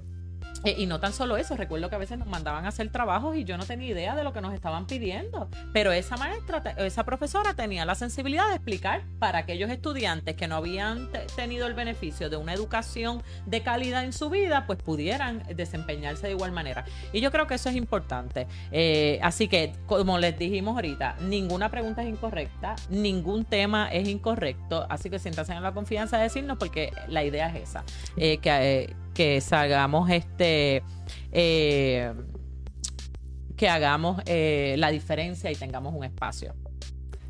Eh, 0.67 0.75
y 0.79 0.87
no 0.87 0.99
tan 0.99 1.13
solo 1.13 1.37
eso, 1.37 1.57
recuerdo 1.57 1.89
que 1.89 1.95
a 1.95 1.99
veces 1.99 2.19
nos 2.19 2.27
mandaban 2.27 2.65
a 2.65 2.69
hacer 2.69 2.91
trabajos 2.91 3.37
y 3.37 3.45
yo 3.45 3.57
no 3.57 3.65
tenía 3.65 3.87
idea 3.87 4.17
de 4.17 4.25
lo 4.25 4.33
que 4.33 4.41
nos 4.41 4.53
estaban 4.53 4.89
pidiendo. 4.89 5.49
Pero 5.73 5.93
esa 5.93 6.17
maestra, 6.17 6.59
esa 6.79 7.05
profesora 7.05 7.55
tenía 7.55 7.85
la 7.85 7.95
sensibilidad 7.95 8.49
de 8.49 8.57
explicar 8.57 9.05
para 9.21 9.39
aquellos 9.39 9.71
estudiantes 9.71 10.35
que 10.35 10.49
no 10.49 10.57
habían 10.57 11.09
tenido 11.37 11.69
el 11.69 11.75
beneficio 11.75 12.31
de 12.31 12.37
una 12.37 12.53
educación 12.53 13.23
de 13.47 13.63
calidad 13.63 14.03
en 14.03 14.13
su 14.13 14.29
vida, 14.29 14.67
pues 14.67 14.83
pudieran 14.83 15.45
desempeñarse 15.55 16.27
de 16.27 16.33
igual 16.33 16.51
manera. 16.51 16.85
Y 17.13 17.21
yo 17.21 17.31
creo 17.31 17.47
que 17.47 17.55
eso 17.55 17.69
es 17.69 17.77
importante. 17.77 18.49
Eh, 18.73 19.21
así 19.23 19.47
que, 19.47 19.73
como 19.87 20.19
les 20.19 20.37
dijimos 20.37 20.75
ahorita, 20.75 21.15
ninguna 21.21 21.71
pregunta 21.71 22.03
es 22.03 22.09
incorrecta, 22.09 22.75
ningún 22.91 23.45
tema 23.45 23.89
es 23.93 24.09
incorrecto. 24.09 24.85
Así 24.89 25.11
que 25.11 25.21
siéntanse 25.21 25.53
en 25.53 25.63
la 25.63 25.71
confianza 25.71 26.17
de 26.17 26.25
decirnos 26.25 26.59
porque 26.59 26.91
la 27.07 27.23
idea 27.23 27.51
es 27.51 27.69
esa. 27.69 27.85
Eh, 28.17 28.39
que 28.39 28.97
que 29.17 29.41
salgamos 29.41 30.11
este 30.11 30.83
eh, 31.33 32.13
que 33.57 33.69
hagamos 33.71 34.21
eh, 34.27 34.75
la 34.77 34.91
diferencia 34.91 35.51
y 35.51 35.55
tengamos 35.55 35.95
un 35.95 36.05
espacio. 36.05 36.55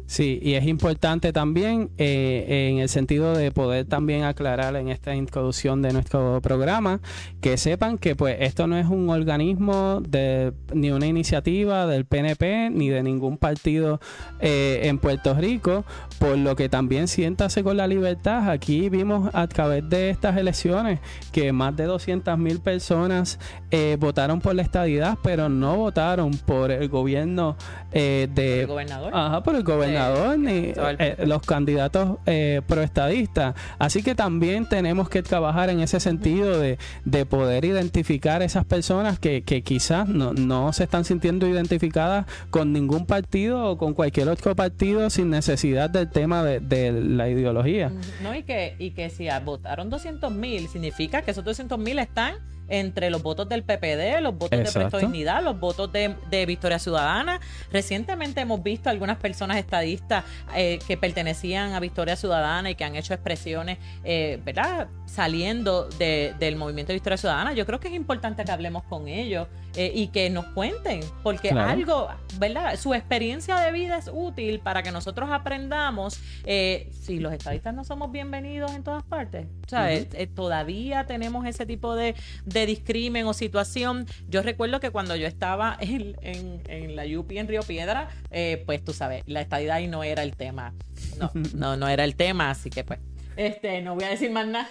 Sí, 0.07 0.39
y 0.41 0.55
es 0.55 0.65
importante 0.67 1.33
también 1.33 1.91
eh, 1.99 2.69
en 2.71 2.79
el 2.79 2.89
sentido 2.89 3.35
de 3.35 3.51
poder 3.51 3.87
también 3.87 4.23
aclarar 4.23 4.77
en 4.77 4.89
esta 4.89 5.17
introducción 5.17 5.83
de 5.83 5.93
nuestro 5.93 6.41
programa 6.41 7.01
que 7.41 7.57
sepan 7.57 7.99
que 7.99 8.15
pues 8.15 8.37
esto 8.39 8.69
no 8.69 8.79
es 8.79 8.87
un 8.87 9.11
organismo 9.11 10.01
de 10.01 10.53
ni 10.73 10.93
una 10.93 11.07
iniciativa 11.07 11.87
del 11.87 12.05
PNP 12.05 12.71
ni 12.71 12.89
de 12.89 13.03
ningún 13.03 13.37
partido 13.37 14.01
eh, 14.39 14.83
en 14.85 14.99
Puerto 14.99 15.35
Rico, 15.35 15.85
por 16.21 16.39
lo 16.39 16.55
que 16.55 16.69
también 16.69 17.09
siéntase 17.09 17.65
con 17.65 17.77
la 17.77 17.89
libertad. 17.89 18.49
Aquí 18.49 18.89
vimos 18.89 19.31
a 19.35 19.49
través 19.49 19.89
de 19.89 20.11
estas 20.11 20.37
elecciones 20.37 21.01
que 21.33 21.53
más 21.53 21.75
de 21.75 21.85
200 21.85 22.39
mil 22.39 22.61
personas 22.61 23.41
eh, 23.73 23.97
votaron 23.99 24.41
por 24.41 24.55
la 24.55 24.63
estadidad, 24.63 25.19
pero 25.25 25.49
no 25.49 25.77
votaron 25.77 26.31
por 26.31 26.71
el 26.71 26.89
gobierno 26.89 27.57
de... 27.91 28.29
¿Por 28.35 28.43
el 28.43 28.67
gobernador? 28.67 29.11
Ajá, 29.13 29.43
por 29.43 29.57
el 29.57 29.65
gobernador 29.65 29.96
ni 30.39 30.73
eh, 30.77 31.17
los 31.27 31.43
candidatos 31.43 32.19
eh, 32.27 32.63
proestadistas. 32.67 33.55
Así 33.79 34.03
que 34.03 34.15
también 34.15 34.69
tenemos 34.69 35.09
que 35.09 35.23
trabajar 35.23 35.71
en 35.71 35.81
ese 35.81 36.01
sentido 36.01 36.59
de, 36.59 36.79
poder 37.27 37.65
identificar 37.65 38.43
esas 38.43 38.65
personas 38.65 39.19
que, 39.19 39.43
quizás 39.65 40.09
no, 40.09 40.73
se 40.73 40.85
están 40.85 41.05
sintiendo 41.05 41.49
identificadas 41.49 42.27
con 42.51 42.73
ningún 42.73 43.07
partido 43.07 43.65
o 43.65 43.79
con 43.79 43.95
cualquier 43.95 44.29
otro 44.29 44.55
partido 44.55 45.11
sin 45.11 45.31
necesidad 45.31 45.91
del 45.91 46.11
tema 46.11 46.45
de, 46.45 46.93
la 46.93 47.29
ideología. 47.29 47.91
No, 48.23 48.35
y 48.35 48.43
que, 48.43 48.77
y 48.79 48.91
que 48.91 49.11
si 49.11 49.29
votaron 49.45 49.91
200 49.91 50.33
mil, 50.33 50.69
significa 50.69 51.23
que 51.23 51.31
esos 51.31 51.45
200 51.45 51.79
mil 51.79 51.99
están 51.99 52.35
entre 52.69 53.11
los 53.11 53.23
votos 53.23 53.49
del 53.49 53.63
PPD, 53.63 54.21
los 54.21 54.37
votos 54.37 54.59
de 54.59 54.71
Presto 54.71 54.99
Dignidad, 54.99 55.43
los 55.43 55.59
votos 55.59 55.91
de, 55.93 56.47
Victoria 56.47 56.79
Ciudadana. 56.79 57.41
Recientemente 57.73 58.41
hemos 58.41 58.63
visto 58.63 58.91
algunas 58.91 59.17
personas 59.17 59.57
estadistas 59.57 60.25
eh, 60.55 60.79
que 60.87 60.97
pertenecían 60.97 61.73
a 61.73 61.81
Victoria 61.81 62.17
Ciudadana 62.17 62.71
y 62.71 62.75
que 62.75 62.85
han 62.85 62.95
hecho 62.95 63.15
expresiones, 63.15 63.79
eh, 64.05 64.41
¿verdad? 64.45 64.89
Saliendo 65.07 65.89
del 65.89 66.57
movimiento 66.57 66.93
de 66.93 66.95
Victoria 66.95 67.17
Ciudadana. 67.17 67.53
Yo 67.53 67.67
creo 67.67 67.81
que 67.81 67.89
es 67.89 67.95
importante 67.95 68.45
que 68.45 68.53
hablemos 68.53 68.85
con 68.85 69.09
ellos 69.09 69.49
eh, 69.77 69.93
y 69.95 70.09
que 70.09 70.31
nos 70.31 70.47
cuenten, 70.47 71.01
porque 71.23 71.51
algo, 71.51 72.09
¿verdad? 72.39 72.79
Su 72.79 72.95
experiencia 72.95 73.57
de 73.57 73.73
vida 73.73 73.99
es 73.99 74.11
útil 74.13 74.61
para 74.61 74.83
que 74.83 74.91
nosotros 74.91 75.31
aprendamos 75.33 76.21
si 76.45 77.19
los 77.19 77.33
estadistas 77.33 77.75
no 77.75 77.85
somos 77.85 78.11
bienvenidos 78.11 78.73
en 78.73 78.83
todas 78.83 79.03
partes. 79.03 79.47
O 79.67 79.69
sea, 79.69 79.89
todavía 80.35 81.07
tenemos 81.07 81.47
ese 81.47 81.67
tipo 81.67 81.95
de 81.95 82.15
de 82.45 82.67
discrimen 82.67 83.27
o 83.27 83.35
situación. 83.35 84.07
Yo 84.29 84.43
recuerdo 84.43 84.81
que 84.81 84.91
cuando 84.91 85.17
yo 85.17 85.27
estaba 85.27 85.77
en, 85.81 86.17
en, 86.23 86.97
la 86.97 87.05
UPI 87.05 87.39
en 87.39 87.49
Río 87.49 87.63
Piedra, 87.63 88.09
eh, 88.31 88.63
pues 88.67 88.85
tú 88.85 88.93
sabes, 88.93 89.23
la 89.27 89.41
estadidad 89.41 89.77
ahí 89.77 89.89
no 89.89 90.05
era 90.05 90.23
el 90.23 90.37
tema. 90.37 90.73
No, 91.19 91.31
no, 91.55 91.77
no 91.77 91.89
era 91.89 92.05
el 92.05 92.17
tema, 92.17 92.51
así 92.51 92.71
que 92.71 92.85
pues, 92.85 93.01
este, 93.37 93.83
no 93.83 93.95
voy 93.95 94.05
a 94.05 94.09
decir 94.09 94.31
más 94.31 94.47
nada. 94.47 94.69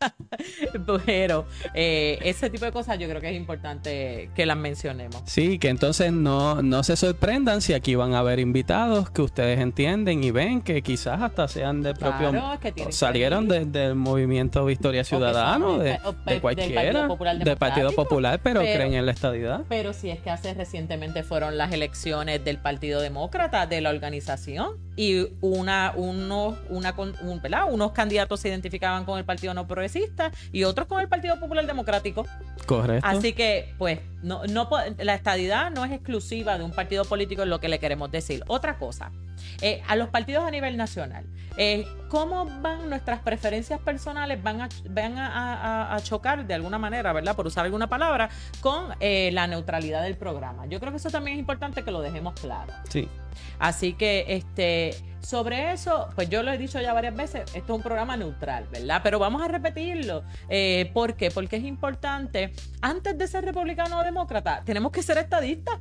Pero 1.06 1.46
eh, 1.74 2.18
ese 2.22 2.50
tipo 2.50 2.64
de 2.64 2.72
cosas 2.72 2.98
yo 2.98 3.08
creo 3.08 3.20
que 3.20 3.30
es 3.30 3.36
importante 3.36 4.30
que 4.34 4.46
las 4.46 4.56
mencionemos. 4.56 5.22
Sí, 5.26 5.58
que 5.58 5.68
entonces 5.68 6.12
no, 6.12 6.62
no 6.62 6.82
se 6.82 6.96
sorprendan 6.96 7.60
si 7.60 7.74
aquí 7.74 7.94
van 7.94 8.14
a 8.14 8.20
haber 8.20 8.38
invitados 8.38 9.10
que 9.10 9.22
ustedes 9.22 9.60
entienden 9.60 10.24
y 10.24 10.30
ven 10.30 10.62
que 10.62 10.82
quizás 10.82 11.20
hasta 11.20 11.48
sean 11.48 11.82
del 11.82 11.94
propio... 11.94 12.32
salieron 12.90 13.48
del 13.48 13.94
movimiento 13.94 14.64
Victoria 14.64 15.04
Ciudadano, 15.04 15.78
de, 15.78 15.98
cualquiera, 16.40 17.08
del 17.38 17.56
Partido 17.56 17.92
Popular, 17.92 18.40
pero, 18.42 18.60
creen 18.60 18.94
en 18.94 19.06
la 19.06 19.12
estadidad. 19.12 19.62
Pero 19.68 19.92
si 19.92 20.10
es 20.10 20.20
que 20.20 20.30
hace 20.30 20.54
recientemente 20.54 21.22
fueron 21.22 21.58
las 21.58 21.72
elecciones 21.72 22.44
del 22.44 22.58
Partido 22.58 23.00
Demócrata, 23.00 23.66
de 23.66 23.80
la 23.80 23.90
organización, 23.90 24.78
y 25.00 25.26
una, 25.40 25.94
unos, 25.96 26.58
una, 26.68 26.94
unos 27.70 27.92
candidatos 27.92 28.38
se 28.38 28.50
identificaban 28.50 29.06
con 29.06 29.18
el 29.18 29.24
Partido 29.24 29.54
No 29.54 29.66
Progresista 29.66 30.30
y 30.52 30.64
otros 30.64 30.86
con 30.88 31.00
el 31.00 31.08
Partido 31.08 31.40
Popular 31.40 31.66
Democrático. 31.66 32.26
Correcto. 32.66 33.08
Así 33.08 33.32
que, 33.32 33.72
pues, 33.78 34.00
no, 34.22 34.44
no, 34.44 34.68
la 34.98 35.14
estadidad 35.14 35.70
no 35.70 35.84
es 35.84 35.92
exclusiva 35.92 36.58
de 36.58 36.64
un 36.64 36.72
partido 36.72 37.04
político, 37.04 37.42
es 37.42 37.48
lo 37.48 37.60
que 37.60 37.68
le 37.68 37.78
queremos 37.78 38.10
decir. 38.10 38.42
Otra 38.48 38.78
cosa, 38.78 39.10
eh, 39.62 39.82
a 39.88 39.96
los 39.96 40.08
partidos 40.08 40.44
a 40.44 40.50
nivel 40.50 40.76
nacional, 40.76 41.24
eh, 41.56 41.86
¿cómo 42.08 42.46
van 42.60 42.88
nuestras 42.90 43.20
preferencias 43.20 43.80
personales? 43.80 44.42
Van, 44.42 44.60
a, 44.60 44.68
van 44.88 45.14
a, 45.18 45.98
chocar 46.02 46.46
de 46.46 46.54
alguna 46.54 46.78
manera, 46.78 47.12
¿verdad? 47.12 47.34
Por 47.34 47.46
usar 47.46 47.64
alguna 47.64 47.88
palabra, 47.88 48.30
con 48.60 48.94
eh, 49.00 49.30
la 49.32 49.46
neutralidad 49.46 50.02
del 50.02 50.16
programa. 50.16 50.66
Yo 50.66 50.80
creo 50.80 50.92
que 50.92 50.98
eso 50.98 51.10
también 51.10 51.36
es 51.36 51.40
importante 51.40 51.82
que 51.82 51.90
lo 51.90 52.00
dejemos 52.00 52.34
claro. 52.34 52.72
Sí. 52.88 53.08
Así 53.58 53.94
que, 53.94 54.24
este, 54.28 54.94
sobre 55.20 55.72
eso, 55.72 56.08
pues 56.14 56.28
yo 56.28 56.42
lo 56.42 56.52
he 56.52 56.58
dicho 56.58 56.80
ya 56.80 56.92
varias 56.92 57.14
veces, 57.14 57.42
esto 57.54 57.72
es 57.72 57.76
un 57.76 57.82
programa 57.82 58.16
neutral, 58.16 58.66
¿verdad? 58.70 59.00
Pero 59.02 59.18
vamos 59.18 59.42
a 59.42 59.48
repetirlo. 59.48 60.22
¿Por 60.92 61.14
qué? 61.14 61.30
Porque 61.30 61.56
es 61.56 61.64
importante, 61.64 62.52
antes 62.80 63.16
de 63.16 63.26
ser 63.28 63.44
republicano 63.44 63.98
o 63.98 64.02
demócrata, 64.02 64.62
tenemos 64.64 64.92
que 64.92 65.02
ser 65.02 65.18
estadistas. 65.18 65.78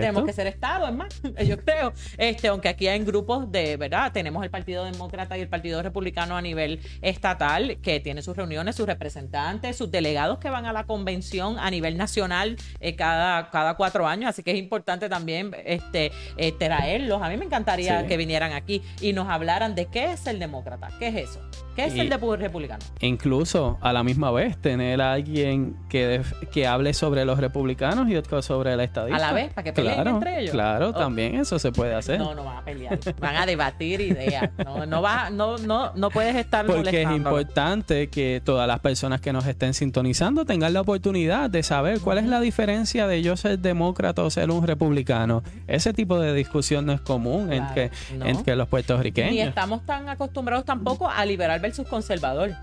Tenemos 0.00 0.24
que 0.24 0.32
ser 0.32 0.46
Estado, 0.46 0.86
es 0.86 0.94
más, 0.94 1.20
yo 1.46 1.58
creo. 1.58 1.92
Este, 2.18 2.48
aunque 2.48 2.68
aquí 2.68 2.88
hay 2.88 3.02
grupos 3.04 3.50
de, 3.50 3.76
¿verdad? 3.76 4.12
Tenemos 4.12 4.42
el 4.44 4.50
Partido 4.50 4.84
Demócrata 4.84 5.38
y 5.38 5.40
el 5.40 5.48
Partido 5.48 5.82
Republicano 5.82 6.36
a 6.36 6.42
nivel 6.42 6.80
estatal, 7.00 7.78
que 7.82 8.00
tiene 8.00 8.22
sus 8.22 8.36
reuniones, 8.36 8.76
sus 8.76 8.86
representantes, 8.86 9.76
sus 9.76 9.90
delegados 9.90 10.38
que 10.38 10.50
van 10.50 10.66
a 10.66 10.72
la 10.72 10.84
convención 10.84 11.58
a 11.58 11.70
nivel 11.70 11.96
nacional 11.96 12.56
eh, 12.80 12.96
cada, 12.96 13.50
cada 13.50 13.74
cuatro 13.74 14.06
años. 14.06 14.28
Así 14.30 14.42
que 14.42 14.52
es 14.52 14.58
importante 14.58 15.08
también 15.08 15.54
este, 15.64 16.12
eh, 16.36 16.52
traerlos. 16.52 17.22
A 17.22 17.28
mí 17.28 17.36
me 17.36 17.44
encantaría 17.44 18.06
que 18.06 18.16
vinieran 18.16 18.52
aquí 18.52 18.82
y 19.00 19.12
nos 19.12 19.28
hablaran 19.28 19.74
de 19.74 19.86
qué 19.86 20.12
es 20.12 20.26
el 20.26 20.38
demócrata, 20.38 20.90
qué 20.98 21.08
es 21.08 21.30
eso. 21.30 21.40
¿Qué 21.74 21.86
es 21.86 21.94
el 21.94 22.08
de 22.08 22.18
republicano? 22.36 22.84
Incluso 23.00 23.78
a 23.80 23.92
la 23.92 24.02
misma 24.02 24.30
vez 24.30 24.56
tener 24.58 25.00
a 25.00 25.12
alguien 25.12 25.76
que, 25.88 26.20
que 26.52 26.66
hable 26.66 26.92
sobre 26.92 27.24
los 27.24 27.38
republicanos 27.38 28.08
y 28.08 28.16
otro 28.16 28.42
sobre 28.42 28.76
la 28.76 28.84
estadista. 28.84 29.16
A 29.16 29.20
la 29.20 29.32
vez, 29.32 29.52
para 29.52 29.64
que 29.64 29.72
peleen 29.72 29.94
claro, 29.94 30.10
entre 30.10 30.40
ellos. 30.40 30.50
Claro, 30.52 30.92
también 30.92 31.36
eso 31.36 31.58
se 31.58 31.72
puede 31.72 31.94
hacer. 31.94 32.18
No, 32.18 32.34
no 32.34 32.44
van 32.44 32.58
a 32.58 32.64
pelear. 32.64 32.98
Van 33.20 33.36
a 33.36 33.46
debatir 33.46 34.00
ideas. 34.00 34.50
No, 34.64 34.86
no, 34.86 35.02
va, 35.02 35.30
no, 35.30 35.56
no, 35.58 35.92
no 35.94 36.10
puedes 36.10 36.36
estar 36.36 36.66
Porque 36.66 37.02
es 37.02 37.10
importante 37.10 38.08
que 38.08 38.42
todas 38.44 38.68
las 38.68 38.80
personas 38.80 39.20
que 39.20 39.32
nos 39.32 39.46
estén 39.46 39.74
sintonizando 39.74 40.44
tengan 40.44 40.72
la 40.72 40.82
oportunidad 40.82 41.48
de 41.48 41.62
saber 41.62 42.00
cuál 42.00 42.18
es 42.18 42.26
la 42.26 42.40
diferencia 42.40 43.06
de 43.06 43.22
yo 43.22 43.36
ser 43.36 43.58
demócrata 43.58 44.22
o 44.22 44.30
ser 44.30 44.50
un 44.50 44.66
republicano. 44.66 45.42
Ese 45.66 45.92
tipo 45.92 46.18
de 46.18 46.34
discusión 46.34 46.86
no 46.86 46.92
es 46.92 47.00
común 47.00 47.52
entre, 47.52 47.90
entre 48.10 48.56
los 48.56 48.68
puertorriqueños. 48.68 49.32
Ni 49.32 49.40
estamos 49.40 49.86
tan 49.86 50.08
acostumbrados 50.08 50.64
tampoco 50.64 51.08
a 51.08 51.24
liberar 51.24 51.61
versus 51.62 51.88
conservador. 51.88 52.54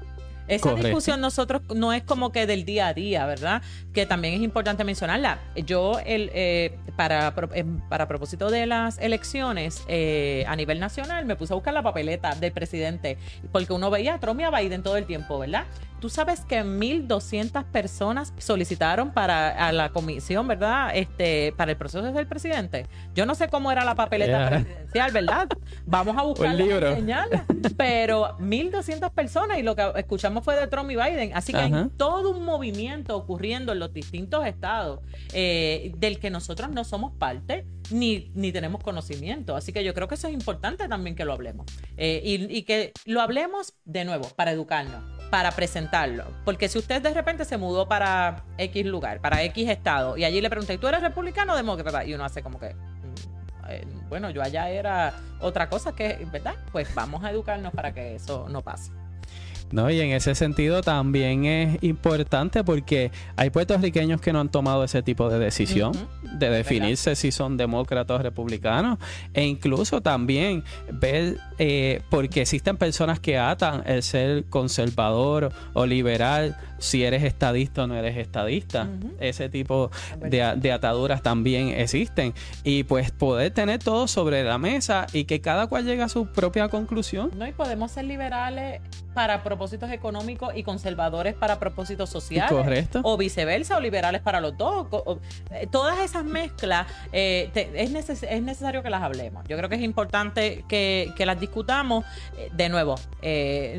Esa 0.50 0.74
discusión 0.74 1.22
nosotros 1.22 1.62
no 1.76 1.94
es 1.94 2.02
como 2.02 2.32
que 2.32 2.48
del 2.48 2.66
día 2.66 2.88
a 2.88 2.94
día, 2.94 3.26
¿verdad? 3.28 3.62
Que 3.94 4.08
también 4.08 4.34
es 4.34 4.42
importante 4.42 4.84
mencionarla. 4.84 5.40
Yo, 5.56 6.00
el, 6.04 6.32
eh, 6.34 6.76
para, 6.96 7.34
eh, 7.54 7.66
para 7.88 8.08
propósito 8.08 8.50
de 8.50 8.66
las 8.66 8.98
elecciones 8.98 9.84
eh, 9.88 10.44
a 10.48 10.56
nivel 10.56 10.80
nacional, 10.80 11.26
me 11.26 11.36
puse 11.36 11.54
a 11.54 11.56
buscar 11.56 11.74
la 11.74 11.84
papeleta 11.84 12.34
del 12.34 12.52
presidente, 12.52 13.18
porque 13.52 13.74
uno 13.74 13.92
veía 13.92 14.16
a 14.16 14.20
Trump 14.20 14.40
y 14.40 14.44
a 14.44 14.50
Biden 14.50 14.82
todo 14.82 14.98
el 14.98 15.06
tiempo, 15.06 15.38
¿verdad? 15.38 15.66
Tú 16.00 16.10
sabes 16.10 16.42
que 16.42 16.64
1.200 16.64 17.66
personas 17.66 18.34
solicitaron 18.38 19.12
para 19.12 19.72
la 19.72 19.90
comisión, 19.90 20.48
¿verdad? 20.48 20.92
Este, 20.94 21.54
para 21.58 21.72
el 21.72 21.78
proceso 21.78 22.12
del 22.12 22.28
presidente. 22.28 22.88
Yo 23.14 23.26
no 23.26 23.36
sé 23.36 23.50
cómo 23.50 23.72
era 23.72 23.84
la 23.84 23.96
papeleta 23.96 24.50
presidencial, 24.50 25.12
¿verdad? 25.12 25.48
Vamos 25.86 26.18
a 26.18 26.22
buscarla 26.24 26.64
y 26.64 26.70
enseñarla. 26.70 27.46
Pero 27.76 28.38
1.200 28.40 29.12
personas 29.12 29.60
y 29.60 29.64
lo 29.64 29.76
que 29.76 29.92
escuchamos 29.98 30.44
fue 30.44 30.56
de 30.56 30.68
Trump 30.68 30.90
y 30.92 30.96
Biden. 30.96 31.32
Así 31.36 31.52
que 31.52 31.60
hay 31.60 31.90
todo 31.98 32.32
un 32.32 32.46
movimiento 32.46 33.18
ocurriendo 33.18 33.74
en 33.74 33.80
los 33.80 33.94
distintos 33.94 34.46
estados 34.46 35.02
eh, 35.34 35.92
del 35.98 36.20
que 36.20 36.30
nosotros 36.30 36.70
no 36.70 36.84
somos 36.84 37.12
parte 37.14 37.66
ni, 37.92 38.32
ni 38.36 38.52
tenemos 38.52 38.82
conocimiento. 38.82 39.56
Así 39.56 39.74
que 39.74 39.84
yo 39.84 39.94
creo 39.94 40.08
que 40.08 40.16
eso 40.16 40.28
es 40.28 40.34
importante 40.34 40.88
también 40.88 41.16
que 41.16 41.26
lo 41.26 41.34
hablemos. 41.34 41.66
Eh, 41.98 42.22
y, 42.24 42.58
y 42.58 42.64
que 42.64 42.94
lo 43.06 43.22
hablemos 43.22 43.74
de 43.86 44.06
nuevo 44.06 44.30
para 44.36 44.52
educarnos 44.52 45.19
para 45.30 45.52
presentarlo. 45.52 46.26
Porque 46.46 46.70
si 46.70 46.78
usted 46.78 47.02
de 47.02 47.14
repente 47.14 47.46
se 47.46 47.58
mudó 47.58 47.88
para 47.88 48.44
X 48.58 48.86
lugar, 48.86 49.22
para 49.22 49.44
X 49.44 49.70
estado, 49.70 50.18
y 50.18 50.24
allí 50.24 50.42
le 50.42 50.50
pregunté, 50.50 50.78
¿tú 50.78 50.88
eres 50.88 51.02
republicano 51.02 51.54
o 51.54 51.56
demócrata? 51.56 52.06
Y 52.06 52.14
uno 52.14 52.26
hace 52.26 52.42
como 52.42 52.60
que, 52.60 52.74
mm, 52.74 53.70
eh, 53.70 53.88
bueno, 54.10 54.30
yo 54.30 54.42
allá 54.42 54.70
era 54.70 55.14
otra 55.40 55.70
cosa 55.70 55.94
que, 55.94 56.28
¿verdad? 56.32 56.56
Pues 56.72 56.94
vamos 56.94 57.24
a 57.24 57.32
educarnos 57.32 57.74
para 57.74 57.94
que 57.94 58.16
eso 58.16 58.48
no 58.50 58.62
pase. 58.62 58.92
No, 59.72 59.90
y 59.92 60.00
en 60.02 60.12
ese 60.12 60.34
sentido 60.34 60.82
también 60.82 61.46
es 61.46 61.84
importante 61.84 62.64
porque 62.64 63.12
hay 63.36 63.52
puertorriqueños 63.52 64.20
que 64.20 64.34
no 64.34 64.40
han 64.40 64.50
tomado 64.50 64.84
ese 64.84 65.04
tipo 65.04 65.30
de 65.30 65.38
decisión 65.38 65.92
de 66.24 66.50
definirse 66.50 67.16
si 67.16 67.32
son 67.32 67.56
demócratas 67.56 68.20
o 68.20 68.24
republicanos. 68.24 68.98
E 69.34 69.46
incluso 69.46 70.02
también 70.02 70.64
ver 70.92 71.38
eh, 71.60 72.02
porque 72.10 72.42
existen 72.42 72.78
personas 72.78 73.20
que 73.20 73.38
atan 73.38 73.84
el 73.86 74.02
ser 74.02 74.46
conservador 74.46 75.52
o 75.74 75.86
liberal 75.86 76.58
si 76.80 77.04
eres 77.04 77.24
estadista 77.24 77.84
o 77.84 77.88
no 77.88 77.96
eres 77.96 78.18
estadista. 78.18 78.88
Ese 79.20 79.50
tipo 79.50 79.92
de, 80.20 80.54
de, 80.58 80.72
ataduras 80.72 81.22
también 81.22 81.70
existen. 81.70 82.34
Y 82.64 82.84
pues 82.84 83.12
poder 83.12 83.52
tener 83.52 83.80
todo 83.80 84.08
sobre 84.08 84.44
la 84.44 84.58
mesa 84.58 85.08
y 85.14 85.26
que 85.26 85.42
cada 85.42 85.68
cual 85.68 85.86
llegue 85.86 86.02
a 86.02 86.10
su 86.10 86.28
propia 86.28 86.70
conclusión. 86.70 87.32
No, 87.36 87.48
y 87.48 87.52
podemos 87.52 87.92
ser 87.92 88.06
liberales 88.06 88.82
para 89.20 89.44
propósitos 89.44 89.92
económicos 89.92 90.56
y 90.56 90.64
conservadores 90.64 91.34
para 91.34 91.60
propósitos 91.60 92.10
sociales. 92.10 92.50
Correcto. 92.50 93.02
O 93.04 93.18
viceversa, 93.18 93.76
o 93.76 93.82
liberales 93.82 94.22
para 94.22 94.40
los 94.40 94.58
dos. 94.58 94.88
Eh, 95.52 95.68
todas 95.70 96.00
esas 96.00 96.24
mezclas 96.24 96.88
eh, 97.12 97.52
es, 97.54 98.10
es, 98.24 98.42
necesario 98.42 98.82
que 98.82 98.90
las 98.90 99.02
hablemos. 99.02 99.44
Yo 99.50 99.58
creo 99.58 99.68
que 99.68 99.76
es 99.76 99.82
importante 99.82 100.64
que, 100.70 101.12
que 101.18 101.26
las 101.26 101.38
discutamos 101.38 102.06
eh, 102.38 102.50
de 102.54 102.70
nuevo, 102.70 102.96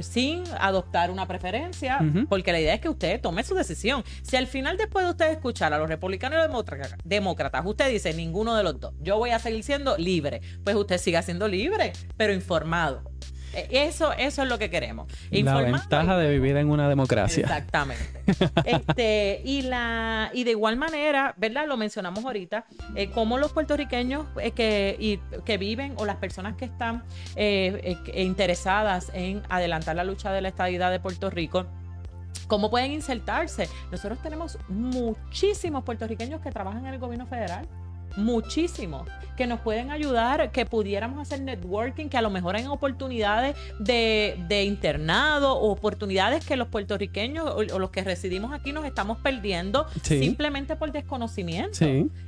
sin 0.02 0.44
adoptar 0.58 1.10
una 1.10 1.26
preferencia, 1.26 2.00
porque 2.28 2.52
la 2.52 2.60
idea 2.60 2.74
es 2.74 2.82
que 2.82 2.89
usted 2.90 3.20
tome 3.20 3.42
su 3.42 3.54
decisión. 3.54 4.04
Si 4.22 4.36
al 4.36 4.46
final, 4.46 4.76
después 4.76 5.04
de 5.04 5.10
usted 5.10 5.30
escuchar 5.30 5.72
a 5.72 5.78
los 5.78 5.88
republicanos 5.88 6.38
y 6.38 7.08
demócratas, 7.08 7.64
usted 7.64 7.90
dice 7.90 8.14
ninguno 8.14 8.56
de 8.56 8.62
los 8.62 8.78
dos, 8.78 8.94
yo 9.00 9.18
voy 9.18 9.30
a 9.30 9.38
seguir 9.38 9.62
siendo 9.62 9.96
libre, 9.96 10.40
pues 10.64 10.76
usted 10.76 10.98
siga 10.98 11.22
siendo 11.22 11.48
libre, 11.48 11.92
pero 12.16 12.32
informado. 12.32 13.10
Eh, 13.52 13.68
eso, 13.70 14.12
eso 14.12 14.42
es 14.42 14.48
lo 14.48 14.58
que 14.58 14.70
queremos. 14.70 15.12
La 15.30 15.56
ventaja 15.56 16.16
de 16.16 16.30
vivir 16.30 16.56
en 16.56 16.70
una 16.70 16.88
democracia. 16.88 17.42
Exactamente. 17.42 18.22
este, 18.64 19.42
y, 19.44 19.62
la, 19.62 20.30
y 20.32 20.44
de 20.44 20.52
igual 20.52 20.76
manera, 20.76 21.34
¿verdad? 21.36 21.66
Lo 21.66 21.76
mencionamos 21.76 22.24
ahorita, 22.24 22.66
eh, 22.94 23.10
como 23.10 23.38
los 23.38 23.52
puertorriqueños 23.52 24.26
eh, 24.40 24.52
que, 24.52 24.96
y, 24.98 25.18
que 25.44 25.58
viven 25.58 25.94
o 25.96 26.06
las 26.06 26.16
personas 26.16 26.56
que 26.56 26.66
están 26.66 27.02
interesadas 28.14 29.10
en 29.14 29.42
adelantar 29.48 29.96
la 29.96 30.04
lucha 30.04 30.32
de 30.32 30.40
la 30.40 30.48
estabilidad 30.48 30.90
de 30.90 31.00
Puerto 31.00 31.30
Rico, 31.30 31.66
¿Cómo 32.50 32.68
pueden 32.68 32.90
insertarse? 32.90 33.68
Nosotros 33.92 34.18
tenemos 34.18 34.58
muchísimos 34.66 35.84
puertorriqueños 35.84 36.40
que 36.40 36.50
trabajan 36.50 36.84
en 36.84 36.94
el 36.94 36.98
gobierno 36.98 37.24
federal 37.24 37.68
muchísimo, 38.16 39.06
que 39.36 39.46
nos 39.46 39.60
pueden 39.60 39.90
ayudar, 39.90 40.52
que 40.52 40.66
pudiéramos 40.66 41.18
hacer 41.20 41.40
networking, 41.40 42.08
que 42.08 42.18
a 42.18 42.22
lo 42.22 42.28
mejor 42.28 42.56
hay 42.56 42.66
oportunidades 42.66 43.56
de, 43.78 44.64
internado 44.66 45.54
o 45.54 45.70
oportunidades 45.70 46.44
que 46.44 46.56
los 46.56 46.68
puertorriqueños 46.68 47.48
o, 47.48 47.78
los 47.78 47.90
que 47.90 48.04
residimos 48.04 48.52
aquí 48.52 48.72
nos 48.72 48.84
estamos 48.84 49.18
perdiendo 49.18 49.86
simplemente 50.02 50.76
por 50.76 50.92
desconocimiento. 50.92 51.78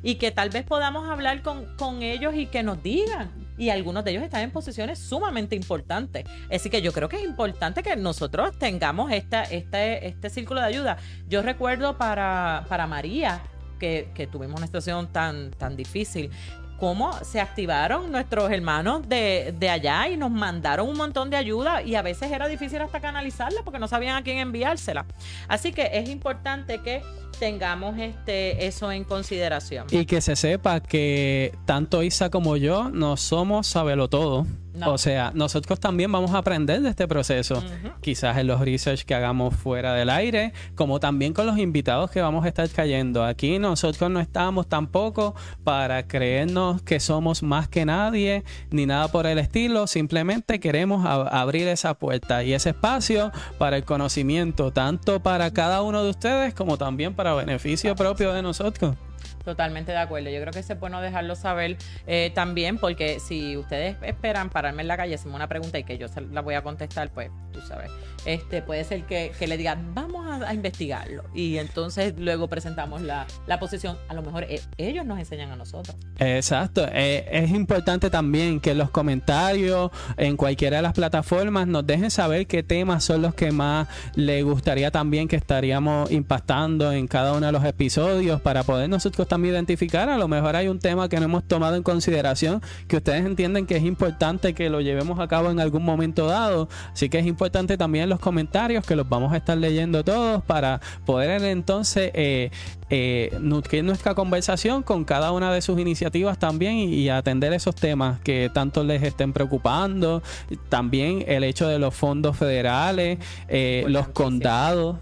Y 0.03 0.15
que 0.15 0.31
tal 0.31 0.49
vez 0.49 0.65
podamos 0.65 1.09
hablar 1.09 1.43
con, 1.43 1.77
con 1.77 2.03
ellos 2.03 2.35
y 2.35 2.47
que 2.47 2.63
nos 2.63 2.83
digan 2.83 3.31
y 3.59 3.71
algunos 3.71 4.05
de 4.05 4.13
ellos 4.13 4.23
están 4.23 4.43
en 4.43 4.51
posiciones 4.51 4.99
sumamente 4.99 5.55
importantes. 5.55 6.25
Así 6.51 6.71
que 6.71 6.83
yo 6.83 6.93
creo 6.93 7.09
que 7.09 7.17
es 7.17 7.25
importante 7.25 7.83
que 7.83 7.95
nosotros 7.97 8.59
tengamos 8.59 9.13
esta, 9.13 9.43
este, 9.45 10.09
este 10.09 10.31
círculo 10.31 10.61
de 10.61 10.67
ayuda. 10.67 10.97
Yo 11.29 11.43
recuerdo 11.43 11.97
para, 11.97 12.65
para 12.69 12.87
María, 12.87 13.43
que, 13.83 14.29
tuvimos 14.31 14.59
una 14.59 14.67
situación 14.67 15.09
tan, 15.09 15.51
tan 15.51 15.77
difícil 15.77 16.31
cómo 16.79 17.13
se 17.25 17.41
activaron 17.41 18.11
nuestros 18.11 18.51
hermanos 18.51 19.09
de, 19.09 19.55
de, 19.59 19.71
allá 19.71 20.09
y 20.09 20.17
nos 20.17 20.31
mandaron 20.31 20.89
un 20.89 20.97
montón 20.97 21.31
de 21.31 21.37
ayuda 21.37 21.83
y 21.83 21.95
a 21.95 22.03
veces 22.03 22.31
era 22.33 22.49
difícil 22.49 22.81
hasta 22.81 23.01
canalizarla 23.01 23.63
porque 23.63 23.79
no 23.79 23.87
sabían 23.87 24.17
a 24.17 24.23
quién 24.23 24.39
enviársela. 24.39 25.07
Así 25.49 25.73
que 25.73 25.91
es 25.93 26.09
importante 26.09 26.79
que 26.79 27.03
tengamos 27.39 27.99
este 27.99 28.67
eso 28.67 28.93
en 28.93 29.03
consideración. 29.05 29.87
Y 29.91 30.07
que 30.07 30.21
se 30.21 30.37
sepa 30.37 30.81
que 30.81 31.53
tanto 31.65 32.03
Isa 32.03 32.31
como 32.31 32.57
yo 32.57 32.89
no 32.91 33.17
somos 33.17 33.67
sabelo 33.67 34.09
todo. 34.09 34.47
O 34.87 34.99
sea, 34.99 35.33
nosotros 35.35 35.79
también 35.79 36.11
vamos 36.11 36.33
a 36.33 36.39
aprender 36.39 36.81
de 36.81 36.89
este 36.89 37.07
proceso, 37.07 37.63
quizás 38.01 38.39
en 38.39 38.47
los 38.47 38.61
research 38.61 39.05
que 39.05 39.15
hagamos 39.15 39.55
fuera 39.55 39.95
del 39.95 40.09
aire, 40.11 40.53
como 40.75 40.99
también 40.99 41.33
con 41.35 41.47
los 41.47 41.59
invitados 41.59 42.11
que 42.11 42.21
vamos 42.23 42.45
a 42.45 42.49
estar 42.49 42.69
cayendo. 42.71 43.25
Aquí 43.25 43.59
nosotros 43.59 44.11
no 44.11 44.21
estamos 44.21 44.67
tampoco 44.67 45.35
para 45.63 46.07
creernos 46.07 46.83
que 46.83 47.01
somos 47.01 47.43
más 47.43 47.69
que 47.69 47.85
nadie, 47.85 48.45
ni 48.71 48.87
nada 48.87 49.09
por 49.09 49.27
el 49.27 49.39
estilo, 49.39 49.87
simplemente 49.87 50.59
queremos 50.61 51.05
abrir 51.07 51.69
esa 51.69 51.95
puerta 51.95 52.43
y 52.43 52.55
ese 52.55 52.71
espacio 52.71 53.31
para 53.59 53.77
el 53.77 53.85
conocimiento, 53.85 54.73
tanto 54.73 55.21
para 55.21 55.53
cada 55.53 55.83
uno 55.83 56.03
de 56.03 56.11
ustedes 56.11 56.55
como 56.55 56.79
también 56.79 57.15
para 57.15 57.35
beneficio 57.35 57.95
propio 57.95 58.33
de 58.33 58.43
nosotros. 58.43 58.97
Totalmente 59.45 59.93
de 59.93 59.99
acuerdo. 59.99 60.31
Yo 60.31 60.41
creo 60.41 60.53
que 60.53 60.61
es 60.61 60.81
bueno 60.81 61.01
dejarlo 61.01 61.35
saber 61.35 61.77
eh, 62.07 62.31
también, 62.35 62.79
porque 62.79 63.21
si 63.21 63.57
ustedes 63.57 63.97
esperan 64.03 64.51
pararme 64.51 64.83
en 64.83 64.89
la 64.89 64.97
calle, 64.97 65.15
hacerme 65.15 65.37
una 65.37 65.49
pregunta 65.49 65.79
y 65.79 65.85
que 65.85 65.99
yo 65.99 66.07
la 66.31 66.41
voy 66.43 66.55
a 66.55 66.63
contestar, 66.63 67.11
pues 67.11 67.31
tú 67.53 67.61
sabes, 67.61 67.91
este 68.25 68.63
puede 68.63 68.85
ser 68.85 69.05
que, 69.05 69.33
le 69.47 69.57
digan, 69.57 69.95
vamos 69.95 70.27
a, 70.43 70.55
investigarlo. 70.55 71.25
Y 71.35 71.59
entonces 71.59 72.15
luego 72.19 72.49
presentamos 72.49 73.03
la, 73.03 73.27
posición. 73.61 73.97
A 74.09 74.15
lo 74.15 74.23
mejor 74.23 74.45
eh, 74.45 74.61
ellos 74.77 75.05
nos 75.05 75.19
enseñan 75.19 75.51
a 75.51 75.57
nosotros. 75.57 75.97
Exacto. 76.19 76.87
Eh, 76.93 77.29
es 77.31 77.51
importante 77.51 78.11
también 78.11 78.61
que 78.61 78.75
los 78.75 78.91
comentarios, 78.91 79.91
en 80.17 80.37
cualquiera 80.37 80.79
de 80.79 80.83
las 80.83 80.95
plataformas, 80.95 81.67
nos 81.67 81.87
dejen 81.87 82.11
saber 82.11 82.47
qué 82.47 82.63
temas 82.63 83.05
son 83.05 83.23
los 83.23 83.35
que 83.35 83.53
más 83.53 83.89
les 84.15 84.45
gustaría 84.45 84.91
también 84.91 85.29
que 85.29 85.37
estaríamos 85.37 86.11
impactando 86.11 86.93
en 86.93 87.07
cada 87.07 87.33
uno 87.33 87.47
de 87.47 87.53
los 87.53 87.65
episodios 87.65 88.41
para 88.41 88.63
poder 88.63 88.89
nosotros 88.89 89.29
también 89.29 89.55
identificar. 89.55 90.09
A 90.09 90.19
lo 90.19 90.29
mejor 90.29 90.57
hay 90.57 90.69
un 90.69 90.79
tema 90.79 91.09
que 91.09 91.19
no 91.19 91.25
hemos 91.25 91.45
tomado 91.45 91.77
en 91.77 91.83
consideración, 91.83 92.63
que 92.89 92.97
ustedes 92.97 93.25
entienden 93.25 93.67
que 93.67 93.77
es 93.77 93.85
importante 93.85 94.55
que 94.55 94.71
lo 94.71 94.81
llevemos 94.81 95.21
a 95.21 95.29
cabo 95.29 95.51
en 95.51 95.61
algún 95.61 95.85
momento 95.85 96.27
dado. 96.27 96.69
Así 96.93 97.09
que 97.09 97.19
es 97.19 97.27
importante 97.27 97.77
también 97.77 98.09
los 98.13 98.21
comentarios, 98.21 98.85
que 98.85 98.95
los 98.95 99.09
vamos 99.09 99.33
a 99.33 99.39
estar 99.39 99.57
leyendo 99.57 100.05
todos 100.05 100.43
para 100.45 100.81
poder 101.07 101.43
entonces 101.45 102.11
eh, 102.15 102.51
eh, 102.91 103.35
nutrir 103.41 103.83
nuestra 103.85 104.15
conversación 104.15 104.83
con 104.83 105.05
cada 105.05 105.33
una 105.33 105.51
de 105.51 105.63
sus 105.63 105.81
iniciativas 105.81 106.39
también 106.39 106.77
y, 106.77 107.09
atender 107.09 107.53
esos 107.55 107.75
temas 107.75 108.21
que 108.21 108.51
tanto 108.53 108.85
les 108.85 109.03
estén 109.03 109.33
preocupando. 109.33 110.23
También 110.69 111.25
el 111.27 111.45
hecho 111.45 111.67
de 111.69 111.79
los 111.79 111.95
fondos 111.95 112.37
federales, 112.37 113.19
eh, 113.49 113.85
los 113.89 114.09
condados. 114.09 114.99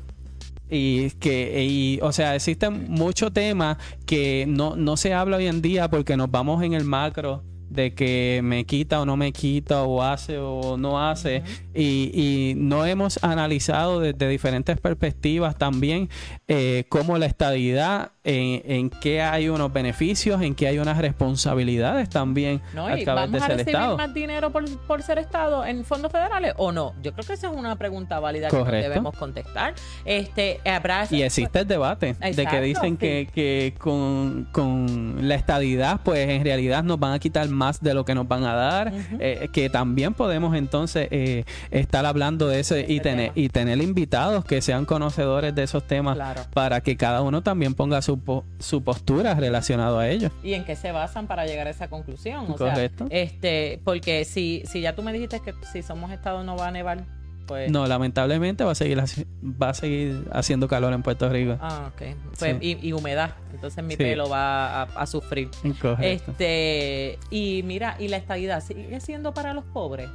Y 0.72 1.10
que, 1.18 1.64
y, 1.64 1.98
o 2.00 2.12
sea, 2.12 2.36
existen 2.36 2.86
muchos 2.88 3.32
temas 3.32 3.76
que 4.06 4.44
no, 4.46 4.76
no 4.76 4.96
se 4.96 5.12
habla 5.12 5.38
hoy 5.38 5.48
en 5.48 5.62
día 5.62 5.90
porque 5.90 6.16
nos 6.16 6.30
vamos 6.30 6.62
en 6.62 6.74
el 6.74 6.84
macro 6.84 7.42
de 7.70 7.94
que 7.94 8.40
me 8.42 8.66
quita 8.66 9.00
o 9.00 9.06
no 9.06 9.16
me 9.16 9.32
quita 9.32 9.82
o 9.84 10.02
hace 10.02 10.38
o 10.38 10.76
no 10.76 11.02
hace. 11.02 11.42
Y, 11.74 12.10
y, 12.12 12.54
no 12.56 12.84
hemos 12.84 13.22
analizado 13.22 14.00
desde 14.00 14.28
diferentes 14.28 14.78
perspectivas 14.78 15.56
también 15.56 16.10
eh, 16.48 16.84
cómo 16.88 17.16
la 17.16 17.26
estadidad 17.26 18.12
en, 18.24 18.62
en 18.64 18.90
qué 18.90 19.22
hay 19.22 19.48
unos 19.48 19.72
beneficios 19.72 20.42
en 20.42 20.54
qué 20.54 20.66
hay 20.66 20.78
unas 20.78 20.98
responsabilidades 20.98 22.08
también 22.08 22.60
no, 22.74 22.86
a 22.86 22.96
¿vamos 23.04 23.42
a 23.42 23.48
recibir 23.48 23.78
más 23.96 24.12
dinero 24.12 24.50
por, 24.50 24.68
por, 24.86 25.02
ser 25.02 25.18
estado 25.18 25.64
en 25.64 25.84
fondos 25.84 26.10
federales 26.10 26.54
o 26.56 26.72
no 26.72 26.94
yo 27.02 27.12
creo 27.12 27.24
que 27.24 27.34
esa 27.34 27.48
es 27.48 27.56
una 27.56 27.76
pregunta 27.76 28.18
válida 28.20 28.48
que 28.48 28.56
debemos 28.56 29.16
contestar. 29.16 29.74
Este 30.04 30.60
habrá 30.64 31.06
y 31.10 31.22
existe 31.22 31.60
el 31.60 31.68
debate 31.68 32.14
de 32.14 32.46
que 32.46 32.60
dicen 32.60 32.96
que, 32.96 33.28
que 33.32 33.74
con, 33.78 34.48
con 34.52 35.28
la 35.28 35.34
estadidad 35.34 36.00
pues 36.02 36.28
en 36.28 36.44
realidad 36.44 36.82
nos 36.82 36.98
van 36.98 37.12
a 37.12 37.18
quitar 37.18 37.48
más 37.48 37.60
más 37.60 37.82
de 37.82 37.92
lo 37.92 38.06
que 38.06 38.14
nos 38.14 38.26
van 38.26 38.44
a 38.44 38.54
dar, 38.54 38.90
eh, 39.18 39.50
que 39.52 39.68
también 39.68 40.14
podemos 40.14 40.56
entonces 40.56 41.08
eh, 41.10 41.44
estar 41.70 42.06
hablando 42.06 42.48
de 42.48 42.60
eso 42.60 42.74
y 42.78 42.98
tener, 43.00 43.32
y 43.34 43.50
tener 43.50 43.82
invitados 43.82 44.46
que 44.46 44.62
sean 44.62 44.86
conocedores 44.86 45.54
de 45.54 45.64
esos 45.64 45.86
temas 45.86 46.16
para 46.54 46.80
que 46.80 46.96
cada 46.96 47.20
uno 47.20 47.42
también 47.42 47.74
ponga 47.74 48.00
su, 48.00 48.09
su 48.58 48.82
postura 48.82 49.34
relacionado 49.34 49.98
a 49.98 50.08
ellos. 50.08 50.32
¿Y 50.42 50.54
en 50.54 50.64
qué 50.64 50.76
se 50.76 50.92
basan 50.92 51.26
para 51.26 51.46
llegar 51.46 51.66
a 51.66 51.70
esa 51.70 51.88
conclusión? 51.88 52.46
Correcto. 52.46 53.06
este, 53.10 53.80
porque 53.84 54.24
si, 54.24 54.62
si 54.66 54.80
ya 54.80 54.94
tú 54.94 55.02
me 55.02 55.12
dijiste 55.12 55.40
que 55.40 55.54
si 55.72 55.82
somos 55.82 56.10
Estado 56.10 56.44
no 56.44 56.56
va 56.56 56.68
a 56.68 56.70
nevar, 56.70 57.04
pues 57.46 57.68
no, 57.68 57.84
lamentablemente 57.86 58.62
va 58.62 58.72
a 58.72 58.74
seguir 58.76 59.00
va 59.00 59.70
a 59.70 59.74
seguir 59.74 60.24
haciendo 60.30 60.68
calor 60.68 60.92
en 60.92 61.02
Puerto 61.02 61.28
Rico. 61.28 61.58
Ah, 61.60 61.90
ok. 61.92 62.14
Pues, 62.38 62.56
y, 62.60 62.92
humedad. 62.92 63.34
Entonces 63.52 63.82
mi 63.82 63.96
pelo 63.96 64.28
va 64.28 64.82
a, 64.82 65.06
sufrir. 65.06 65.50
Correcto. 65.82 66.30
Este, 66.30 67.18
y 67.28 67.62
mira, 67.64 67.96
¿y 67.98 68.06
la 68.06 68.18
estabilidad 68.18 68.62
sigue 68.62 69.00
siendo 69.00 69.34
para 69.34 69.52
los 69.52 69.64
pobres? 69.64 70.08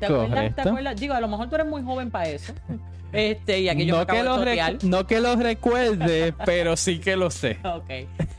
¿Te 0.00 0.06
acuerdas, 0.06 0.54
¿Te 0.54 0.62
acuerdas? 0.62 0.98
Digo, 0.98 1.12
a 1.12 1.20
lo 1.20 1.28
mejor 1.28 1.48
tú 1.48 1.56
eres 1.56 1.66
muy 1.66 1.82
joven 1.82 2.10
para 2.10 2.28
eso. 2.28 2.54
Este, 3.16 3.60
y 3.60 3.68
aquí 3.68 3.86
yo 3.86 3.96
no, 3.96 4.06
que 4.06 4.22
lo 4.22 4.36
no 4.82 5.06
que 5.06 5.20
lo 5.20 5.36
recuerde, 5.36 6.32
pero 6.44 6.76
sí 6.76 6.98
que 6.98 7.16
lo 7.16 7.30
sé. 7.30 7.58
Ok. 7.64 7.90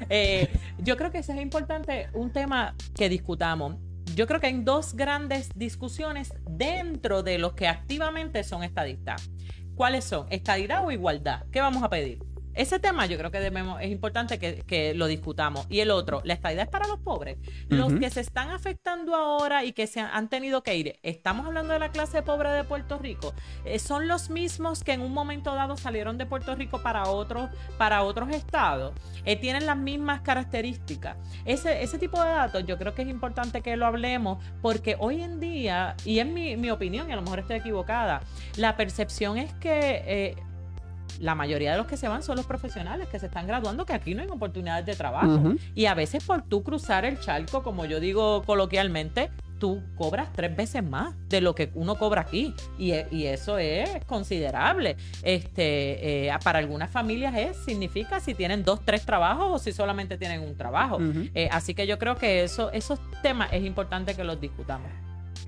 Eh, 0.10 0.50
yo 0.78 0.96
creo 0.98 1.12
que 1.12 1.20
eso 1.20 1.34
es 1.34 1.42
importante, 1.42 2.10
un 2.14 2.32
tema 2.32 2.76
que 2.96 3.10
discutamos. 3.10 3.76
Yo 4.16 4.28
creo 4.28 4.40
que 4.40 4.48
hay 4.48 4.62
dos 4.62 4.94
grandes 4.94 5.50
discusiones 5.56 6.34
dentro 6.50 7.24
de 7.24 7.38
los 7.40 7.54
que 7.54 7.68
activamente 7.68 8.44
son 8.44 8.64
estadistas. 8.64 9.30
¿Cuáles 9.76 10.06
son? 10.06 10.28
¿Estadidad 10.30 10.86
o 10.86 10.92
igualdad? 10.92 11.46
¿Qué 11.52 11.60
vamos 11.62 11.84
a 11.84 11.90
pedir? 11.90 12.20
Ese 12.58 12.80
tema 12.80 13.06
yo 13.06 13.20
creo 13.20 13.30
que 13.30 13.40
debemos, 13.40 13.80
es 13.82 13.92
importante 13.92 14.40
que, 14.40 14.94
lo 14.96 15.06
discutamos. 15.06 15.68
Y 15.70 15.80
el 15.82 15.92
otro, 15.92 16.22
la 16.24 16.34
estadidad 16.34 16.64
es 16.64 16.70
para 16.70 16.88
los 16.88 17.00
pobres. 17.00 17.38
Los 17.70 17.94
que 17.94 18.10
se 18.10 18.22
están 18.22 18.50
afectando 18.50 19.16
ahora 19.16 19.64
y 19.64 19.74
que 19.74 19.86
se 19.86 20.00
han, 20.00 20.28
tenido 20.28 20.64
que 20.64 20.76
ir, 20.76 21.00
estamos 21.04 21.46
hablando 21.46 21.74
de 21.74 21.80
la 21.80 21.92
clase 21.92 22.22
pobre 22.24 22.50
de 22.50 22.64
Puerto 22.64 22.98
Rico, 22.98 23.34
eh, 23.64 23.80
son 23.80 24.08
los 24.08 24.30
mismos 24.30 24.84
que 24.84 24.94
en 24.94 25.02
un 25.02 25.14
momento 25.14 25.54
dado 25.54 25.78
salieron 25.78 26.18
de 26.18 26.26
Puerto 26.26 26.56
Rico 26.56 26.82
para 26.82 27.04
otros, 27.04 27.50
para 27.78 28.04
otros 28.04 28.30
estados. 28.30 28.94
Eh, 29.24 29.36
tienen 29.36 29.66
las 29.66 29.78
mismas 29.78 30.22
características. 30.22 31.16
Ese, 31.46 31.84
ese 31.84 32.00
tipo 32.00 32.22
de 32.22 32.30
datos 32.32 32.66
yo 32.66 32.78
creo 32.78 32.96
que 32.96 33.04
es 33.04 33.08
importante 33.08 33.62
que 33.62 33.78
lo 33.78 33.86
hablemos 33.86 34.44
porque 34.62 34.96
hoy 35.00 35.22
en 35.22 35.40
día, 35.40 35.96
y 36.04 36.20
es 36.20 36.26
mi, 36.26 36.58
mi 36.58 36.72
opinión, 36.72 37.08
y 37.10 37.14
a 37.14 37.16
lo 37.16 37.22
mejor 37.22 37.40
estoy 37.40 37.58
equivocada, 37.58 38.22
la 38.56 38.76
percepción 38.76 39.38
es 39.38 39.54
que 39.54 40.04
eh, 40.06 40.36
la 41.20 41.36
mayoría 41.36 41.72
de 41.72 41.78
los 41.78 41.88
que 41.88 41.98
se 41.98 42.08
van 42.08 42.24
son 42.24 42.38
los 42.38 42.46
profesionales 42.46 43.08
que 43.08 43.20
se 43.20 43.28
están 43.28 43.48
graduando, 43.48 43.86
que 43.86 43.94
aquí 43.94 44.16
no 44.16 44.22
hay 44.22 44.28
oportunidades 44.30 44.86
de 44.86 44.96
trabajo. 44.96 45.56
Y 45.76 45.86
a 45.86 45.94
veces 45.94 46.24
por 46.24 46.42
tú 46.44 46.64
cruzar 46.64 47.06
el 47.06 47.20
charco, 47.20 47.64
como 47.64 47.86
yo 47.86 48.00
digo 48.00 48.44
coloquialmente, 48.44 49.30
tú 49.60 49.82
cobras 49.96 50.32
tres 50.34 50.56
veces 50.56 50.84
más 50.84 51.16
de 51.30 51.42
lo 51.42 51.56
que 51.56 51.72
uno 51.74 51.96
cobra 51.96 52.22
aquí. 52.22 52.54
Y, 52.78 52.92
eso 53.28 53.58
es 53.58 53.90
considerable. 54.06 54.96
Este, 55.24 56.28
eh, 56.28 56.34
para 56.44 56.60
algunas 56.60 56.90
familias 56.90 57.36
es, 57.36 57.58
significa 57.58 58.20
si 58.20 58.34
tienen 58.34 58.64
dos, 58.64 58.84
tres 58.86 59.06
trabajos 59.06 59.48
o 59.50 59.60
si 59.60 59.72
solamente 59.72 60.18
tienen 60.18 60.42
un 60.42 60.56
trabajo. 60.56 61.00
Eh, 61.34 61.50
así 61.52 61.74
que 61.74 61.88
yo 61.88 61.98
creo 61.98 62.16
que 62.16 62.44
eso, 62.44 62.72
esos 62.72 63.00
temas 63.22 63.52
es 63.52 63.64
importante 63.64 64.16
que 64.16 64.24
los 64.24 64.40
discutamos. 64.40 64.90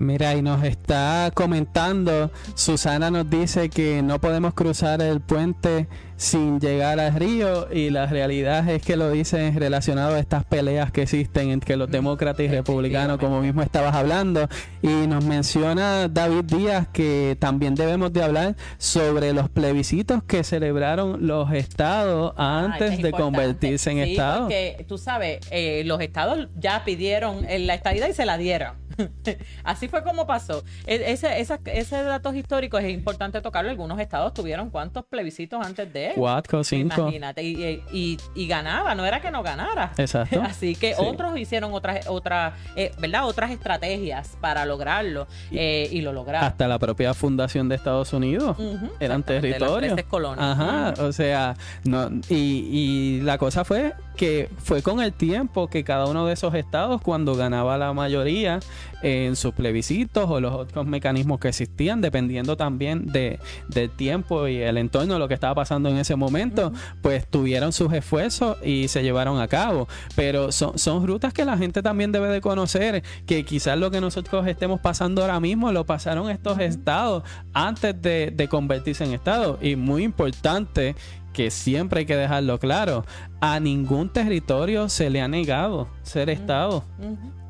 Mira, 0.00 0.34
y 0.34 0.40
nos 0.40 0.64
está 0.64 1.30
comentando, 1.34 2.30
Susana 2.54 3.10
nos 3.10 3.28
dice 3.28 3.68
que 3.68 4.00
no 4.00 4.18
podemos 4.18 4.54
cruzar 4.54 5.02
el 5.02 5.20
puente 5.20 5.88
sin 6.16 6.58
llegar 6.58 6.98
al 7.00 7.14
río 7.14 7.70
y 7.70 7.90
la 7.90 8.06
realidad 8.06 8.66
es 8.70 8.82
que 8.82 8.96
lo 8.96 9.10
dicen 9.10 9.58
relacionado 9.60 10.14
a 10.14 10.18
estas 10.18 10.44
peleas 10.44 10.90
que 10.90 11.02
existen 11.02 11.50
entre 11.50 11.76
los 11.76 11.90
demócratas 11.90 12.46
y 12.46 12.48
republicanos, 12.48 13.18
como 13.18 13.42
mismo 13.42 13.60
estabas 13.60 13.94
hablando. 13.94 14.48
Y 14.80 15.06
nos 15.06 15.22
menciona 15.22 16.08
David 16.08 16.44
Díaz 16.44 16.88
que 16.88 17.36
también 17.38 17.74
debemos 17.74 18.10
de 18.10 18.22
hablar 18.22 18.56
sobre 18.78 19.34
los 19.34 19.50
plebiscitos 19.50 20.22
que 20.22 20.44
celebraron 20.44 21.26
los 21.26 21.52
estados 21.52 22.32
ah, 22.38 22.70
antes 22.70 23.02
de 23.02 23.12
convertirse 23.12 23.90
en 23.90 24.04
sí, 24.04 24.12
estados. 24.12 24.44
Porque 24.44 24.82
tú 24.88 24.96
sabes, 24.96 25.40
eh, 25.50 25.82
los 25.84 26.00
estados 26.00 26.48
ya 26.58 26.84
pidieron 26.86 27.46
la 27.46 27.74
estadía 27.74 28.08
y 28.08 28.14
se 28.14 28.24
la 28.24 28.38
dieron. 28.38 28.80
Así 29.64 29.88
fue 29.88 30.02
como 30.02 30.26
pasó. 30.26 30.62
E, 30.86 31.12
ese, 31.12 31.40
ese 31.40 32.02
datos 32.02 32.34
históricos 32.34 32.82
es 32.82 32.90
importante 32.90 33.40
tocarlo. 33.40 33.70
Algunos 33.70 33.98
estados 34.00 34.34
tuvieron 34.34 34.70
cuántos 34.70 35.04
plebiscitos 35.04 35.64
antes 35.64 35.92
de 35.92 36.12
Cuatro, 36.14 36.64
cinco. 36.64 37.02
Imagínate, 37.02 37.42
y, 37.42 38.18
y, 38.34 38.46
ganaba, 38.46 38.94
no 38.94 39.06
era 39.06 39.20
que 39.20 39.30
no 39.30 39.42
ganara. 39.42 39.92
Exacto. 39.96 40.42
Así 40.44 40.74
que 40.74 40.94
otros 40.98 41.38
hicieron 41.38 41.72
otras, 41.72 42.06
otras 42.08 42.54
eh, 42.76 42.92
¿verdad? 42.98 43.26
Otras 43.26 43.50
estrategias 43.50 44.36
para 44.40 44.64
lograrlo 44.64 45.26
eh, 45.50 45.88
y 45.90 46.00
lo 46.00 46.12
lograron. 46.12 46.48
Hasta 46.48 46.66
la 46.66 46.78
propia 46.78 47.14
fundación 47.14 47.68
de 47.68 47.76
Estados 47.76 48.12
Unidos 48.12 48.56
eran 48.98 49.22
territorios. 49.22 49.98
Ajá, 50.38 50.94
o 51.00 51.12
sea, 51.12 51.54
no, 51.84 52.10
y, 52.28 52.68
y 52.70 53.20
la 53.22 53.38
cosa 53.38 53.64
fue 53.64 53.94
que 54.16 54.50
fue 54.58 54.82
con 54.82 55.00
el 55.00 55.12
tiempo 55.12 55.68
que 55.68 55.82
cada 55.82 56.06
uno 56.06 56.26
de 56.26 56.34
esos 56.34 56.54
estados, 56.54 57.00
cuando 57.00 57.34
ganaba 57.34 57.78
la 57.78 57.94
mayoría 57.94 58.60
en 59.02 59.36
sus 59.36 59.54
plebiscitos 59.54 60.28
o 60.28 60.40
los 60.40 60.52
otros 60.52 60.86
mecanismos 60.86 61.40
que 61.40 61.48
existían, 61.48 62.00
dependiendo 62.00 62.56
también 62.56 63.06
de, 63.06 63.38
del 63.68 63.90
tiempo 63.90 64.48
y 64.48 64.58
el 64.58 64.78
entorno 64.78 65.14
de 65.14 65.18
lo 65.18 65.28
que 65.28 65.34
estaba 65.34 65.54
pasando 65.54 65.88
en 65.88 65.96
ese 65.96 66.16
momento, 66.16 66.72
pues 67.02 67.26
tuvieron 67.26 67.72
sus 67.72 67.92
esfuerzos 67.92 68.56
y 68.64 68.88
se 68.88 69.02
llevaron 69.02 69.40
a 69.40 69.48
cabo. 69.48 69.88
Pero 70.16 70.52
son, 70.52 70.78
son 70.78 71.06
rutas 71.06 71.32
que 71.32 71.44
la 71.44 71.56
gente 71.56 71.82
también 71.82 72.12
debe 72.12 72.28
de 72.28 72.40
conocer, 72.40 73.02
que 73.26 73.44
quizás 73.44 73.78
lo 73.78 73.90
que 73.90 74.00
nosotros 74.00 74.46
estemos 74.46 74.80
pasando 74.80 75.22
ahora 75.22 75.40
mismo 75.40 75.72
lo 75.72 75.84
pasaron 75.86 76.30
estos 76.30 76.58
estados 76.60 77.22
antes 77.52 78.00
de, 78.00 78.32
de 78.34 78.48
convertirse 78.48 79.04
en 79.04 79.12
estados. 79.12 79.58
Y 79.62 79.76
muy 79.76 80.04
importante 80.04 80.94
que 81.32 81.50
siempre 81.50 82.00
hay 82.00 82.06
que 82.06 82.16
dejarlo 82.16 82.58
claro, 82.58 83.04
a 83.40 83.60
ningún 83.60 84.08
territorio 84.10 84.88
se 84.88 85.10
le 85.10 85.20
ha 85.20 85.28
negado 85.28 85.88
ser 86.02 86.30
Estado 86.30 86.84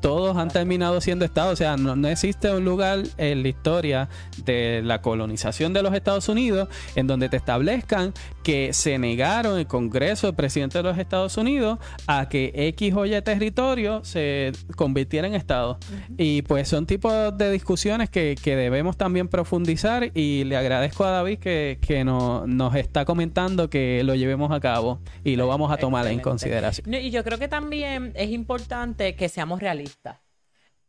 todos 0.01 0.35
han 0.35 0.49
terminado 0.49 0.99
siendo 0.99 1.23
estados. 1.23 1.53
O 1.53 1.55
sea, 1.55 1.77
no, 1.77 2.07
existe 2.07 2.51
un 2.51 2.65
lugar 2.65 3.03
en 3.17 3.43
la 3.43 3.47
historia 3.47 4.09
de 4.43 4.81
la 4.83 5.01
colonización 5.01 5.71
de 5.71 5.83
los 5.83 5.93
Estados 5.93 6.27
Unidos 6.27 6.67
en 6.95 7.07
donde 7.07 7.29
te 7.29 7.37
establezcan 7.37 8.13
que 8.43 8.73
se 8.73 8.97
negaron 8.97 9.59
el 9.59 9.67
Congreso 9.67 10.27
del 10.27 10.35
presidente 10.35 10.79
de 10.79 10.83
los 10.83 10.97
Estados 10.97 11.37
Unidos 11.37 11.77
a 12.07 12.27
que 12.27 12.51
X 12.55 12.93
o 12.95 13.05
Y 13.05 13.21
territorio 13.21 14.03
se 14.03 14.51
convirtiera 14.75 15.27
en 15.27 15.35
Estado. 15.35 15.77
Y 16.17 16.41
pues 16.41 16.67
son 16.67 16.85
tipos 16.85 17.37
de 17.37 17.51
discusiones 17.51 18.09
que, 18.09 18.35
debemos 18.51 18.97
también 18.97 19.29
profundizar 19.29 20.11
y 20.13 20.43
le 20.43 20.57
agradezco 20.57 21.05
a 21.05 21.11
David 21.11 21.39
que, 21.39 21.77
que 21.79 22.03
nos 22.03 22.75
está 22.75 23.05
comentando 23.05 23.69
que 23.69 23.80
lo 24.03 24.15
llevemos 24.15 24.51
a 24.51 24.59
cabo 24.59 24.99
y 25.23 25.35
lo 25.35 25.47
vamos 25.47 25.71
a 25.71 25.77
tomar 25.77 26.07
en 26.07 26.19
consideración. 26.19 26.93
Y 26.93 27.11
yo 27.11 27.23
creo 27.23 27.37
que 27.37 27.47
también 27.47 28.13
es 28.15 28.29
importante 28.31 29.15
que 29.15 29.29
seamos 29.29 29.59
realistas 29.59 30.17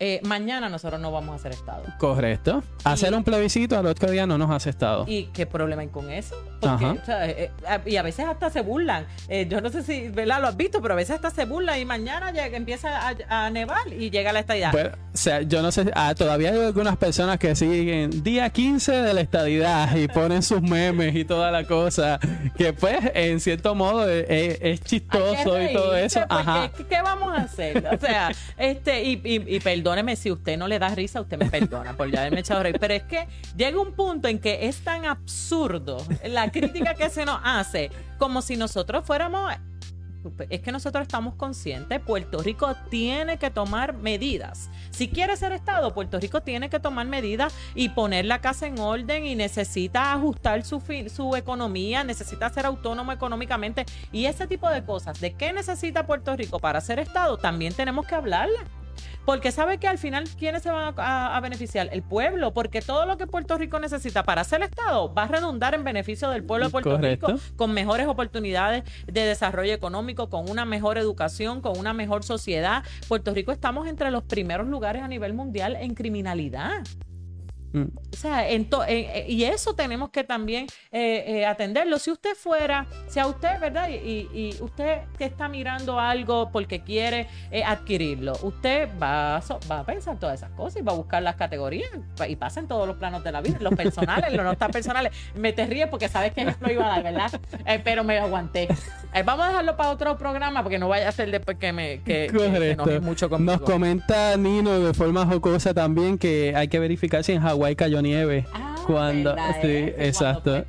eh, 0.05 0.21
mañana 0.25 0.69
nosotros 0.69 1.01
no 1.01 1.13
vamos 1.13 1.33
a 1.33 1.37
hacer 1.37 1.53
estado. 1.53 1.85
Correcto. 1.97 2.65
Hacer 2.83 3.15
un 3.15 3.23
plebiscito 3.23 3.79
al 3.79 3.87
otro 3.87 4.11
día 4.11 4.27
no 4.27 4.37
nos 4.37 4.51
hace 4.51 4.69
estado. 4.69 5.05
¿Y 5.07 5.27
qué 5.27 5.47
problema 5.47 5.83
hay 5.83 5.89
con 5.91 6.11
eso? 6.11 6.35
Porque, 6.59 6.99
eh, 7.07 7.51
eh, 7.69 7.81
y 7.87 7.97
a 7.97 8.03
veces 8.03 8.27
hasta 8.27 8.51
se 8.51 8.63
burlan. 8.63 9.07
yo 9.49 9.61
no 9.61 9.71
sé 9.71 9.85
si 9.85 10.09
¿verdad? 10.09 10.41
lo 10.41 10.49
has 10.49 10.57
visto, 10.57 10.83
pero 10.83 10.95
a 10.95 10.97
veces 10.97 11.15
hasta 11.15 11.31
se 11.31 11.45
burlan 11.45 11.79
y 11.79 11.85
mañana 11.85 12.33
llega, 12.33 12.57
empieza 12.57 13.15
a, 13.29 13.51
nevar 13.51 13.93
y 13.93 14.11
llega 14.11 14.33
la 14.33 14.41
estadidad. 14.41 14.75
o 14.75 15.17
sea, 15.17 15.43
yo 15.43 15.63
no 15.63 15.71
sé, 15.71 15.89
ah, 15.95 16.17
todavía 16.17 16.51
hay 16.51 16.59
algunas 16.59 16.97
personas 16.97 17.39
que 17.39 17.55
siguen 17.55 18.25
día 18.25 18.51
15 18.51 18.91
de 18.91 19.15
la 19.15 19.21
estadidad 19.21 19.95
y 19.95 20.09
ponen 20.09 20.43
sus 20.43 20.63
memes 20.63 21.15
y 21.15 21.25
toda 21.25 21.53
la 21.53 21.65
cosa, 21.65 22.19
que 22.57 22.73
pues 22.73 22.99
en 23.15 23.39
cierto 23.39 23.77
modo 23.77 24.09
es, 24.09 24.81
chistoso 24.81 25.63
y 25.63 25.73
todo 25.73 25.95
eso. 25.95 26.23
Ajá. 26.29 26.73
¿qué, 26.89 27.03
vamos 27.03 27.39
a 27.39 27.43
hacer? 27.43 27.87
O 27.87 28.01
sea, 28.01 28.33
este, 28.57 29.05
y, 29.05 29.21
y, 29.23 29.57
y 29.57 29.61
perdón 29.61 29.92
perdóneme 29.93 30.17
si 30.17 30.31
usted 30.31 30.57
no 30.57 30.69
le 30.69 30.79
da 30.79 30.89
risa, 30.89 31.21
usted 31.21 31.37
me 31.37 31.51
perdona 31.51 31.95
por 31.95 32.11
ya 32.11 32.21
haberme 32.21 32.41
echado 32.41 32.63
reír. 32.63 32.79
Pero 32.81 32.95
es 32.95 33.03
que 33.03 33.29
llega 33.57 33.79
un 33.79 33.93
punto 33.93 34.27
en 34.27 34.39
que 34.39 34.67
es 34.67 34.83
tan 34.83 35.05
absurdo 35.05 35.99
la 36.27 36.51
crítica 36.51 36.95
que 36.95 37.11
se 37.11 37.27
nos 37.27 37.39
hace 37.45 37.91
como 38.19 38.41
si 38.41 38.57
nosotros 38.57 39.05
fuéramos 39.05 39.53
es 40.49 40.61
que 40.61 40.71
nosotros 40.71 41.03
estamos 41.03 41.35
conscientes, 41.35 42.01
Puerto 42.01 42.39
Rico 42.39 42.75
tiene 42.91 43.39
que 43.39 43.51
tomar 43.51 43.93
medidas. 43.93 44.71
Si 44.91 45.09
quiere 45.09 45.37
ser 45.37 45.51
Estado, 45.51 45.93
Puerto 45.93 46.21
Rico 46.21 46.41
tiene 46.41 46.71
que 46.71 46.79
tomar 46.79 47.07
medidas 47.07 47.53
y 47.75 47.89
poner 47.89 48.27
la 48.27 48.41
casa 48.41 48.69
en 48.69 48.79
orden 48.79 49.27
y 49.27 49.35
necesita 49.35 50.13
ajustar 50.13 50.63
su, 50.65 50.81
su 51.13 51.37
economía, 51.37 52.05
necesita 52.05 52.49
ser 52.51 52.67
autónomo 52.67 53.11
económicamente 53.11 53.85
y 54.13 54.27
ese 54.27 54.47
tipo 54.47 54.71
de 54.71 54.85
cosas. 54.85 55.21
¿De 55.21 55.33
qué 55.35 55.53
necesita 55.53 56.07
Puerto 56.07 56.37
Rico 56.37 56.61
para 56.61 56.81
ser 56.81 57.01
Estado? 57.01 57.37
También 57.37 57.75
tenemos 57.75 58.07
que 58.07 58.15
hablarle. 58.15 58.61
Porque 59.25 59.53
sabe 59.53 59.79
que 59.79 59.87
al 59.87 59.99
final, 59.99 60.25
¿quiénes 60.39 60.63
se 60.63 60.71
van 60.71 60.95
a, 60.97 61.41
beneficiar? 61.41 61.89
El 61.93 62.03
pueblo, 62.03 62.53
porque 62.53 62.81
todo 62.81 63.07
lo 63.07 63.17
que 63.17 63.27
Puerto 63.27 63.57
Rico 63.57 63.79
necesita 63.79 64.25
para 64.25 64.45
ser 64.45 64.63
Estado 64.63 65.13
va 65.15 65.25
a 65.25 65.29
redundar 65.29 65.75
en 65.75 65.85
beneficio 65.85 66.29
del 66.31 66.45
pueblo 66.45 66.67
de 66.67 66.73
Puerto 66.73 66.99
Rico, 66.99 67.29
con 67.57 67.73
mejores 67.73 68.07
oportunidades 68.07 68.85
de 69.07 69.21
desarrollo 69.25 69.73
económico, 69.73 70.29
con 70.29 70.51
una 70.51 70.65
mejor 70.65 70.99
educación, 70.99 71.61
con 71.61 71.79
una 71.79 71.93
mejor 71.93 72.25
sociedad. 72.25 72.85
Puerto 73.09 73.33
Rico 73.33 73.53
estamos 73.53 73.87
entre 73.87 74.11
los 74.11 74.23
primeros 74.25 74.67
lugares 74.67 75.03
a 75.03 75.09
nivel 75.09 75.35
mundial 75.35 75.77
en 75.77 75.95
criminalidad. 75.95 76.83
Mm. 77.73 77.85
O 78.13 78.17
sea, 78.17 78.47
y 78.53 79.45
eso 79.45 79.75
tenemos 79.75 80.11
que 80.11 80.25
también 80.25 80.67
eh, 80.91 81.25
eh, 81.27 81.47
atenderlo. 81.47 81.99
Si 81.99 82.11
usted 82.11 82.35
fuera, 82.35 82.87
si 83.09 83.19
a 83.19 83.27
usted, 83.27 83.59
¿verdad? 83.61 83.89
Y, 83.89 84.23
usted 84.61 85.03
que 85.19 85.25
está 85.25 85.49
mirando 85.49 85.99
algo 85.99 86.51
porque 86.53 86.83
quiere 86.83 87.27
eh, 87.51 87.65
adquirirlo, 87.65 88.35
usted 88.43 88.89
va 89.01 89.37
a, 89.37 89.43
va 89.71 89.81
a 89.81 89.85
pensar 89.85 90.19
todas 90.19 90.39
esas 90.41 90.51
cosas 90.53 90.81
y 90.81 90.85
va 90.85 90.93
a 90.93 90.97
buscar 90.97 91.23
las 91.23 91.37
categorías 91.37 91.91
y 92.29 92.37
pasa 92.37 92.61
en 92.61 92.69
todos 92.69 92.87
los 92.87 92.97
planos 92.97 93.25
de 93.25 93.33
la 93.33 93.41
vida, 93.41 93.59
los 93.61 93.75
personales, 93.75 94.33
los 94.33 94.45
no 94.45 94.57
tan 94.57 94.71
personales. 94.71 95.13
Me 95.35 95.53
te 95.53 95.67
ríes 95.67 95.89
porque 95.89 96.09
sabes 96.09 96.33
que 96.33 96.43
ejemplo 96.43 96.71
iba 96.71 96.85
a 96.87 97.01
dar, 97.01 97.03
¿verdad? 97.03 97.41
pero 97.85 98.05
me 98.05 98.19
aguanté. 98.19 98.69
Eh, 99.15 99.23
vamos 99.25 99.45
a 99.45 99.49
dejarlo 99.49 99.77
para 99.77 99.91
otro 99.91 100.17
programa 100.17 100.63
porque 100.63 100.79
no 100.79 100.89
vaya 100.89 101.09
a 101.09 101.13
ser 101.13 101.31
después 101.31 101.59
que 101.59 101.73
me 101.73 102.01
que, 102.03 102.29
que 102.33 102.71
enoje 102.71 103.01
mucho 103.01 103.29
conmigo. 103.29 103.53
Nos 103.53 103.61
comenta 103.63 104.37
Nino 104.37 104.79
de 104.79 104.95
forma 104.95 105.27
jocosa 105.27 105.75
también 105.75 106.19
que 106.19 106.55
hay 106.57 106.69
que 106.69 106.79
verificar 106.79 107.25
si 107.25 107.33
en 107.33 107.41
Hawái 107.41 107.62
cayó 107.77 108.03
nieve. 108.03 108.47
Ah, 108.53 108.75
cuando, 108.87 109.31
sí, 109.33 109.37
cuando 109.37 109.69
exacto. 110.03 110.65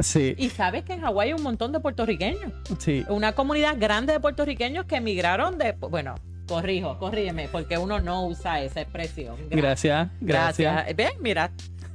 Sí, 0.00 0.34
Y 0.38 0.48
sabes 0.50 0.84
que 0.84 0.94
en 0.94 1.00
Hawái 1.02 1.28
hay 1.28 1.34
un 1.34 1.42
montón 1.42 1.72
de 1.72 1.80
puertorriqueños. 1.80 2.52
sí. 2.78 3.04
Una 3.08 3.32
comunidad 3.32 3.76
grande 3.78 4.12
de 4.14 4.20
puertorriqueños 4.20 4.86
que 4.86 4.96
emigraron 4.96 5.58
de. 5.58 5.72
Bueno, 5.72 6.14
corrijo, 6.48 6.98
corrígeme, 6.98 7.48
porque 7.48 7.76
uno 7.78 8.00
no 8.00 8.26
usa 8.26 8.60
esa 8.62 8.80
expresión. 8.80 9.36
Gra- 9.50 9.56
Gracias, 9.60 10.08
gracias. 10.20 10.74
Gracias. 10.74 10.96
Ven, 10.96 11.10
mira, 11.20 11.50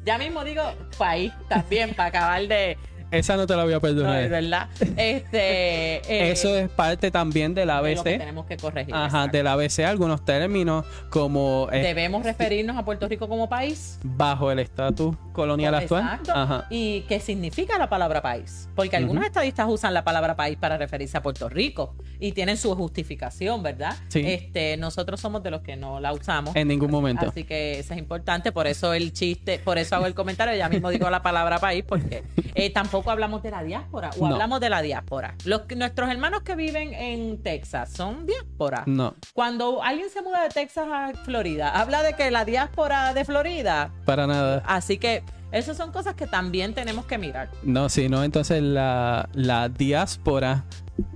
ya 0.06 0.18
mismo 0.18 0.43
digo 0.43 0.64
país 0.98 1.34
también 1.50 1.93
para 1.93 2.10
acabar 2.10 2.48
de. 2.48 2.78
Esa 3.12 3.38
no 3.38 3.47
te 3.47 3.56
la 3.56 3.64
voy 3.64 3.74
a 3.74 3.76
No, 3.78 3.82
perdonar. 3.82 4.24
es 4.24 4.30
verdad. 4.30 4.68
Este. 4.97 5.95
eh, 6.12 6.32
Eso 6.32 6.56
es 6.56 6.70
parte 6.70 7.12
también 7.12 7.53
del 7.53 7.70
es 7.70 7.76
lo 7.76 7.84
que 7.84 7.91
ABC. 7.91 8.03
tenemos 8.20 8.45
que 8.45 8.58
corregir. 8.58 8.93
Ajá, 8.93 9.28
del 9.28 9.47
ABC, 9.47 9.80
algunos 9.86 10.24
términos 10.26 10.86
como 11.10 11.68
eh, 11.72 11.80
Debemos 11.82 12.24
referirnos 12.24 12.78
a 12.78 12.84
Puerto 12.86 13.08
Rico 13.08 13.28
como 13.28 13.47
país. 13.47 13.99
bajo 14.03 14.51
el 14.51 14.60
estatus 14.60 15.16
colonial 15.34 15.76
actual. 15.76 16.03
Exacto. 16.03 16.32
Ajá. 16.34 16.66
¿Y 16.70 17.01
qué 17.01 17.20
significa 17.20 17.78
la 17.78 17.89
palabra 17.89 18.22
país? 18.22 18.70
Porque 18.76 18.95
algunos 18.95 19.24
estadistas 19.26 19.68
usan 19.70 19.93
la 19.93 20.03
palabra 20.03 20.36
país 20.36 20.58
para 20.58 20.78
referirse 20.78 21.18
a 21.18 21.22
Puerto 21.22 21.49
Rico 21.49 21.95
y 22.20 22.32
tienen 22.32 22.58
su 22.58 22.74
justificación, 22.76 23.62
¿verdad? 23.64 23.95
Sí. 24.08 24.22
Este, 24.26 24.78
nosotros 24.78 25.20
somos 25.20 25.43
de 25.43 25.51
los 25.51 25.62
que 25.62 25.76
no 25.76 25.99
la 25.99 26.14
usamos. 26.14 26.56
En 26.56 26.68
ningún 26.68 26.91
momento. 26.91 27.28
Así 27.30 27.43
que 27.43 27.80
eso 27.80 27.93
es 27.93 27.99
importante, 27.99 28.51
por 28.51 28.68
eso 28.68 28.93
el 28.93 29.14
chiste, 29.14 29.60
por 29.60 29.78
eso 29.78 29.95
hago 29.95 30.06
el 30.06 30.14
comentario, 30.14 30.56
ya 30.56 30.70
mismo 30.70 30.89
digo 30.89 31.10
la 31.10 31.22
palabra 31.22 31.60
país, 31.60 31.84
porque 31.88 32.24
eh, 32.56 32.70
tampoco 32.70 32.95
hablamos 33.06 33.43
de 33.43 33.52
la 33.52 33.64
diáspora, 33.64 34.10
o 34.20 34.28
No. 34.28 34.34
hablamos 34.34 34.60
de 34.60 34.70
la 34.70 34.82
diáspora. 34.82 35.36
Los, 35.46 35.62
nuestros 35.76 36.10
hermanos 36.10 36.41
que 36.43 36.56
viven 36.56 36.93
en 36.93 37.41
Texas 37.43 37.91
son 37.91 38.26
diáspora. 38.26 38.84
No, 38.86 39.16
Cuando 39.34 39.82
alguien 39.84 40.10
se 40.10 40.22
muda 40.22 40.43
de 40.43 40.50
Texas 40.50 40.88
a 40.91 41.12
Florida, 41.24 41.70
habla 41.80 42.04
de 42.04 42.14
que 42.14 42.32
la 42.32 42.46
diáspora 42.46 43.14
de 43.14 43.26
Florida, 43.26 43.91
para 44.06 44.28
nada. 44.28 44.64
así 44.66 44.98
que 44.98 45.24
esas 45.52 45.78
son 45.78 45.91
cosas 45.91 46.16
que 46.16 46.28
también 46.28 46.74
tenemos 46.74 47.06
que 47.06 47.18
mirar. 47.18 47.50
No, 47.64 47.88
si 47.89 48.10
no, 48.10 48.24
entonces 48.24 48.62
la, 48.62 49.30
la 49.34 49.70
diáspora 49.70 50.66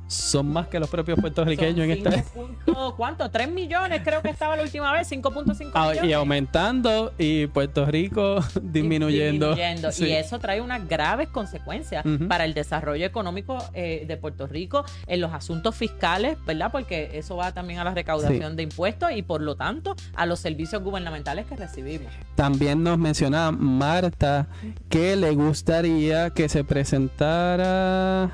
son 0.10 0.52
más 0.52 0.68
que 0.68 0.80
los 0.80 0.90
propios 0.90 1.20
puertorriqueños 1.20 1.86
en 1.86 1.92
esta. 1.92 2.10
punto- 2.34 2.96
¿Cuánto? 2.98 3.30
3 3.30 3.50
millones 3.52 4.02
creo 4.04 4.22
que 4.22 4.30
estaba 4.30 4.56
la 4.56 4.64
última 4.64 4.92
vez, 4.92 5.08
5.5 5.12 5.72
Ah, 5.76 5.90
millones. 5.92 6.10
y 6.10 6.14
aumentando 6.14 7.14
y 7.18 7.46
Puerto 7.48 7.86
Rico 7.86 8.40
disminuyendo. 8.62 9.50
disminuyendo. 9.50 9.92
Sí. 9.92 10.06
Y 10.08 10.12
eso 10.14 10.40
trae 10.40 10.62
unas 10.62 10.88
graves 10.88 11.30
consecuencias 11.30 12.04
para 12.28 12.46
el 12.46 12.54
desarrollo 12.54 13.06
económico 13.06 13.58
eh, 13.74 14.06
de 14.08 14.18
Puerto 14.18 14.48
Rico 14.48 14.84
en 15.08 15.22
los 15.22 15.32
asuntos 15.32 15.76
fiscales, 15.76 16.38
¿verdad? 16.46 16.72
Porque 16.72 17.12
eso 17.14 17.36
va 17.36 17.52
también 17.54 17.80
a 17.80 17.84
la 17.84 17.94
recaudación 17.94 18.56
de 18.56 18.64
impuestos 18.64 19.12
y 19.14 19.22
por 19.22 19.42
lo 19.42 19.56
tanto 19.56 19.96
a 20.16 20.26
los 20.26 20.40
servicios 20.40 20.82
gubernamentales 20.84 21.46
que 21.46 21.56
recibimos. 21.56 22.12
También 22.36 22.84
nos 22.84 22.98
menciona 22.98 23.52
Marta 23.52 24.48
que 24.90 25.16
le 25.16 25.32
gustaría 25.32 26.32
que 26.32 26.50
se 26.50 26.64
presentara. 26.64 28.32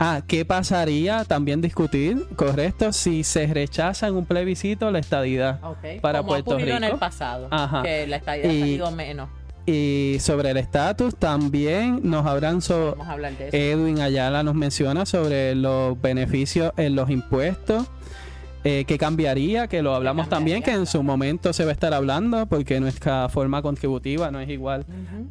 Ah, 0.00 0.22
¿qué 0.26 0.44
pasaría? 0.44 1.24
También 1.24 1.60
discutir, 1.60 2.24
correcto, 2.36 2.92
si 2.92 3.24
se 3.24 3.46
rechaza 3.48 4.06
en 4.06 4.14
un 4.14 4.26
plebiscito 4.26 4.90
la 4.92 5.00
estadidad. 5.00 5.58
Ok. 5.64 6.00
Para 6.00 6.18
Como 6.20 6.28
Puerto 6.30 6.50
ha 6.52 6.54
ocurrido 6.54 6.76
en 6.76 6.82
Rico. 6.84 6.94
el 6.94 7.00
pasado, 7.00 7.48
Ajá. 7.50 7.82
que 7.82 8.06
la 8.06 8.16
estadía 8.16 8.44
ha 8.48 8.52
Y- 8.52 8.60
salido 8.60 8.90
menos. 8.92 9.28
Y 9.66 10.16
sobre 10.20 10.50
el 10.52 10.56
estatus 10.56 11.14
también 11.16 12.00
nos 12.02 12.24
habrán 12.24 12.62
sobre. 12.62 12.94
Edwin 13.52 14.00
Ayala 14.00 14.42
nos 14.42 14.54
menciona 14.54 15.04
sobre 15.04 15.54
los 15.54 16.00
beneficios 16.00 16.72
en 16.78 16.94
los 16.96 17.10
impuestos. 17.10 17.86
Eh, 18.70 18.84
¿Qué 18.84 18.98
cambiaría? 18.98 19.66
Que 19.66 19.80
lo 19.80 19.94
hablamos 19.94 20.28
también, 20.28 20.62
que 20.62 20.72
en 20.72 20.84
su 20.84 21.02
momento 21.02 21.54
se 21.54 21.64
va 21.64 21.70
a 21.70 21.72
estar 21.72 21.94
hablando, 21.94 22.44
porque 22.44 22.80
nuestra 22.80 23.30
forma 23.30 23.62
contributiva 23.62 24.30
no 24.30 24.40
es 24.40 24.50
igual 24.50 24.84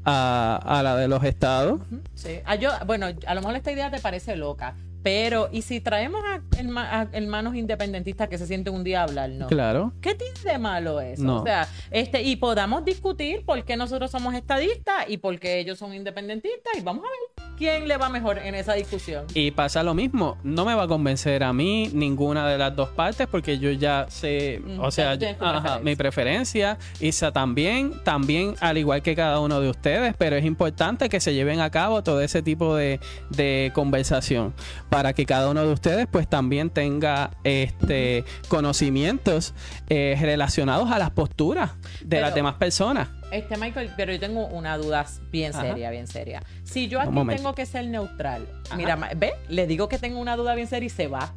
a, 0.06 0.60
a 0.66 0.82
la 0.82 0.96
de 0.98 1.08
los 1.08 1.24
estados. 1.24 1.80
Sí. 2.16 2.40
Ah, 2.46 2.56
yo, 2.56 2.72
bueno, 2.88 3.06
a 3.28 3.36
lo 3.36 3.42
mejor 3.42 3.56
esta 3.56 3.72
idea 3.72 3.92
te 3.92 4.00
parece 4.00 4.36
loca, 4.38 4.76
pero 5.08 5.48
¿y 5.54 5.62
si 5.62 5.80
traemos 5.80 6.22
a, 6.26 6.42
herma- 6.58 6.86
a 6.92 7.08
hermanos 7.14 7.56
independentistas 7.56 8.28
que 8.28 8.38
se 8.38 8.46
sienten 8.46 8.74
un 8.74 8.84
día 8.84 9.00
a 9.00 9.04
hablar, 9.04 9.30
no? 9.30 9.48
Claro. 9.48 9.94
¿Qué 10.02 10.16
tiene 10.16 10.34
de 10.44 10.58
malo 10.58 11.00
eso? 11.00 11.24
No. 11.24 11.38
O 11.42 11.44
sea, 11.46 11.66
este, 11.92 12.24
y 12.24 12.36
podamos 12.36 12.84
discutir 12.84 13.46
por 13.46 13.64
qué 13.64 13.78
nosotros 13.78 14.12
somos 14.12 14.34
estadistas 14.36 15.06
y 15.08 15.16
por 15.18 15.40
qué 15.40 15.60
ellos 15.60 15.80
son 15.80 15.94
independentistas 15.94 16.74
y 16.78 16.82
vamos 16.82 17.06
a 17.06 17.08
ver 17.08 17.48
quién 17.58 17.88
le 17.88 17.96
va 17.96 18.10
mejor 18.10 18.38
en 18.40 18.54
esa 18.54 18.74
discusión. 18.74 19.26
Y 19.34 19.52
pasa 19.52 19.82
lo 19.82 19.94
mismo, 19.94 20.38
no 20.44 20.66
me 20.66 20.76
va 20.76 20.84
a 20.84 20.88
convencer 20.90 21.42
a 21.42 21.54
mí 21.54 21.90
ninguna 21.94 22.46
de 22.50 22.58
las 22.58 22.76
dos 22.76 22.90
partes 22.90 23.28
porque 23.28 23.58
yo 23.60 23.72
ya 23.72 24.08
sé, 24.10 24.60
Mm, 24.64 24.80
o 24.82 24.92
sea, 24.92 25.12
ajá, 25.12 25.18
preferencia. 25.20 25.80
mi 25.84 25.96
preferencia, 25.96 26.78
Isa 27.00 27.32
también, 27.32 27.94
también 28.04 28.56
al 28.60 28.78
igual 28.78 29.02
que 29.02 29.16
cada 29.16 29.40
uno 29.40 29.62
de 29.62 29.70
ustedes, 29.70 30.16
pero 30.18 30.36
es 30.36 30.44
importante 30.44 31.08
que 31.08 31.22
se 31.22 31.34
lleven 31.34 31.62
a 31.62 31.70
cabo 31.70 32.04
todo 32.04 32.20
ese 32.22 32.42
tipo 32.42 32.76
de, 32.76 33.00
de 33.30 33.72
conversación 33.74 34.54
para 34.90 34.97
que 35.14 35.26
cada 35.26 35.50
uno 35.50 35.66
de 35.66 35.72
ustedes 35.74 36.08
pues 36.12 36.28
también 36.28 36.70
tenga 36.70 37.32
este 37.44 38.26
conocimientos 38.48 39.54
eh, 39.90 40.18
relacionados 40.20 40.92
a 40.92 41.00
las 41.00 41.12
posturas 41.12 41.72
de 42.02 42.08
Pero- 42.10 42.22
las 42.22 42.36
demás 42.36 42.56
personas. 42.56 43.10
Este, 43.32 43.58
Michael, 43.58 43.92
pero 43.98 44.14
yo 44.14 44.20
tengo 44.22 44.46
una 44.48 44.78
duda 44.78 45.06
bien 45.32 45.52
Ajá. 45.54 45.62
seria, 45.62 45.90
bien 45.90 46.08
seria. 46.08 46.42
Si 46.64 46.88
yo 46.88 47.02
aquí 47.02 47.12
tengo 47.36 47.54
que 47.54 47.66
ser 47.66 47.86
neutral, 47.88 48.48
Ajá. 48.68 48.78
mira, 48.78 48.96
ve, 49.18 49.34
le 49.50 49.68
digo 49.68 49.90
que 49.90 49.98
tengo 50.00 50.20
una 50.20 50.36
duda 50.38 50.56
bien 50.56 50.68
seria 50.68 50.88
y 50.88 50.90
se 50.90 51.08
va. 51.08 51.34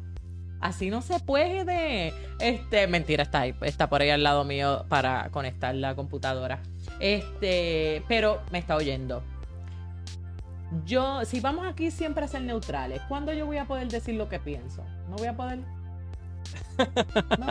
Así 0.61 0.89
no 0.89 1.01
se 1.01 1.19
puede. 1.19 2.13
Este, 2.39 2.87
mentira, 2.87 3.23
está 3.23 3.41
ahí, 3.41 3.55
está 3.61 3.89
por 3.89 4.01
ahí 4.01 4.09
al 4.09 4.23
lado 4.23 4.43
mío 4.45 4.85
para 4.89 5.29
conectar 5.31 5.73
la 5.75 5.95
computadora. 5.95 6.59
Este, 6.99 8.03
pero 8.07 8.41
me 8.51 8.59
está 8.59 8.75
oyendo. 8.75 9.23
Yo, 10.85 11.25
si 11.25 11.39
vamos 11.39 11.65
aquí 11.67 11.91
siempre 11.91 12.23
a 12.25 12.27
ser 12.27 12.41
neutrales, 12.43 13.01
¿cuándo 13.07 13.33
yo 13.33 13.45
voy 13.45 13.57
a 13.57 13.65
poder 13.65 13.87
decir 13.89 14.15
lo 14.15 14.29
que 14.29 14.39
pienso? 14.39 14.83
¿No 15.09 15.15
voy 15.17 15.27
a 15.27 15.35
poder? 15.35 15.59
No. 17.37 17.47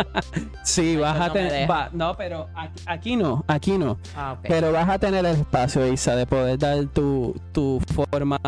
Sí, 0.64 0.81
Ay, 0.91 0.97
vas 0.97 1.16
pues 1.16 1.31
a 1.31 1.33
tener, 1.33 1.71
va- 1.71 1.91
no, 1.93 2.16
pero 2.16 2.49
aquí, 2.55 2.83
aquí 2.87 3.16
no, 3.16 3.45
aquí 3.47 3.79
no. 3.79 3.99
Ah. 4.16 4.37
Pero 4.43 4.73
vas 4.73 4.89
a 4.89 4.99
tener 4.99 5.25
el 5.25 5.37
espacio, 5.37 5.87
Isa, 5.93 6.16
de 6.16 6.27
poder 6.27 6.59
dar 6.59 6.85
tu, 6.87 7.41
tu 7.53 7.81
forma 7.95 8.39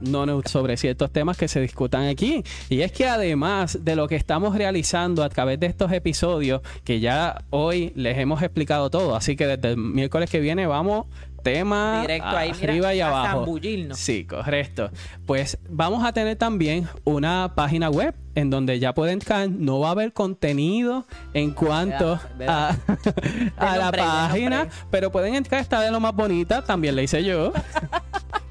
no 0.00 0.40
sobre 0.46 0.76
ciertos 0.76 1.10
temas 1.10 1.36
que 1.36 1.48
se 1.48 1.60
discutan 1.60 2.04
aquí. 2.06 2.42
Y 2.68 2.80
es 2.82 2.92
que 2.92 3.06
además 3.06 3.78
de 3.82 3.96
lo 3.96 4.08
que 4.08 4.16
estamos 4.16 4.56
realizando 4.56 5.22
a 5.22 5.28
través 5.28 5.60
de 5.60 5.66
estos 5.66 5.92
episodios, 5.92 6.62
que 6.84 7.00
ya 7.00 7.42
hoy 7.50 7.92
les 7.96 8.18
hemos 8.18 8.42
explicado 8.42 8.90
todo, 8.90 9.14
así 9.14 9.36
que 9.36 9.46
desde 9.46 9.70
el 9.70 9.76
miércoles 9.76 10.30
que 10.30 10.40
viene 10.40 10.66
vamos 10.66 11.06
tema 11.42 12.00
Directo 12.02 12.28
ahí, 12.28 12.52
mira, 12.52 12.72
arriba 12.72 12.94
y 12.94 13.00
abajo. 13.00 13.46
Sí, 13.94 14.24
correcto. 14.24 14.90
Pues 15.26 15.58
vamos 15.68 16.04
a 16.04 16.12
tener 16.12 16.36
también 16.36 16.88
una 17.04 17.52
página 17.54 17.90
web 17.90 18.14
en 18.34 18.50
donde 18.50 18.78
ya 18.78 18.94
pueden 18.94 19.14
entrar. 19.14 19.48
No 19.48 19.80
va 19.80 19.88
a 19.88 19.90
haber 19.92 20.12
contenido 20.12 21.06
en 21.34 21.52
cuanto 21.52 22.20
a, 22.46 22.76
a 23.56 23.76
la 23.76 23.84
nombre, 23.84 24.02
página, 24.02 24.68
pero 24.90 25.10
pueden 25.10 25.34
entrar. 25.34 25.60
Está 25.60 25.80
de 25.80 25.90
lo 25.90 26.00
más 26.00 26.14
bonita. 26.14 26.62
También 26.64 26.96
la 26.96 27.02
hice 27.02 27.24
yo. 27.24 27.52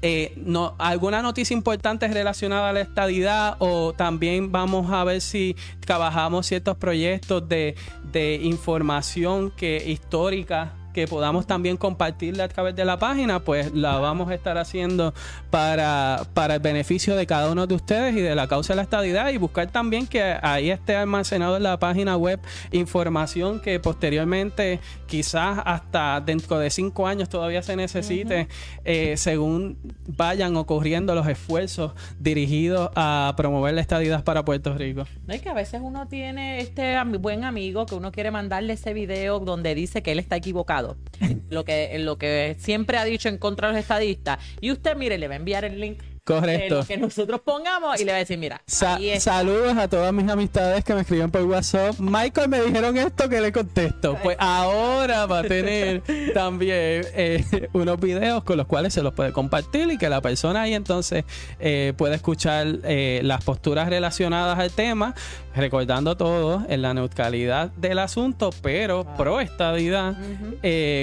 eh, 0.00 0.32
no, 0.36 0.76
alguna 0.78 1.22
noticia 1.22 1.54
importante 1.54 2.06
relacionada 2.06 2.68
a 2.68 2.72
la 2.72 2.80
estadidad 2.80 3.56
o 3.58 3.92
también 3.94 4.52
vamos 4.52 4.92
a 4.92 5.02
ver 5.02 5.20
si 5.20 5.56
trabajamos 5.80 6.46
ciertos 6.46 6.76
proyectos 6.76 7.48
de, 7.48 7.74
de 8.12 8.36
información 8.36 9.50
que 9.50 9.90
histórica 9.90 10.72
que 10.98 11.06
podamos 11.06 11.46
también 11.46 11.76
compartirla 11.76 12.42
a 12.42 12.48
través 12.48 12.74
de 12.74 12.84
la 12.84 12.98
página, 12.98 13.38
pues 13.38 13.72
la 13.72 14.00
vamos 14.00 14.28
a 14.30 14.34
estar 14.34 14.58
haciendo 14.58 15.14
para, 15.48 16.22
para 16.34 16.56
el 16.56 16.60
beneficio 16.60 17.14
de 17.14 17.24
cada 17.24 17.52
uno 17.52 17.68
de 17.68 17.76
ustedes 17.76 18.16
y 18.16 18.20
de 18.20 18.34
la 18.34 18.48
causa 18.48 18.72
de 18.72 18.78
la 18.78 18.82
estadidad. 18.82 19.30
Y 19.30 19.36
buscar 19.36 19.68
también 19.68 20.08
que 20.08 20.36
ahí 20.42 20.72
esté 20.72 20.96
almacenado 20.96 21.56
en 21.56 21.62
la 21.62 21.78
página 21.78 22.16
web 22.16 22.40
información 22.72 23.60
que 23.60 23.78
posteriormente 23.78 24.80
quizás 25.06 25.60
hasta 25.64 26.20
dentro 26.20 26.58
de 26.58 26.68
cinco 26.68 27.06
años 27.06 27.28
todavía 27.28 27.62
se 27.62 27.76
necesite 27.76 28.48
eh, 28.84 29.16
según 29.16 29.78
vayan 30.08 30.56
ocurriendo 30.56 31.14
los 31.14 31.28
esfuerzos 31.28 31.92
dirigidos 32.18 32.90
a 32.96 33.34
promover 33.36 33.72
la 33.72 33.82
estadidad 33.82 34.24
para 34.24 34.44
Puerto 34.44 34.74
Rico. 34.76 35.04
No 35.28 35.32
es 35.32 35.42
que 35.42 35.48
a 35.48 35.54
veces 35.54 35.80
uno 35.80 36.08
tiene 36.08 36.58
este 36.58 36.96
buen 37.20 37.44
amigo 37.44 37.86
que 37.86 37.94
uno 37.94 38.10
quiere 38.10 38.32
mandarle 38.32 38.72
ese 38.72 38.92
video 38.94 39.38
donde 39.38 39.76
dice 39.76 40.02
que 40.02 40.10
él 40.10 40.18
está 40.18 40.34
equivocado 40.34 40.87
lo 41.50 41.64
que, 41.64 41.98
lo 41.98 42.18
que 42.18 42.56
siempre 42.58 42.98
ha 42.98 43.04
dicho 43.04 43.28
en 43.28 43.38
contra 43.38 43.68
de 43.68 43.74
los 43.74 43.80
estadistas. 43.82 44.38
Y 44.60 44.70
usted, 44.70 44.96
mire, 44.96 45.18
le 45.18 45.28
va 45.28 45.34
a 45.34 45.36
enviar 45.36 45.64
el 45.64 45.80
link 45.80 46.00
Correcto. 46.28 46.84
que 46.86 46.98
nosotros 46.98 47.40
pongamos 47.40 47.98
y 48.00 48.04
le 48.04 48.12
va 48.12 48.16
a 48.16 48.18
decir, 48.20 48.38
mira. 48.38 48.60
saludos 48.66 49.76
a 49.76 49.88
todas 49.88 50.12
mis 50.12 50.28
amistades 50.28 50.84
que 50.84 50.94
me 50.94 51.00
escriben 51.00 51.30
por 51.30 51.42
WhatsApp. 51.42 51.98
Michael, 51.98 52.48
me 52.48 52.60
dijeron 52.60 52.96
esto 52.98 53.28
que 53.30 53.40
le 53.40 53.50
contesto. 53.50 54.18
Pues 54.22 54.36
ahora 54.38 55.24
va 55.24 55.38
a 55.40 55.42
tener 55.42 56.02
también 56.34 57.06
eh, 57.14 57.68
unos 57.72 57.98
videos 57.98 58.44
con 58.44 58.58
los 58.58 58.66
cuales 58.66 58.92
se 58.92 59.02
los 59.02 59.14
puede 59.14 59.32
compartir 59.32 59.90
y 59.90 59.96
que 59.96 60.10
la 60.10 60.20
persona 60.20 60.62
ahí 60.62 60.74
entonces 60.74 61.24
eh, 61.60 61.94
puede 61.96 62.16
escuchar 62.16 62.66
eh, 62.84 63.20
las 63.24 63.42
posturas 63.42 63.88
relacionadas 63.88 64.58
al 64.58 64.70
tema, 64.70 65.14
recordando 65.54 66.16
todo 66.16 66.62
en 66.68 66.82
la 66.82 66.92
neutralidad 66.92 67.70
del 67.72 67.98
asunto, 67.98 68.50
pero 68.60 69.06
pro 69.16 69.40
estadidad, 69.40 70.16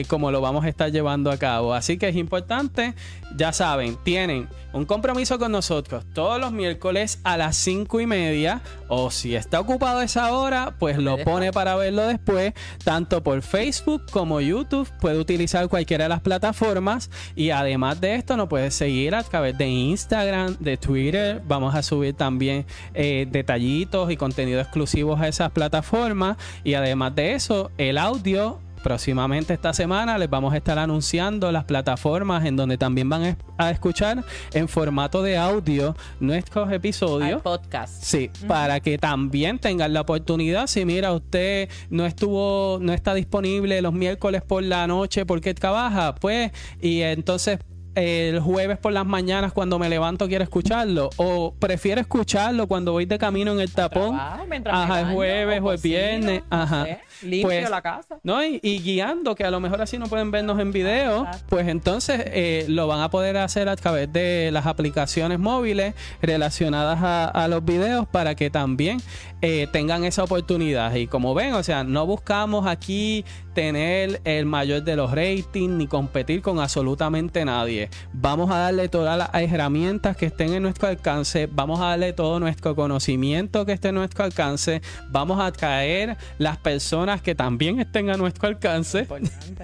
como 0.08 0.32
lo 0.32 0.42
vamos 0.42 0.66
a 0.66 0.70
estar 0.70 0.92
llevando 0.92 1.32
a 1.32 1.38
cabo. 1.38 1.74
Así 1.74 1.98
que 1.98 2.10
es 2.10 2.16
importante, 2.16 2.94
ya 3.36 3.52
saben, 3.54 3.98
tienen 4.04 4.48
un 4.76 4.86
compromiso 4.86 5.40
con 5.40 5.54
nosotros 5.54 6.04
todos 6.14 6.40
los 6.40 6.52
miércoles 6.52 7.20
a 7.24 7.38
las 7.38 7.56
cinco 7.56 8.02
y 8.02 8.06
media. 8.06 8.62
O 8.88 9.10
si 9.10 9.36
está 9.36 9.60
ocupado 9.60 10.02
esa 10.02 10.34
hora, 10.34 10.76
pues 10.80 10.98
lo 10.98 11.18
pone 11.18 11.52
para 11.52 11.76
verlo 11.76 12.06
después. 12.08 12.54
Tanto 12.84 13.24
por 13.24 13.42
Facebook 13.42 14.04
como 14.12 14.42
YouTube. 14.42 14.90
Puede 15.00 15.18
utilizar 15.18 15.70
cualquiera 15.70 16.06
de 16.06 16.10
las 16.10 16.22
plataformas. 16.22 17.10
Y 17.36 17.52
además 17.52 18.02
de 18.02 18.16
esto, 18.16 18.36
nos 18.36 18.50
puede 18.50 18.70
seguir 18.70 19.16
a 19.16 19.24
través 19.24 19.58
de 19.58 19.68
Instagram, 19.68 20.58
de 20.60 20.78
Twitter. 20.78 21.42
Vamos 21.48 21.74
a 21.74 21.82
subir 21.82 22.14
también 22.14 22.66
eh, 22.94 23.28
detallitos 23.30 24.12
y 24.12 24.18
contenido 24.18 24.60
exclusivos 24.60 25.22
a 25.22 25.28
esas 25.28 25.52
plataformas. 25.52 26.38
Y 26.64 26.74
además 26.74 27.16
de 27.16 27.34
eso, 27.34 27.72
el 27.78 27.98
audio 27.98 28.60
próximamente 28.86 29.52
esta 29.52 29.74
semana 29.74 30.16
les 30.20 30.30
vamos 30.30 30.54
a 30.54 30.58
estar 30.58 30.78
anunciando 30.78 31.52
las 31.52 31.64
plataformas 31.64 32.46
en 32.46 32.56
donde 32.56 32.78
también 32.78 33.10
van 33.10 33.36
a 33.58 33.72
escuchar 33.72 34.24
en 34.54 34.68
formato 34.68 35.24
de 35.24 35.40
audio 35.40 35.96
nuestros 36.20 36.72
episodios. 36.72 37.42
podcast. 37.42 38.04
Sí, 38.04 38.30
para 38.48 38.80
que 38.82 39.00
también 39.00 39.58
tengan 39.58 39.92
la 39.92 40.02
oportunidad. 40.02 40.68
Si 40.68 40.86
mira, 40.86 41.14
usted 41.14 41.68
no 41.90 42.06
estuvo, 42.06 42.78
no 42.80 42.94
está 42.94 43.16
disponible 43.16 43.82
los 43.82 43.92
miércoles 43.92 44.44
por 44.44 44.62
la 44.62 44.86
noche 44.86 45.26
porque 45.26 45.56
trabaja, 45.56 46.14
pues, 46.14 46.52
y 46.80 47.02
entonces 47.02 47.58
el 47.96 48.40
jueves 48.40 48.78
por 48.78 48.94
las 48.94 49.06
mañanas 49.06 49.54
cuando 49.54 49.80
me 49.80 49.90
levanto 49.90 50.28
quiero 50.28 50.44
escucharlo 50.44 51.10
o 51.18 51.54
prefiero 51.54 52.02
escucharlo 52.02 52.68
cuando 52.68 52.92
voy 52.92 53.06
de 53.06 53.18
camino 53.18 53.54
en 53.54 53.60
el 53.60 53.72
tapón 53.72 54.16
ajá 54.16 55.02
el 55.02 55.14
jueves 55.14 55.62
o, 55.64 55.72
el 55.72 55.80
viernes 55.80 56.44
ajá. 56.50 56.86
limpio 57.22 57.48
pues, 57.48 57.70
la 57.70 57.82
casa. 57.82 58.20
no 58.24 58.44
y, 58.44 58.60
guiando 58.60 59.36
que 59.36 59.44
a 59.44 59.52
lo 59.52 59.60
mejor 59.60 59.82
así 59.82 59.98
no 59.98 60.08
pueden 60.08 60.32
vernos 60.32 60.60
en 60.60 60.72
video 60.72 61.28
pues 61.48 61.68
entonces 61.68 62.22
eh, 62.28 62.66
lo 62.68 62.88
van 62.88 63.02
a 63.02 63.10
poder 63.10 63.38
hacer 63.38 63.70
a 63.70 63.76
través 63.76 64.12
de 64.12 64.50
las 64.52 64.66
aplicaciones 64.66 65.40
móviles 65.40 65.96
relacionadas 66.22 67.00
a, 67.02 67.46
los 67.48 67.64
videos 67.64 68.08
para 68.08 68.34
que 68.36 68.50
también 68.50 69.00
eh, 69.48 69.68
tengan 69.72 70.04
esa 70.06 70.24
oportunidad 70.24 70.96
y 70.96 71.06
como 71.06 71.36
ven 71.36 71.54
o 71.54 71.62
sea 71.62 71.84
no 71.84 72.08
buscamos 72.08 72.66
aquí 72.66 73.24
tener 73.56 74.22
el 74.26 74.46
mayor 74.46 74.84
de 74.84 74.96
los 74.96 75.12
ratings 75.12 75.74
ni 75.74 75.88
competir 75.88 76.42
con 76.42 76.60
absolutamente 76.60 77.46
nadie. 77.46 77.90
Vamos 78.12 78.52
a 78.52 78.58
darle 78.58 78.90
todas 78.90 79.18
las 79.18 79.30
herramientas 79.34 80.18
que 80.18 80.28
estén 80.28 80.54
en 80.54 80.62
nuestro 80.62 80.90
alcance, 80.90 81.48
vamos 81.50 81.80
a 81.80 81.86
darle 81.86 82.12
todo 82.14 82.40
nuestro 82.40 82.76
conocimiento 82.76 83.66
que 83.66 83.72
esté 83.72 83.88
en 83.88 83.96
nuestro 83.96 84.26
alcance, 84.26 84.82
vamos 85.10 85.40
a 85.40 85.52
traer 85.52 86.18
las 86.38 86.58
personas 86.58 87.22
que 87.22 87.34
también 87.34 87.80
estén 87.80 88.10
a 88.10 88.18
nuestro 88.18 88.50
alcance 88.50 89.08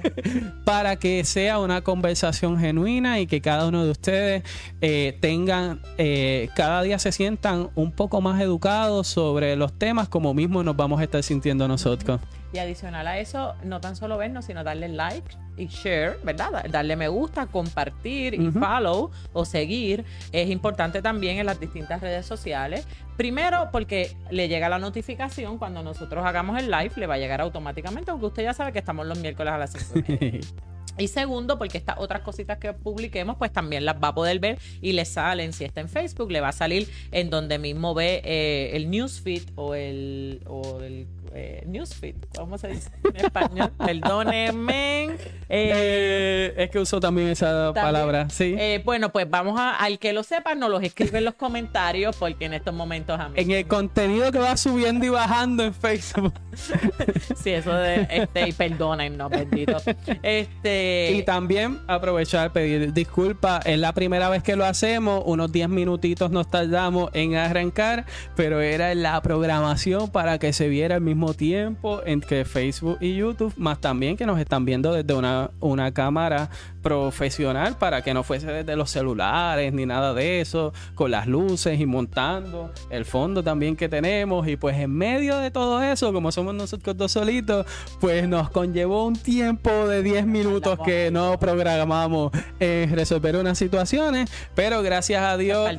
para 0.66 0.96
que 0.96 1.26
sea 1.26 1.60
una 1.60 1.82
conversación 1.82 2.58
genuina 2.60 3.20
y 3.20 3.28
que 3.28 3.42
cada 3.42 3.68
uno 3.68 3.84
de 3.84 3.92
ustedes 3.92 4.44
eh, 4.80 5.18
tengan, 5.20 5.82
eh, 5.98 6.50
cada 6.56 6.82
día 6.82 6.98
se 6.98 7.12
sientan 7.12 7.70
un 7.76 7.92
poco 7.92 8.22
más 8.22 8.42
educados 8.42 9.08
sobre 9.08 9.58
los 9.58 9.71
temas 9.78 10.08
como 10.08 10.34
mismo 10.34 10.64
nos 10.64 10.76
vamos 10.76 11.00
a 11.00 11.04
estar 11.04 11.24
sintiendo 11.24 11.68
nosotros. 11.68 12.20
Y 12.54 12.58
adicional 12.58 13.08
a 13.08 13.18
eso, 13.20 13.56
no 13.64 13.80
tan 13.80 13.96
solo 13.96 14.18
vernos, 14.18 14.46
sino 14.46 14.64
darle 14.64 14.90
like 14.90 15.36
y 15.58 15.68
share, 15.68 16.18
¿verdad? 16.24 16.66
Darle 16.70 16.96
me 16.96 17.08
gusta, 17.08 17.48
compartir 17.48 18.34
y 18.34 18.52
follow 18.52 19.12
o 19.32 19.46
seguir. 19.46 20.04
Es 20.32 20.50
importante 20.50 21.02
también 21.02 21.38
en 21.38 21.46
las 21.46 21.60
distintas 21.60 22.02
redes 22.02 22.26
sociales. 22.26 22.86
Primero, 23.16 23.70
porque 23.72 24.18
le 24.32 24.48
llega 24.48 24.68
la 24.68 24.80
notificación 24.80 25.58
cuando 25.58 25.84
nosotros 25.84 26.26
hagamos 26.26 26.60
el 26.60 26.70
live, 26.70 26.92
le 26.98 27.08
va 27.08 27.16
a 27.16 27.18
llegar 27.18 27.42
automáticamente, 27.42 28.12
aunque 28.12 28.26
usted 28.26 28.44
ya 28.44 28.54
sabe 28.54 28.74
que 28.74 28.80
estamos 28.80 29.06
los 29.06 29.20
miércoles 29.20 29.54
a 29.54 29.58
las 29.58 29.72
5 29.72 30.08
Y 31.02 31.08
segundo, 31.08 31.58
porque 31.58 31.80
estas 31.80 31.98
otras 31.98 32.22
cositas 32.22 32.60
que 32.60 32.74
publiquemos, 32.74 33.36
pues 33.38 33.52
también 33.52 33.86
las 33.86 33.96
va 33.96 34.10
a 34.10 34.14
poder 34.14 34.38
ver 34.38 34.60
y 34.84 34.94
le 34.94 35.04
salen, 35.06 35.52
si 35.52 35.64
está 35.64 35.82
en 35.82 35.90
Facebook, 35.90 36.32
le 36.32 36.42
va 36.42 36.50
a 36.50 36.52
salir 36.52 36.88
en 37.12 37.32
donde 37.32 37.58
mismo 37.58 37.96
ve 37.96 38.22
eh, 38.24 38.70
el 38.74 38.92
newsfeed 38.92 39.42
o 39.56 39.74
el, 39.74 40.42
o 40.46 40.80
el 40.82 41.08
eh, 41.34 41.64
newsfeed, 41.66 42.16
¿cómo 42.36 42.58
se 42.58 42.70
dice 42.70 42.90
en 43.04 43.26
español? 43.26 43.72
Perdónenme. 43.78 45.06
Eh, 45.06 45.18
eh, 45.50 46.54
es 46.58 46.70
que 46.70 46.80
uso 46.80 47.00
también 47.00 47.30
esa 47.30 47.74
palabra, 47.74 48.30
sí. 48.30 48.56
Bueno, 48.84 49.12
pues 49.12 49.30
vamos 49.30 49.60
a, 49.60 49.76
al 49.76 50.00
que 50.00 50.14
lo 50.14 50.24
sepa, 50.24 50.56
nos 50.56 50.70
los 50.70 50.84
escribe 50.84 51.20
en 51.20 51.26
los 51.26 51.36
comentarios, 51.36 52.16
porque 52.16 52.46
en 52.46 52.54
estos 52.54 52.74
momentos 52.74 53.20
a 53.20 53.30
mí. 53.30 53.36
En 53.38 53.52
el 53.52 53.68
contenido 53.68 54.32
que 54.32 54.40
va 54.40 54.58
subiendo 54.58 55.06
y 55.06 55.10
bajando 55.10 55.64
en 55.64 55.74
Facebook. 55.74 56.34
sí, 57.36 57.52
eso 57.52 57.74
de, 57.74 58.08
este, 58.10 58.50
y 58.50 58.52
perdónennos, 58.52 59.30
bendito. 59.30 59.78
Este. 60.24 61.12
Y 61.14 61.24
también 61.24 61.80
aprovechar, 61.88 62.52
pedir 62.52 62.94
disculpas. 62.94 63.66
Es 63.66 63.80
la 63.80 63.94
primera 63.94 64.30
vez 64.30 64.44
que 64.44 64.56
lo 64.56 64.66
hacemos, 64.66 65.24
unos 65.26 65.52
10 65.52 65.70
minutitos 65.70 66.32
nos 66.32 66.50
tardamos 66.50 67.10
en 67.14 67.36
arrancar, 67.36 68.06
pero 68.36 68.62
era 68.62 68.94
la 68.96 69.22
programación 69.22 70.10
para 70.10 70.40
que 70.40 70.54
se 70.54 70.68
viera 70.68 70.96
el 70.96 71.02
mismo 71.02 71.21
mismo 71.22 71.36
tiempo 71.36 72.02
entre 72.04 72.46
Facebook 72.46 72.98
y 73.00 73.16
YouTube, 73.16 73.54
más 73.56 73.80
también 73.80 74.18
que 74.18 74.26
nos 74.26 74.40
están 74.40 74.66
viendo 74.66 74.92
desde 74.92 75.14
una, 75.14 75.52
una 75.60 75.94
cámara 75.94 76.50
profesional 76.82 77.78
para 77.78 78.02
que 78.02 78.12
no 78.16 78.24
fuese 78.24 78.48
desde 78.48 78.76
los 78.76 78.90
celulares 78.90 79.72
ni 79.72 79.86
nada 79.86 80.16
de 80.16 80.42
eso, 80.42 80.74
con 80.96 81.12
las 81.12 81.28
luces 81.28 81.80
y 81.80 81.86
montando 81.86 82.72
el 82.90 83.06
fondo 83.06 83.44
también 83.44 83.76
que 83.76 83.88
tenemos. 83.88 84.48
Y 84.48 84.56
pues 84.56 84.76
en 84.78 84.92
medio 84.98 85.38
de 85.38 85.52
todo 85.52 85.84
eso, 85.84 86.12
como 86.12 86.32
somos 86.32 86.56
nosotros 86.56 86.98
dos 86.98 87.12
solitos, 87.12 87.68
pues 88.00 88.28
nos 88.28 88.50
conllevó 88.50 89.06
un 89.06 89.16
tiempo 89.16 89.70
de 89.88 90.02
10 90.02 90.26
minutos 90.26 90.80
que 90.84 91.12
no 91.12 91.40
programamos 91.40 92.32
en 92.60 92.96
resolver 92.96 93.36
unas 93.36 93.60
situaciones, 93.60 94.32
pero 94.56 94.82
gracias 94.82 95.22
a 95.22 95.38
Dios 95.38 95.70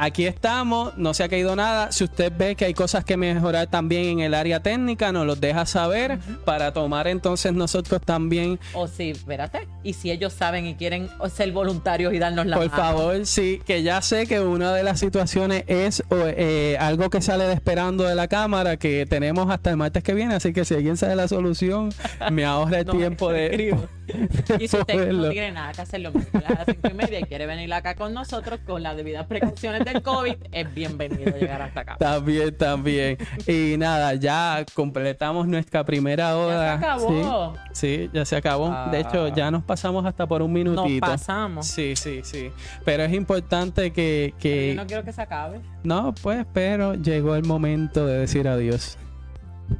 aquí 0.00 0.26
estamos, 0.26 0.96
no 0.96 1.12
se 1.14 1.22
ha 1.22 1.28
caído 1.28 1.54
nada. 1.54 1.92
Si 1.92 2.04
usted 2.04 2.32
ve 2.36 2.56
que 2.56 2.64
hay 2.64 2.74
cosas 2.74 3.04
que 3.04 3.16
mejorar 3.16 3.66
también 3.66 4.06
en 4.06 4.20
el 4.20 4.34
área 4.34 4.60
técnica, 4.60 5.12
nos 5.12 5.26
los 5.26 5.40
deja 5.40 5.66
saber 5.66 6.18
para 6.44 6.72
tomar 6.72 7.06
entonces 7.06 7.52
nosotros 7.52 8.00
también. 8.00 8.58
O 8.72 8.88
si, 8.88 9.10
espérate, 9.10 9.68
y 9.82 9.92
si 9.92 10.10
ellos 10.10 10.32
saben 10.32 10.66
y 10.66 10.74
quieren 10.74 11.08
ser 11.32 11.52
voluntarios 11.52 12.14
y 12.14 12.18
darnos 12.18 12.46
la 12.46 12.56
Por 12.56 12.70
favor, 12.70 13.26
sí, 13.26 13.60
que 13.66 13.82
ya 13.82 14.00
sé 14.00 14.26
que 14.26 14.40
una 14.40 14.72
de 14.72 14.82
las 14.82 14.98
situaciones 14.98 15.64
es 15.66 16.02
eh, 16.10 16.76
algo 16.80 17.10
que 17.10 17.20
sale 17.20 17.44
de 17.44 17.52
esperando 17.52 18.04
de 18.04 18.14
la 18.14 18.28
cámara 18.28 18.78
que 18.78 19.06
tenemos 19.06 19.50
hasta 19.50 19.70
el 19.70 19.76
martes 19.76 20.02
que 20.02 20.14
viene, 20.14 20.34
así 20.34 20.52
que 20.52 20.64
si 20.64 20.74
alguien 20.74 20.96
sabe 20.96 21.14
la 21.14 21.28
solución, 21.28 21.92
me 22.30 22.44
ahorra 22.44 22.78
el 22.78 22.86
tiempo 22.90 23.30
de... 23.30 23.76
y 24.58 24.68
si 24.68 24.76
usted 24.76 25.12
no 25.12 25.28
tiene 25.30 25.52
nada 25.52 25.72
que 25.72 25.82
hacer 25.82 26.00
lo 26.00 26.10
a 26.10 26.40
las 26.40 26.66
cinco 26.66 26.88
y 26.90 26.94
media 26.94 27.20
y 27.20 27.24
quiere 27.24 27.46
venir 27.46 27.72
acá 27.72 27.94
con 27.94 28.12
nosotros 28.12 28.60
con 28.66 28.82
las 28.82 28.96
debidas 28.96 29.26
precauciones 29.26 29.84
del 29.92 30.02
COVID, 30.02 30.36
es 30.52 30.74
bienvenido 30.74 31.36
llegar 31.36 31.62
hasta 31.62 31.80
acá. 31.80 31.96
También, 31.98 32.56
también. 32.56 33.18
Y 33.46 33.76
nada, 33.76 34.14
ya 34.14 34.64
completamos 34.74 35.46
nuestra 35.46 35.84
primera 35.84 36.36
hora. 36.36 36.74
Ya 36.74 36.78
se 36.78 36.84
acabó. 36.84 37.54
Sí, 37.72 38.10
ya 38.12 38.24
se 38.24 38.36
acabó. 38.36 38.74
De 38.90 39.00
hecho, 39.00 39.28
ya 39.28 39.50
nos 39.50 39.62
pasamos 39.64 40.04
hasta 40.06 40.26
por 40.26 40.42
un 40.42 40.52
minutito. 40.52 41.06
Nos 41.06 41.10
pasamos. 41.12 41.66
Sí, 41.66 41.96
sí, 41.96 42.20
sí. 42.22 42.50
Pero 42.84 43.02
es 43.04 43.12
importante 43.12 43.92
que... 43.92 44.34
que... 44.38 44.74
Yo 44.74 44.82
no 44.82 44.86
quiero 44.86 45.04
que 45.04 45.12
se 45.12 45.22
acabe. 45.22 45.60
No, 45.82 46.14
pues, 46.22 46.46
pero 46.52 46.94
llegó 46.94 47.34
el 47.34 47.44
momento 47.44 48.06
de 48.06 48.18
decir 48.18 48.48
adiós. 48.48 48.96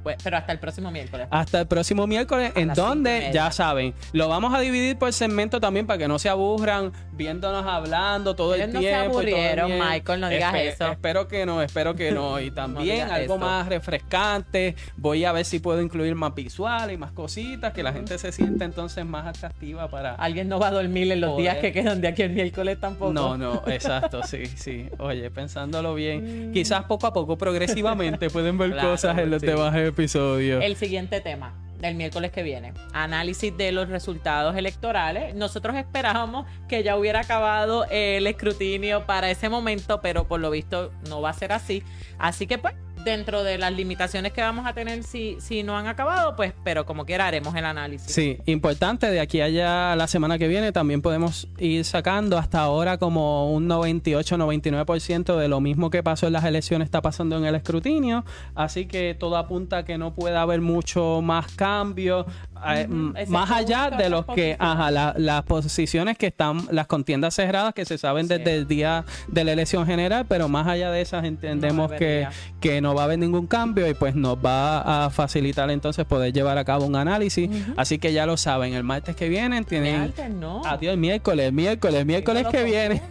Pues, 0.03 0.17
pero 0.23 0.37
hasta 0.37 0.53
el 0.53 0.59
próximo 0.59 0.91
miércoles. 0.91 1.29
Hasta 1.31 1.61
el 1.61 1.67
próximo 1.67 2.07
miércoles, 2.07 2.53
en 2.55 2.73
donde, 2.75 3.31
ya 3.33 3.51
saben, 3.53 3.95
lo 4.13 4.29
vamos 4.29 4.55
a 4.55 4.61
dividir 4.61 4.97
por 4.99 5.13
segmento 5.13 5.61
también 5.61 5.87
para 5.87 5.99
que 5.99 6.09
no 6.09 6.19
se 6.19 6.29
aburran 6.29 6.93
viéndonos 7.13 7.67
hablando 7.67 8.35
todo 8.35 8.55
el 8.55 8.71
tiempo. 8.71 8.79
No 8.79 8.83
se 8.83 8.95
aburrieron, 8.95 9.73
Michael, 9.79 10.21
no 10.21 10.29
digas 10.29 10.55
eso. 10.55 10.89
Espero 10.89 11.29
que 11.29 11.45
no, 11.45 11.63
espero 11.63 11.95
que 11.95 12.13
no. 12.13 12.31
Y 12.41 12.51
también 12.51 13.11
algo 13.11 13.37
más 13.37 13.69
refrescante. 13.69 14.75
Voy 14.97 15.25
a 15.25 15.33
ver 15.33 15.45
si 15.45 15.59
puedo 15.59 15.83
incluir 15.83 16.15
más 16.15 16.35
visuales 16.35 16.95
y 16.95 16.97
más 16.97 17.13
cositas, 17.13 17.73
que 17.73 17.83
la 17.83 17.93
gente 17.93 18.17
se 18.19 18.33
sienta 18.33 18.65
entonces 18.65 19.05
más 19.05 19.27
atractiva 19.27 19.89
para. 19.89 20.15
Alguien 20.15 20.49
no 20.49 20.59
va 20.59 20.69
a 20.69 20.71
dormir 20.71 21.13
en 21.13 21.21
los 21.21 21.37
días 21.37 21.59
que 21.59 21.73
quedan 21.73 22.01
de 22.01 22.09
aquí 22.09 22.23
el 22.23 22.31
miércoles 22.31 22.81
tampoco. 22.81 23.13
No, 23.13 23.37
no, 23.37 23.63
exacto, 23.67 24.23
sí, 24.23 24.47
sí. 24.47 24.89
Oye, 24.99 25.31
pensándolo 25.31 25.95
bien, 25.95 26.51
mm. 26.51 26.53
quizás 26.53 26.85
poco 26.85 27.07
a 27.07 27.13
poco, 27.13 27.37
progresivamente, 27.37 28.31
pueden 28.31 28.57
ver 28.57 28.77
cosas 28.79 29.19
en 29.19 29.31
los 29.31 29.43
demás 29.43 29.75
episodios. 29.91 30.63
El 30.65 30.77
siguiente 30.77 31.21
tema 31.21 31.55
del 31.81 31.95
miércoles 31.95 32.31
que 32.31 32.43
viene. 32.43 32.75
Análisis 32.93 33.57
de 33.57 33.73
los 33.73 33.89
resultados 33.89 34.57
electorales. 34.57 35.35
Nosotros 35.35 35.77
esperábamos 35.77 36.47
que 36.69 36.83
ya 36.83 36.97
hubiera 36.97 37.21
acabado 37.21 37.87
el 37.91 38.27
escrutinio 38.27 39.07
para 39.07 39.31
ese 39.31 39.49
momento, 39.49 40.01
pero 40.01 40.29
por 40.29 40.41
lo 40.41 40.51
visto 40.51 40.93
no 41.09 41.21
va 41.21 41.31
a 41.31 41.35
ser 41.35 41.53
así. 41.53 41.83
Así 42.19 42.47
que 42.47 42.59
pues 42.59 42.75
dentro 43.05 43.43
de 43.43 43.59
las 43.59 43.73
limitaciones 43.73 44.33
que 44.33 44.41
vamos 44.41 44.67
a 44.67 44.73
tener 44.73 45.03
si, 45.05 45.37
si 45.41 45.63
no 45.63 45.77
han 45.77 45.87
acabado, 45.87 46.37
pues, 46.37 46.53
pero 46.65 46.87
como 46.87 47.05
quiera 47.05 47.27
haremos 47.27 47.55
el 47.55 47.65
análisis. 47.65 48.13
Sí, 48.13 48.39
importante, 48.47 49.11
de 49.11 49.21
aquí 49.21 49.41
allá 49.41 49.97
la 49.97 50.07
semana 50.07 50.39
que 50.39 50.49
viene 50.49 50.73
también 50.73 51.03
podemos 51.03 51.49
ir 51.59 51.85
sacando 51.85 52.39
hasta 52.39 52.61
ahora 52.61 52.99
como 52.99 53.53
un 53.53 53.69
98-99% 53.69 55.37
de 55.37 55.49
lo 55.49 55.61
mismo 55.61 55.91
que 55.91 56.03
pasó 56.03 56.27
en 56.27 56.33
las 56.33 56.45
elecciones 56.45 56.87
está 56.87 57.03
pasando 57.03 57.37
en 57.37 57.45
el 57.45 57.55
escrutinio, 57.55 58.25
así 58.55 58.87
que 58.87 59.15
todo 59.15 59.37
apunta 59.37 59.79
a 59.79 59.85
que 59.85 59.99
no 59.99 60.15
puede 60.15 60.37
haber 60.37 60.61
mucho 60.61 61.21
más 61.23 61.53
cambio, 61.53 62.27
eh, 62.67 62.89
más 63.29 63.51
allá 63.51 63.91
de 63.91 64.09
los 64.09 64.27
que, 64.27 64.57
ajá, 64.59 64.91
las 64.91 65.43
posiciones 65.45 66.19
que 66.19 66.27
están, 66.27 66.67
las 66.71 66.87
contiendas 66.87 67.35
cerradas 67.35 67.75
que 67.75 67.85
se 67.85 67.99
saben 67.99 68.29
desde 68.29 68.55
el 68.55 68.67
día 68.67 69.05
de 69.29 69.45
la 69.45 69.53
elección 69.53 69.87
general, 69.87 70.27
pero 70.29 70.49
más 70.49 70.67
allá 70.67 70.91
de 70.91 71.01
esas 71.01 71.25
entendemos 71.25 71.93
que, 71.93 72.27
que 72.61 72.81
no 72.81 72.95
va 72.95 73.03
a 73.03 73.05
haber 73.05 73.19
ningún 73.19 73.47
cambio 73.47 73.89
y 73.89 73.95
pues 73.95 74.15
nos 74.15 74.37
va 74.37 75.05
a 75.07 75.11
facilitar 75.11 75.71
entonces 75.71 76.05
poder 76.05 76.33
llevar 76.33 76.59
a 76.59 76.65
cabo 76.65 76.87
un 76.87 76.97
análisis. 76.97 77.51
Así 77.77 77.99
que 77.99 78.13
ya 78.13 78.27
lo 78.27 78.37
saben, 78.37 78.75
el 78.75 78.85
martes 78.85 79.17
que 79.17 79.29
viene 79.29 79.63
tienen... 79.65 80.13
no. 80.39 80.63
Adiós, 80.65 80.95
el 80.95 80.99
miércoles, 80.99 81.53
miércoles, 81.53 82.07
miércoles 82.07 82.47
que 82.51 82.65
viene. 82.65 83.03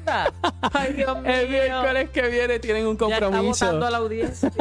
El 1.25 1.49
miércoles 1.49 2.09
que 2.09 2.21
viene 2.29 2.59
tienen 2.59 2.87
un 2.87 2.97
compromiso. 2.97 3.69
a 3.69 3.89
la 3.89 3.97
audiencia. 3.97 4.51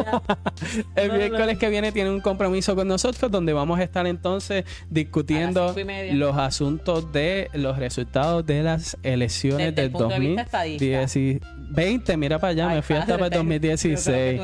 el 0.97 1.13
miércoles 1.13 1.59
que 1.59 1.69
viene 1.69 1.93
tienen 1.93 2.13
un 2.13 2.21
compromiso 2.21 2.75
con 2.75 2.89
nosotros 2.89 3.31
donde 3.31 3.53
vamos 3.53 3.79
a 3.79 3.83
estar 3.83 4.07
entonces 4.07 4.65
discutiendo 4.91 5.75
los 6.13 6.37
asuntos 6.37 7.13
de 7.13 7.51
los 7.53 7.79
resultados 7.79 8.45
de 8.47 8.63
las 8.63 8.97
elecciones 9.03 9.75
del 9.75 9.93
2020. 9.93 12.17
Mira 12.17 12.39
para 12.39 12.51
allá, 12.51 12.69
me 12.69 12.83
fui 12.83 12.97
hasta 12.97 13.15
para 13.15 13.27
el 13.27 13.33
2016. 13.33 14.41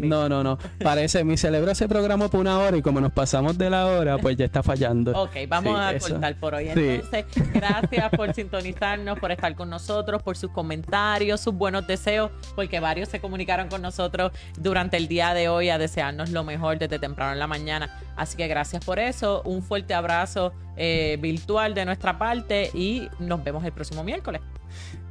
No, 0.00 0.28
no, 0.28 0.42
no. 0.42 0.58
Parece, 0.82 1.24
mi 1.24 1.36
celebro 1.36 1.70
ese 1.70 1.88
programa 1.88 2.28
por 2.28 2.40
una 2.40 2.58
hora 2.58 2.76
y 2.76 2.82
como 2.82 3.00
nos 3.00 3.12
pasamos 3.12 3.56
de 3.58 3.70
la 3.70 3.86
hora, 3.86 4.18
pues 4.18 4.36
ya 4.36 4.44
está 4.44 4.62
fallando. 4.62 5.12
Ok, 5.12 5.36
vamos 5.48 5.78
a 5.78 5.98
cortar 5.98 6.36
por 6.36 6.54
hoy. 6.54 6.68
Entonces, 6.68 7.26
gracias 7.52 8.10
por 8.10 8.32
sintonizarnos, 8.34 9.18
por 9.18 9.32
estar 9.32 9.54
con 9.54 9.70
nosotros, 9.70 10.22
por 10.22 10.36
sus 10.36 10.50
comentarios, 10.50 11.40
sus 11.40 11.54
buenos 11.54 11.86
deseos, 11.86 12.30
porque 12.54 12.80
varios 12.80 13.08
se 13.08 13.20
comunicaron 13.20 13.68
con 13.68 13.82
nosotros 13.82 14.32
durante 14.58 14.96
el 14.96 15.08
día 15.08 15.34
de 15.34 15.48
hoy 15.48 15.68
a 15.68 15.78
desearnos 15.78 16.30
lo 16.30 16.44
mejor 16.44 16.78
desde 16.78 16.98
temprano 16.98 17.32
en 17.32 17.38
la 17.38 17.46
mañana. 17.46 17.98
Así 18.16 18.36
que 18.36 18.48
gracias 18.48 18.84
por 18.84 18.98
eso. 18.98 19.42
Un 19.44 19.62
fuerte 19.72 19.94
abrazo 19.94 20.52
eh, 20.76 21.16
virtual 21.18 21.72
de 21.72 21.86
nuestra 21.86 22.18
parte 22.18 22.70
y 22.74 23.08
nos 23.18 23.42
vemos 23.42 23.64
el 23.64 23.72
próximo 23.72 24.04
miércoles. 24.04 24.42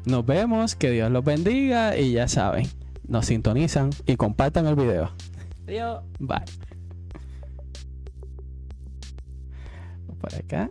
Nos 0.06 0.24
vemos, 0.24 0.76
que 0.76 0.92
Dios 0.92 1.10
los 1.10 1.26
bendiga 1.26 1.98
y 1.98 2.12
ya 2.12 2.28
saben, 2.28 2.68
nos 3.08 3.26
sintonizan 3.26 3.90
y 4.06 4.18
compartan 4.18 4.68
el 4.68 4.76
video. 4.76 5.10
Adiós. 5.68 6.04
Bye. 6.20 6.46
Por 10.20 10.36
acá. 10.36 10.70